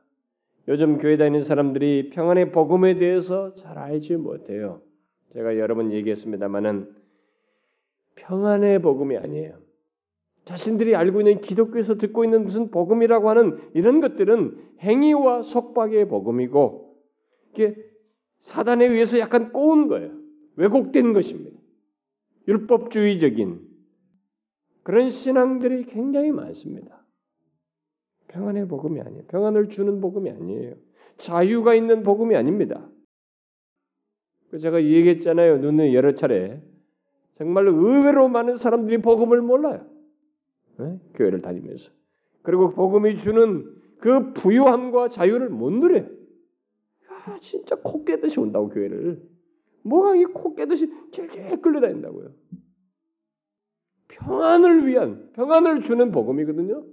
요즘 0.67 0.97
교회 0.97 1.17
다니는 1.17 1.41
사람들이 1.41 2.09
평안의 2.11 2.51
복음에 2.51 2.95
대해서 2.95 3.53
잘 3.55 3.77
알지 3.77 4.15
못해요. 4.17 4.81
제가 5.33 5.57
여러 5.57 5.75
번 5.75 5.91
얘기했습니다만은 5.91 6.93
평안의 8.15 8.79
복음이 8.81 9.17
아니에요. 9.17 9.57
자신들이 10.45 10.95
알고 10.95 11.21
있는 11.21 11.41
기독교에서 11.41 11.95
듣고 11.95 12.23
있는 12.23 12.43
무슨 12.43 12.69
복음이라고 12.69 13.29
하는 13.29 13.59
이런 13.73 14.01
것들은 14.01 14.57
행위와 14.79 15.41
속박의 15.41 16.07
복음이고 16.09 16.97
이게 17.53 17.75
사단에 18.41 18.85
의해서 18.85 19.19
약간 19.19 19.53
꼬운 19.53 19.87
거예요. 19.87 20.11
왜곡된 20.57 21.13
것입니다. 21.13 21.57
율법주의적인 22.47 23.61
그런 24.83 25.09
신앙들이 25.09 25.85
굉장히 25.85 26.31
많습니다. 26.31 27.02
평안의 28.33 28.67
복음이 28.67 28.99
아니에요. 28.99 29.23
평안을 29.27 29.69
주는 29.69 30.01
복음이 30.01 30.29
아니에요. 30.31 30.75
자유가 31.17 31.75
있는 31.75 32.01
복음이 32.03 32.35
아닙니다. 32.35 32.89
제가 34.59 34.83
얘기했잖아요. 34.83 35.59
눈을 35.59 35.93
여러 35.93 36.13
차례. 36.13 36.61
정말로 37.37 37.73
의외로 37.73 38.27
많은 38.27 38.57
사람들이 38.57 39.01
복음을 39.01 39.41
몰라요. 39.41 39.85
네? 40.79 40.99
교회를 41.13 41.41
다니면서. 41.41 41.91
그리고 42.41 42.71
복음이 42.71 43.17
주는 43.17 43.65
그 43.99 44.33
부유함과 44.33 45.09
자유를 45.09 45.49
못 45.49 45.71
누려요. 45.71 46.07
아, 47.09 47.37
진짜 47.39 47.75
코 47.75 48.03
깨듯이 48.03 48.39
온다고 48.39 48.69
교회를. 48.69 49.21
뭐가 49.83 50.15
이코 50.15 50.55
깨듯이 50.55 50.91
찔찔 51.11 51.61
끌려다닌다고요. 51.61 52.31
평안을 54.07 54.87
위한 54.87 55.29
평안을 55.33 55.81
주는 55.81 56.11
복음이거든요. 56.11 56.83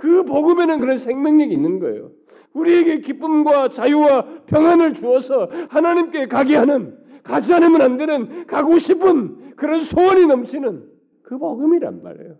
그 0.00 0.24
복음에는 0.24 0.80
그런 0.80 0.96
생명력이 0.96 1.52
있는 1.52 1.78
거예요. 1.78 2.10
우리에게 2.54 3.00
기쁨과 3.00 3.68
자유와 3.68 4.44
평안을 4.46 4.94
주어서 4.94 5.44
하나님께 5.68 6.26
가게 6.26 6.56
하는 6.56 6.98
가지 7.22 7.52
않으면 7.52 7.82
안 7.82 7.98
되는 7.98 8.46
가고 8.46 8.78
싶은 8.78 9.56
그런 9.56 9.78
소원이 9.78 10.26
넘치는 10.26 10.90
그 11.22 11.36
복음이란 11.36 12.02
말이에요. 12.02 12.38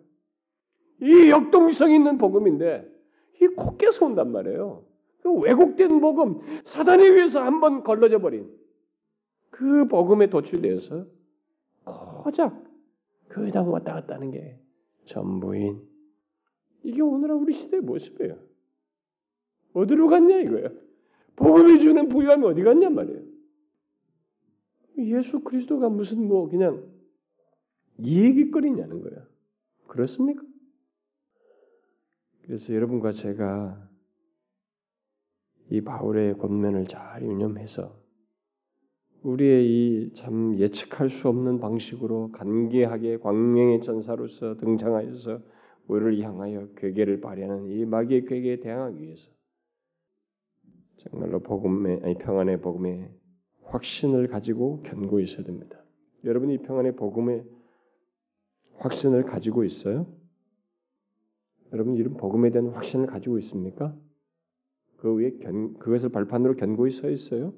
이 1.02 1.28
역동성 1.28 1.90
있는 1.90 2.16
복음인데 2.16 2.88
이 3.42 3.46
콧깨서 3.48 4.06
온단 4.06 4.32
말이에요. 4.32 4.82
그 5.22 5.30
왜곡된 5.30 6.00
복음, 6.00 6.40
사단에 6.64 7.04
의해서 7.04 7.42
한번 7.42 7.82
걸러져 7.82 8.20
버린 8.20 8.48
그 9.50 9.86
복음에 9.86 10.30
도출돼서 10.30 11.04
고작 12.22 12.64
교회당 13.28 13.70
왔다 13.70 13.92
갔다 13.92 14.14
하는 14.14 14.30
게 14.30 14.58
전부인 15.04 15.89
이게 16.82 17.00
오늘날 17.02 17.36
우리 17.36 17.52
시대의 17.52 17.82
모습이에요. 17.82 18.38
어디로 19.72 20.08
갔냐 20.08 20.38
이거예요. 20.40 20.68
복음이 21.36 21.78
주는 21.80 22.08
부유함이 22.08 22.44
어디 22.46 22.62
갔냐 22.62 22.90
말이에요. 22.90 23.22
예수 24.98 25.40
그리스도가 25.40 25.88
무슨 25.88 26.26
뭐 26.26 26.48
그냥 26.48 26.84
얘기거리냐는 28.00 29.00
거야. 29.00 29.26
그렇습니까? 29.86 30.42
그래서 32.42 32.74
여러분과 32.74 33.12
제가 33.12 33.88
이 35.70 35.80
바울의 35.82 36.36
권면을 36.38 36.86
잘 36.86 37.22
유념해서 37.22 37.98
우리의 39.22 39.66
이 39.68 40.12
참 40.14 40.58
예측할 40.58 41.10
수 41.10 41.28
없는 41.28 41.60
방식으로 41.60 42.32
간계하게 42.32 43.18
광명의 43.18 43.80
전사로서 43.82 44.56
등장하여서 44.56 45.40
우리를 45.88 46.20
향하여 46.22 46.68
괴계를 46.76 47.20
발휘하는 47.20 47.68
이 47.68 47.84
마귀의 47.84 48.26
괴계에 48.26 48.60
대항하기 48.60 49.02
위해서 49.02 49.30
정말로 50.98 51.40
복음의 51.40 52.00
아니 52.02 52.14
평안의 52.14 52.60
복음에 52.60 53.10
확신을 53.64 54.28
가지고 54.28 54.82
견고히 54.82 55.24
있어야 55.24 55.44
됩니다. 55.44 55.82
여러분이 56.24 56.58
평안의 56.58 56.96
복음에 56.96 57.44
확신을 58.76 59.24
가지고 59.24 59.64
있어요? 59.64 60.06
여러분 61.72 61.96
이런 61.96 62.16
복음에 62.16 62.50
대한 62.50 62.68
확신을 62.68 63.06
가지고 63.06 63.38
있습니까? 63.38 63.96
그 64.96 65.14
위에 65.14 65.38
견, 65.38 65.78
그것을 65.78 66.10
발판으로 66.10 66.56
견고히 66.56 66.90
서 66.90 67.08
있어요? 67.08 67.54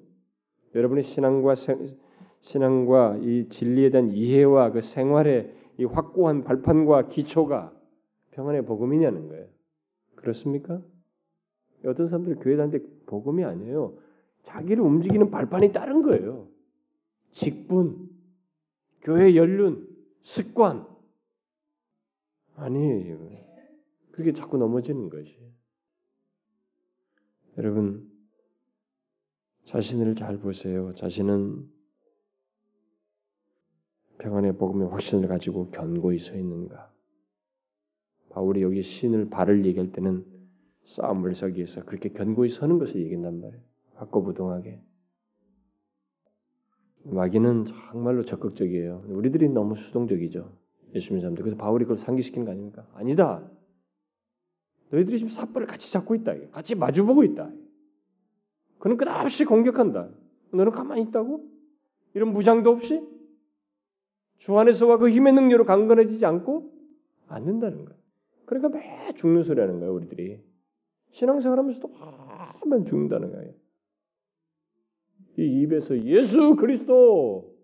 여러분의 0.74 1.04
신앙과 1.04 1.54
생, 1.54 1.96
신앙과 2.40 3.18
이 3.22 3.48
진리에 3.48 3.90
대한 3.90 4.10
이해와 4.10 4.72
그 4.72 4.80
생활의 4.80 5.54
이 5.78 5.84
확고한 5.84 6.44
발판과 6.44 7.08
기초가 7.08 7.72
평안의 8.32 8.64
복음이냐는 8.66 9.28
거예요. 9.28 9.48
그렇습니까? 10.16 10.82
어떤 11.84 12.06
사람들 12.06 12.36
교회 12.36 12.56
다니는데 12.56 13.04
복음이 13.06 13.44
아니에요. 13.44 13.98
자기를 14.42 14.82
움직이는 14.82 15.30
발판이 15.30 15.72
다른 15.72 16.02
거예요. 16.02 16.48
직분, 17.32 18.10
교회 19.02 19.34
연륜, 19.36 19.88
습관. 20.22 20.86
아니에요. 22.56 23.18
그게 24.12 24.32
자꾸 24.32 24.58
넘어지는 24.58 25.08
것이. 25.08 25.36
여러분, 27.58 28.10
자신을 29.64 30.14
잘 30.14 30.38
보세요. 30.38 30.94
자신은 30.94 31.70
평안의 34.18 34.56
복음의 34.56 34.88
확신을 34.88 35.28
가지고 35.28 35.70
견고히 35.70 36.18
서 36.18 36.36
있는가? 36.36 36.91
바울이 38.32 38.62
여기 38.62 38.82
신을 38.82 39.28
발을 39.28 39.64
얘기할 39.66 39.92
때는 39.92 40.24
싸움을 40.86 41.34
서기 41.34 41.56
위해서 41.56 41.84
그렇게 41.84 42.08
견고히 42.08 42.48
서는 42.48 42.78
것을 42.78 42.96
얘기한단 42.96 43.40
말이에요. 43.40 43.62
확고부동하게. 43.94 44.80
마귀는 47.04 47.66
정말로 47.66 48.24
적극적이에요. 48.24 49.04
우리들이 49.08 49.48
너무 49.48 49.76
수동적이죠. 49.76 50.50
예수 50.94 51.12
믿는 51.12 51.20
사람들. 51.20 51.44
그래서 51.44 51.56
바울이 51.58 51.84
그걸 51.84 51.98
상기시키는 51.98 52.44
거 52.44 52.52
아닙니까? 52.52 52.86
아니다. 52.94 53.48
너희들이 54.90 55.18
지금 55.18 55.30
삿발을 55.30 55.66
같이 55.66 55.92
잡고 55.92 56.14
있다. 56.14 56.34
같이 56.52 56.74
마주보고 56.74 57.24
있다. 57.24 57.50
그는 58.78 58.96
끝없이 58.96 59.44
공격한다. 59.44 60.08
너는 60.52 60.72
가만히 60.72 61.02
있다고? 61.02 61.48
이런 62.14 62.32
무장도 62.32 62.70
없이 62.70 63.02
주 64.38 64.58
안에서와 64.58 64.98
그 64.98 65.08
힘의 65.08 65.32
능력으로 65.34 65.64
강건해지지 65.64 66.26
않고 66.26 66.72
안 67.28 67.44
된다는 67.44 67.84
거예요. 67.84 68.01
그러니까 68.52 68.68
매 68.68 69.12
죽는 69.14 69.42
소리 69.42 69.60
하는 69.60 69.78
거예요, 69.78 69.94
우리들이. 69.94 70.40
신앙생활 71.12 71.58
하면서도 71.58 71.90
한번 71.94 72.84
죽는다는 72.84 73.32
거예요. 73.32 73.52
이 75.38 75.62
입에서 75.62 75.98
예수 76.04 76.56
그리스도 76.56 77.56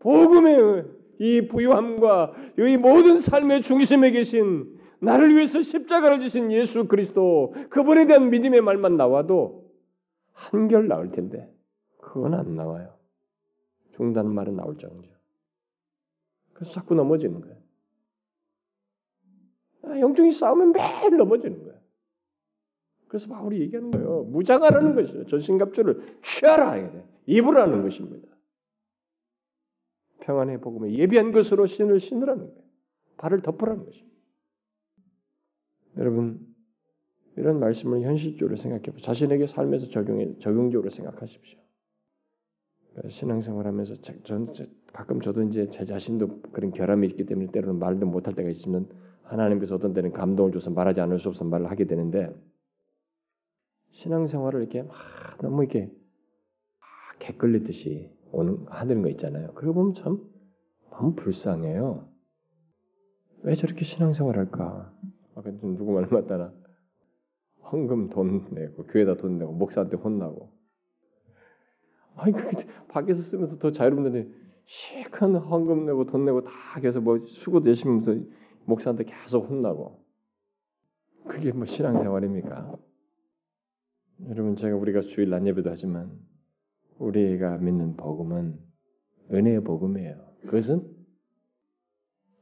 복음의 0.00 0.84
이 1.20 1.48
부유함과 1.48 2.34
이 2.58 2.76
모든 2.76 3.18
삶의 3.18 3.62
중심에 3.62 4.10
계신 4.10 4.78
나를 5.00 5.34
위해서 5.34 5.60
십자가를 5.60 6.20
지신 6.20 6.52
예수 6.52 6.86
그리스도 6.86 7.54
그분에 7.70 8.06
대한 8.06 8.30
믿음의 8.30 8.60
말만 8.60 8.96
나와도 8.96 9.70
한결 10.32 10.88
나올 10.88 11.10
텐데 11.10 11.50
그건 12.00 12.34
안 12.34 12.54
나와요. 12.54 12.94
죽는다는 13.94 14.32
말은 14.32 14.56
나올 14.56 14.76
정이죠. 14.76 15.16
그래서 16.52 16.72
자꾸 16.72 16.94
넘어지는 16.94 17.40
거예요. 17.40 17.57
아, 19.88 19.98
영적인 19.98 20.30
싸움은 20.30 20.72
매일 20.72 21.16
넘어지는 21.16 21.64
거예요. 21.64 21.78
그래서 23.08 23.28
바울이 23.28 23.60
얘기하는 23.60 23.90
거예요. 23.90 24.24
무장하라는 24.24 24.94
것이죠. 24.94 25.26
전신갑주를 25.26 26.18
취하라. 26.22 26.76
입으라는 27.26 27.82
것입니다. 27.82 28.28
평안의 30.20 30.60
복음에 30.60 30.92
예비한 30.92 31.32
것으로 31.32 31.66
신을 31.66 32.00
신으라는 32.00 32.48
거예요. 32.48 32.62
발을 33.16 33.40
덮으라는 33.40 33.84
것입니다. 33.84 34.16
여러분 35.96 36.46
이런 37.36 37.58
말씀을 37.60 38.02
현실적으로 38.02 38.56
생각해 38.56 38.82
보세요. 38.82 39.00
자신에게 39.00 39.46
삶에서 39.46 39.88
적용해 39.88 40.38
적용적으로 40.38 40.90
생각하십시오. 40.90 41.58
신앙생활 43.08 43.66
하면서 43.66 43.94
전 44.24 44.46
가끔 44.92 45.20
저도 45.20 45.42
이제 45.44 45.68
제 45.68 45.84
자신도 45.84 46.42
그런 46.52 46.72
결함이 46.72 47.06
있기 47.08 47.26
때문에 47.26 47.50
때로는 47.52 47.78
말도 47.78 48.06
못할 48.06 48.34
때가 48.34 48.48
있으면 48.50 48.88
하나님께서 49.28 49.74
어떤 49.74 49.92
때는 49.92 50.12
감동을 50.12 50.52
줘서 50.52 50.70
말하지 50.70 51.00
않을 51.02 51.18
수 51.18 51.28
없어 51.28 51.44
말을 51.44 51.70
하게 51.70 51.84
되는데 51.84 52.34
신앙생활을 53.92 54.60
이렇게 54.60 54.82
막 54.82 54.96
너무 55.40 55.62
이렇게 55.62 55.90
개끌리듯이 57.18 58.10
오는 58.32 58.64
하는 58.68 59.02
거 59.02 59.08
있잖아요. 59.10 59.52
그거 59.54 59.72
보면 59.72 59.94
참 59.94 60.20
너무 60.90 61.14
불쌍해요. 61.14 62.08
왜 63.42 63.54
저렇게 63.54 63.84
신앙생활할까? 63.84 64.94
아까 65.34 65.50
좀 65.58 65.76
누구 65.76 65.92
말 65.92 66.06
맞다나 66.10 66.52
헌금 67.70 68.08
돈 68.08 68.46
내고 68.50 68.84
교회다 68.86 69.16
돈 69.16 69.38
내고 69.38 69.52
목사한테 69.52 69.96
혼나고 69.96 70.50
아니 72.16 72.32
그 72.32 72.48
밖에서 72.88 73.20
쓰면서 73.20 73.58
더 73.58 73.70
자유로운데 73.70 74.28
시큰 74.64 75.36
헌금 75.36 75.86
내고 75.86 76.06
돈 76.06 76.24
내고 76.24 76.42
다 76.42 76.52
계속 76.80 77.02
뭐 77.02 77.18
수고도 77.18 77.68
열심히 77.68 77.90
하면서 77.90 78.26
목사한테 78.68 79.04
계속 79.04 79.48
혼나고 79.48 80.04
그게 81.26 81.52
뭐 81.52 81.64
신앙생활입니까? 81.64 82.76
여러분 84.28 84.56
제가 84.56 84.76
우리가 84.76 85.00
주일 85.00 85.30
낮 85.30 85.46
예배도 85.46 85.70
하지만 85.70 86.18
우리가 86.98 87.58
믿는 87.58 87.96
복음은 87.96 88.58
은혜의 89.32 89.64
복음이에요. 89.64 90.34
그것은 90.42 90.86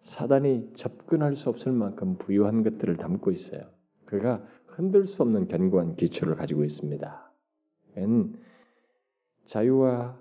사단이 0.03 0.73
접근할 0.75 1.37
수 1.37 1.49
없을 1.49 1.73
만큼 1.73 2.17
부유한 2.19 2.63
것들을 2.63 2.97
담고 2.97 3.31
있어요. 3.31 3.63
그가 4.05 4.45
흔들 4.67 5.07
수 5.07 5.23
없는 5.23 5.49
견고한 5.49 5.97
기초를 5.97 6.37
가지고 6.37 6.65
있습니다. 6.65 7.33
자유와 9.47 10.19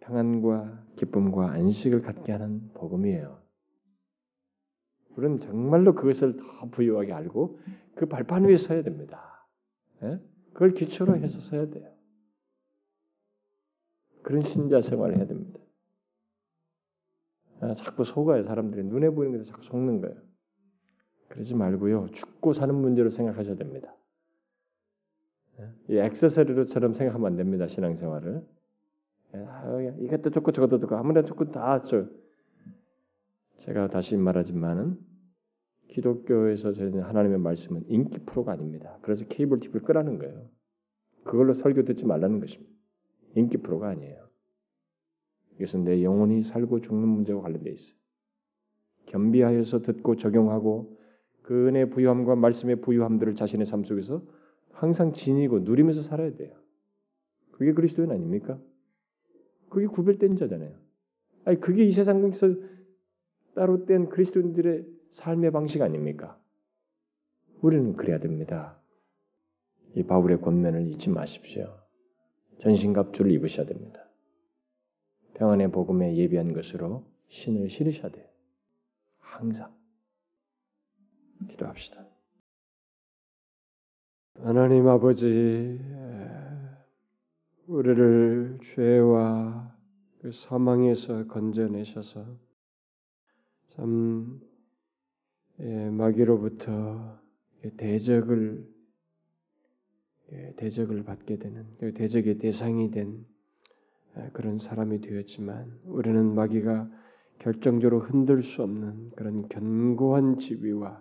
평안과 0.00 0.86
기쁨과 0.96 1.50
안식을 1.52 2.02
갖게 2.02 2.32
하는 2.32 2.70
복음이에요. 2.74 3.41
우리는 5.16 5.38
정말로 5.38 5.94
그것을 5.94 6.36
더 6.36 6.68
부유하게 6.70 7.12
알고 7.12 7.60
그 7.94 8.06
발판 8.06 8.44
위에 8.44 8.56
서야 8.56 8.82
됩니다. 8.82 9.46
예? 10.02 10.20
그걸 10.52 10.72
기초로 10.72 11.16
해서 11.16 11.40
서야 11.40 11.68
돼요. 11.70 11.90
그런 14.22 14.42
신자 14.42 14.80
생활을 14.80 15.16
해야 15.16 15.26
됩니다. 15.26 15.58
아, 17.60 17.74
자꾸 17.74 18.04
속아요. 18.04 18.42
사람들이 18.42 18.84
눈에 18.84 19.10
보이는 19.10 19.38
것에 19.38 19.50
자꾸 19.50 19.62
속는 19.62 20.00
거예요. 20.00 20.16
그러지 21.28 21.54
말고요. 21.54 22.08
죽고 22.12 22.52
사는 22.52 22.74
문제로 22.74 23.08
생각하셔야 23.08 23.56
됩니다. 23.56 23.94
이 25.88 25.96
액세서리로처럼 25.96 26.94
생각하면 26.94 27.26
안 27.26 27.36
됩니다. 27.36 27.66
신앙생활을. 27.66 28.44
아, 29.34 29.80
이것도 30.00 30.30
좋고 30.30 30.52
저것도 30.52 30.80
좋고 30.80 30.96
아무나 30.96 31.22
좋고 31.22 31.50
다 31.50 31.82
저. 31.84 32.06
제가 33.58 33.88
다시 33.88 34.16
말하지만은 34.16 34.98
기독교에서 35.88 36.72
저희는 36.72 37.02
하나님의 37.02 37.38
말씀은 37.38 37.84
인기 37.88 38.18
프로가 38.20 38.52
아닙니다. 38.52 38.98
그래서 39.02 39.26
케이블 39.26 39.60
TV를 39.60 39.82
끄라는 39.82 40.18
거예요. 40.18 40.48
그걸로 41.24 41.54
설교 41.54 41.84
듣지 41.84 42.04
말라는 42.04 42.40
것입니다. 42.40 42.72
인기 43.36 43.58
프로가 43.58 43.88
아니에요. 43.88 44.28
이것은 45.56 45.84
내 45.84 46.02
영혼이 46.02 46.44
살고 46.44 46.80
죽는 46.80 47.08
문제와 47.08 47.42
관련돼 47.42 47.70
있어요. 47.70 47.96
겸비하여서 49.06 49.82
듣고 49.82 50.16
적용하고 50.16 50.98
그 51.42 51.68
은혜 51.68 51.88
부유함과 51.88 52.36
말씀의 52.36 52.80
부유함들을 52.80 53.34
자신의 53.34 53.66
삶 53.66 53.84
속에서 53.84 54.24
항상 54.72 55.12
지니고 55.12 55.60
누리면서 55.60 56.02
살아야 56.02 56.34
돼요. 56.34 56.54
그게 57.52 57.72
그리스도인 57.72 58.10
아닙니까? 58.10 58.58
그게 59.68 59.86
구별된 59.86 60.36
자잖아요. 60.36 60.74
아니 61.44 61.60
그게 61.60 61.84
이 61.84 61.92
세상에서 61.92 62.54
따로 63.54 63.84
뗀 63.84 64.08
그리스도인들의 64.08 64.86
삶의 65.12 65.50
방식 65.50 65.82
아닙니까? 65.82 66.38
우리는 67.60 67.94
그래야 67.94 68.18
됩니다. 68.18 68.80
이 69.94 70.02
바울의 70.02 70.40
권면을 70.40 70.86
잊지 70.88 71.10
마십시오. 71.10 71.78
전신갑주를 72.60 73.30
입으셔야 73.32 73.66
됩니다. 73.66 74.08
평안의 75.34 75.70
복음에 75.70 76.16
예비한 76.16 76.52
것으로 76.52 77.04
신을 77.28 77.68
신으셔야 77.68 78.10
돼요. 78.10 78.26
항상 79.18 79.74
기도합시다. 81.48 82.06
하나님 84.38 84.88
아버지, 84.88 85.78
우리를 87.66 88.58
죄와 88.62 89.76
그 90.20 90.32
사망에서 90.32 91.26
건져내셔서 91.26 92.51
참 93.76 94.40
예, 95.60 95.88
마귀로부터 95.90 97.18
대적을 97.78 98.66
예, 100.32 100.54
대적을 100.56 101.04
받게 101.04 101.38
되는 101.38 101.66
그 101.78 101.94
대적의 101.94 102.38
대상이 102.38 102.90
된 102.90 103.24
예, 104.18 104.28
그런 104.34 104.58
사람이 104.58 105.00
되었지만 105.00 105.80
우리는 105.84 106.34
마귀가 106.34 106.90
결정적으로 107.38 108.00
흔들 108.00 108.42
수 108.42 108.62
없는 108.62 109.10
그런 109.16 109.48
견고한 109.48 110.38
지위와 110.38 111.00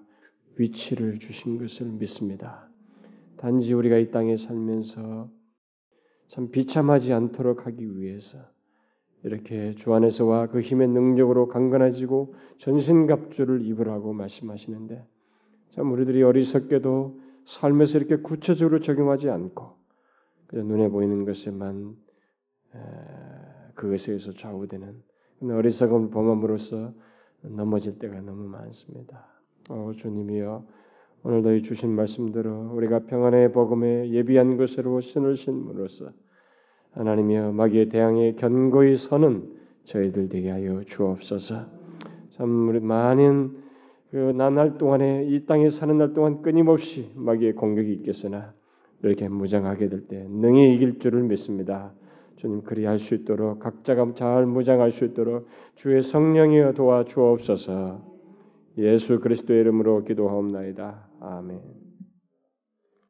위치를 0.58 1.20
주신 1.20 1.58
것을 1.58 1.88
믿습니다. 1.88 2.70
단지 3.38 3.74
우리가 3.74 3.98
이 3.98 4.12
땅에 4.12 4.38
살면서 4.38 5.30
참 6.30 6.52
비참하지 6.52 7.12
않도록 7.12 7.66
하기 7.66 7.98
위해서 7.98 8.38
이렇게 9.24 9.74
주 9.76 9.94
안에서와 9.94 10.48
그 10.48 10.62
힘의 10.62 10.88
능력으로 10.88 11.48
강건해지고 11.48 12.34
전신갑주를 12.58 13.62
입으라고 13.62 14.14
말씀하시는데 14.14 15.06
참 15.70 15.92
우리들이 15.92 16.24
어리석게도 16.24 17.20
삶에서 17.46 17.98
이렇게 17.98 18.18
구체적으로 18.18 18.80
적용하지 18.80 19.30
않고 19.30 19.76
그냥 20.48 20.68
눈에 20.68 20.90
보이는 20.90 21.24
것에만 21.26 21.96
그것에 23.76 24.18
서 24.18 24.32
좌우되는 24.34 25.02
어리석은 25.50 26.10
범함으로써 26.12 26.94
넘어질 27.42 27.98
때가 27.98 28.22
너무 28.22 28.48
많습니다. 28.48 29.28
어, 29.70 29.92
주님이여 29.96 30.66
오늘도 31.24 31.56
이 31.56 31.64
주신 31.64 31.92
말씀대로 31.96 32.72
우리가 32.74 33.06
평안의 33.06 33.52
복음에 33.52 34.10
예비한 34.10 34.58
것으로 34.58 35.02
신을 35.02 35.38
신므로써 35.38 36.12
하나님이여 36.92 37.54
마귀에 37.54 37.90
대항해 37.90 38.34
견고히 38.34 38.96
서는 38.96 39.44
저희들 39.86 40.30
되게 40.30 40.50
하여 40.50 40.84
주옵소서. 40.84 41.66
참 42.32 42.70
우리 42.70 42.80
많은 42.80 43.58
그 44.12 44.18
나날 44.36 44.78
동안에 44.78 45.26
이 45.26 45.46
땅에 45.46 45.70
사는 45.70 45.98
날 45.98 46.14
동안 46.14 46.42
끊임없이 46.42 47.12
마귀의 47.16 47.54
공격이 47.56 47.94
있겠으나 47.94 48.54
이렇게 49.04 49.28
무장하게 49.30 49.90
될 49.90 50.08
때 50.08 50.28
능히 50.30 50.76
이길 50.76 51.00
줄을 51.00 51.24
믿습니다. 51.24 51.94
주님 52.36 52.64
그리할 52.64 53.00
수 53.00 53.14
있도록 53.16 53.60
각자가 53.60 54.14
잘 54.16 54.46
무장할 54.46 54.92
수 54.92 55.06
있도록 55.06 55.48
주의 55.76 56.02
성령이여 56.02 56.74
도와 56.74 57.06
주옵소서. 57.06 58.02
예수 58.78 59.20
그리스도의 59.20 59.62
이름으로 59.62 60.04
기도하옵나이다. 60.04 61.08
아멘. 61.20 61.91